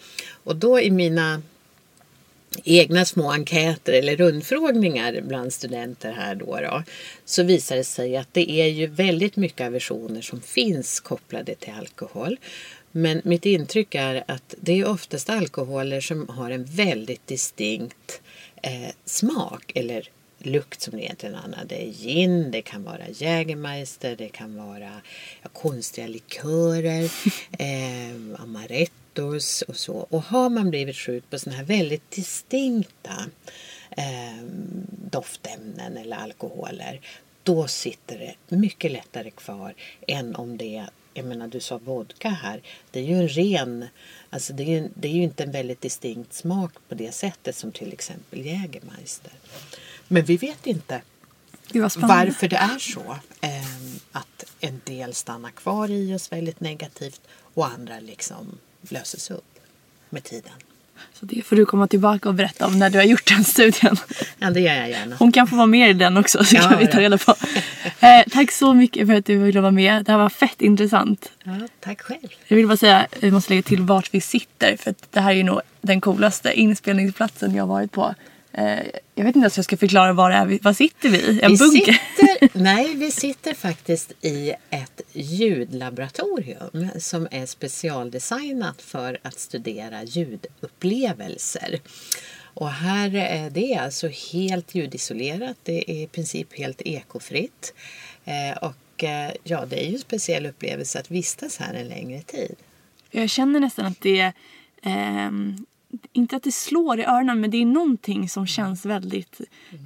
Och 0.43 0.55
då 0.55 0.79
i 0.79 0.91
mina 0.91 1.41
egna 2.63 3.05
små 3.05 3.31
enkäter 3.31 3.93
eller 3.93 4.15
rundfrågningar 4.17 5.21
bland 5.21 5.53
studenter 5.53 6.11
här 6.11 6.35
då, 6.35 6.59
då 6.61 6.83
så 7.25 7.43
visar 7.43 7.75
det 7.75 7.83
sig 7.83 8.17
att 8.17 8.33
det 8.33 8.51
är 8.51 8.67
ju 8.67 8.87
väldigt 8.87 9.35
mycket 9.35 9.67
aversioner 9.67 10.21
som 10.21 10.41
finns 10.41 10.99
kopplade 10.99 11.55
till 11.55 11.73
alkohol. 11.79 12.37
Men 12.91 13.21
mitt 13.23 13.45
intryck 13.45 13.95
är 13.95 14.23
att 14.27 14.55
det 14.61 14.79
är 14.79 14.87
oftast 14.87 15.29
alkoholer 15.29 16.01
som 16.01 16.29
har 16.29 16.51
en 16.51 16.65
väldigt 16.65 17.27
distinkt 17.27 18.21
eh, 18.63 18.89
smak 19.05 19.71
eller 19.75 20.09
lukt 20.37 20.81
som 20.81 20.99
egentligen 20.99 21.35
annan. 21.35 21.67
Det 21.67 21.87
är 21.87 21.91
gin, 21.91 22.51
det 22.51 22.61
kan 22.61 22.83
vara 22.83 23.09
Jägermeister, 23.13 24.15
det 24.15 24.29
kan 24.29 24.57
vara 24.57 25.01
ja, 25.41 25.49
konstiga 25.53 26.07
likörer, 26.07 27.03
eh, 27.59 28.39
amarettos 29.15 29.61
och 29.61 29.75
så. 29.75 30.07
Och 30.09 30.23
har 30.23 30.49
man 30.49 30.69
blivit 30.69 30.95
sjuk 30.95 31.29
på 31.29 31.39
sådana 31.39 31.57
här 31.57 31.65
väldigt 31.65 32.11
distinkta 32.11 33.25
eh, 33.91 34.43
doftämnen 35.11 35.97
eller 35.97 36.17
alkoholer 36.17 37.01
då 37.43 37.67
sitter 37.67 38.35
det 38.47 38.55
mycket 38.55 38.91
lättare 38.91 39.31
kvar 39.31 39.73
än 40.07 40.35
om 40.35 40.57
det 40.57 40.77
är 40.77 40.89
jag 41.17 41.25
menar 41.25 41.47
du 41.47 41.59
sa 41.59 41.77
vodka 41.77 42.29
här. 42.29 42.61
Det 42.91 42.99
är 42.99 43.03
ju 43.03 43.13
en 43.13 43.27
ren, 43.27 43.87
alltså 44.29 44.53
det 44.53 44.63
är 44.63 44.81
ju, 44.81 44.89
det 44.93 45.07
är 45.07 45.11
ju 45.11 45.23
inte 45.23 45.43
en 45.43 45.51
väldigt 45.51 45.81
distinkt 45.81 46.33
smak 46.33 46.71
på 46.89 46.95
det 46.95 47.11
sättet 47.11 47.55
som 47.55 47.71
till 47.71 47.93
exempel 47.93 48.45
Jägermeister. 48.45 49.31
Men 50.07 50.23
vi 50.23 50.37
vet 50.37 50.67
inte 50.67 51.01
varför 51.73 52.47
det 52.47 52.55
är 52.55 52.79
så. 52.79 53.17
Eh, 53.41 53.49
att 54.11 54.43
en 54.59 54.81
del 54.83 55.13
stannar 55.13 55.51
kvar 55.51 55.91
i 55.91 56.15
oss 56.15 56.31
väldigt 56.31 56.59
negativt 56.59 57.21
och 57.53 57.67
andra 57.67 57.99
liksom 57.99 58.57
löses 58.89 59.31
upp 59.31 59.59
med 60.09 60.23
tiden. 60.23 60.53
Så 61.13 61.25
det 61.25 61.41
får 61.41 61.55
du 61.55 61.65
komma 61.65 61.87
tillbaka 61.87 62.29
och 62.29 62.35
berätta 62.35 62.67
om 62.67 62.79
när 62.79 62.89
du 62.89 62.97
har 62.97 63.05
gjort 63.05 63.27
den 63.27 63.43
studien. 63.43 63.97
Ja, 64.39 64.49
det 64.49 64.59
gör 64.59 64.73
jag 64.75 64.89
gärna. 64.89 65.15
Hon 65.19 65.31
kan 65.31 65.47
få 65.47 65.55
vara 65.55 65.67
med 65.67 65.89
i 65.89 65.93
den 65.93 66.17
också 66.17 66.43
så 66.43 66.55
Ja, 66.55 66.61
kan 66.61 66.79
vi 66.79 66.87
ta 66.87 66.99
reda 66.99 67.17
på. 67.17 67.35
Eh, 67.99 68.23
tack 68.31 68.51
så 68.51 68.73
mycket 68.73 69.07
för 69.07 69.13
att 69.13 69.25
du 69.25 69.37
ville 69.37 69.61
vara 69.61 69.71
med. 69.71 70.05
Det 70.05 70.11
här 70.11 70.19
var 70.19 70.29
fett 70.29 70.61
intressant. 70.61 71.31
Ja, 71.43 71.53
tack 71.79 72.01
själv. 72.01 72.27
Jag 72.47 72.57
vill 72.57 72.67
bara 72.67 72.77
säga, 72.77 73.07
vi 73.19 73.31
måste 73.31 73.53
lägga 73.53 73.63
till 73.63 73.81
vart 73.81 74.13
vi 74.13 74.21
sitter 74.21 74.77
för 74.77 74.91
att 74.91 75.11
det 75.11 75.19
här 75.19 75.31
är 75.31 75.35
ju 75.35 75.43
nog 75.43 75.61
den 75.81 76.01
coolaste 76.01 76.53
inspelningsplatsen 76.53 77.55
jag 77.55 77.63
har 77.63 77.67
varit 77.67 77.91
på. 77.91 78.15
Eh, 78.57 78.79
jag 79.15 79.23
vet 79.25 79.35
inte 79.35 79.39
ens 79.39 79.57
hur 79.57 79.59
jag 79.59 79.65
ska 79.65 79.77
förklara 79.77 80.13
vad 80.13 80.31
det 80.31 80.35
är. 80.37 80.45
vi- 80.45 80.59
Vad 80.63 80.77
sitter 80.77 81.09
vi 81.09 81.17
i? 81.17 81.41
En 81.41 81.51
vi 81.51 81.57
bunker? 81.57 81.93
sitter, 81.93 82.49
nej, 82.63 82.95
vi 82.95 83.11
sitter 83.11 83.53
faktiskt 83.53 84.11
i 84.21 84.53
ett 84.69 85.01
ljudlaboratorium 85.13 86.89
som 86.99 87.27
är 87.31 87.45
specialdesignat 87.45 88.81
för 88.81 89.17
att 89.21 89.39
studera 89.39 90.03
ljudupplevelser. 90.03 91.79
Och 92.53 92.69
här 92.71 93.15
är 93.15 93.49
det 93.49 93.75
alltså 93.75 94.07
helt 94.33 94.75
ljudisolerat. 94.75 95.57
Det 95.63 95.91
är 95.91 96.03
i 96.03 96.07
princip 96.07 96.57
helt 96.57 96.81
ekofritt. 96.81 97.73
Eh, 98.25 98.57
och 98.57 99.03
eh, 99.03 99.31
ja, 99.43 99.65
det 99.65 99.85
är 99.85 99.87
ju 99.89 99.93
en 99.93 99.99
speciell 99.99 100.45
upplevelse 100.45 100.99
att 100.99 101.11
vistas 101.11 101.57
här 101.57 101.73
en 101.73 101.87
längre 101.87 102.21
tid. 102.21 102.55
Jag 103.11 103.29
känner 103.29 103.59
nästan 103.59 103.85
att 103.85 104.01
det 104.01 104.33
ehm, 104.83 105.65
inte 106.13 106.35
att 106.35 106.43
det 106.43 106.51
slår 106.51 106.99
i 106.99 107.03
öronen 107.03 107.41
men 107.41 107.51
det 107.51 107.61
är 107.61 107.65
någonting 107.65 108.29
som 108.29 108.47
känns 108.47 108.85
väldigt 108.85 109.41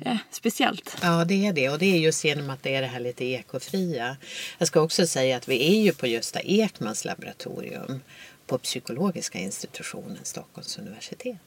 eh, 0.06 0.18
speciellt. 0.32 0.98
Ja, 1.02 1.26
det 1.26 1.46
är 1.46 1.54
det. 1.54 1.70
Och 1.70 1.80
det 1.80 1.86
är 1.86 2.00
just 2.00 2.26
genom 2.26 2.50
att 2.50 2.64
det 2.64 2.76
är 2.76 2.82
det 2.82 2.88
här 2.88 3.00
lite 3.00 3.26
ekofria. 3.26 4.18
Jag 4.58 4.68
ska 4.68 4.82
också 4.82 5.08
säga 5.08 5.38
att 5.38 5.48
vi 5.48 5.78
är 5.78 5.84
ju 5.84 5.92
på 5.92 6.08
Gösta 6.08 6.40
Ekmans 6.40 7.06
laboratorium 7.06 8.02
på 8.48 8.58
psykologiska 8.58 9.40
institutionen 9.40 10.20
Stockholms 10.24 10.78
universitet. 10.78 11.38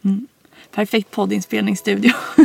Perfekt 0.70 1.10
poddinspelningsstudio. 1.10 2.12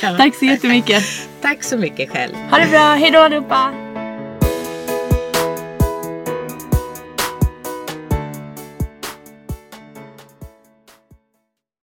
Tack 0.00 0.34
så 0.34 0.44
jättemycket. 0.44 1.04
Tack 1.40 1.62
så 1.62 1.76
mycket 1.76 2.10
själv. 2.10 2.34
Ha 2.34 2.58
det 2.58 2.66
bra, 2.66 2.94
hejdå 2.94 3.18
allihopa! 3.18 3.93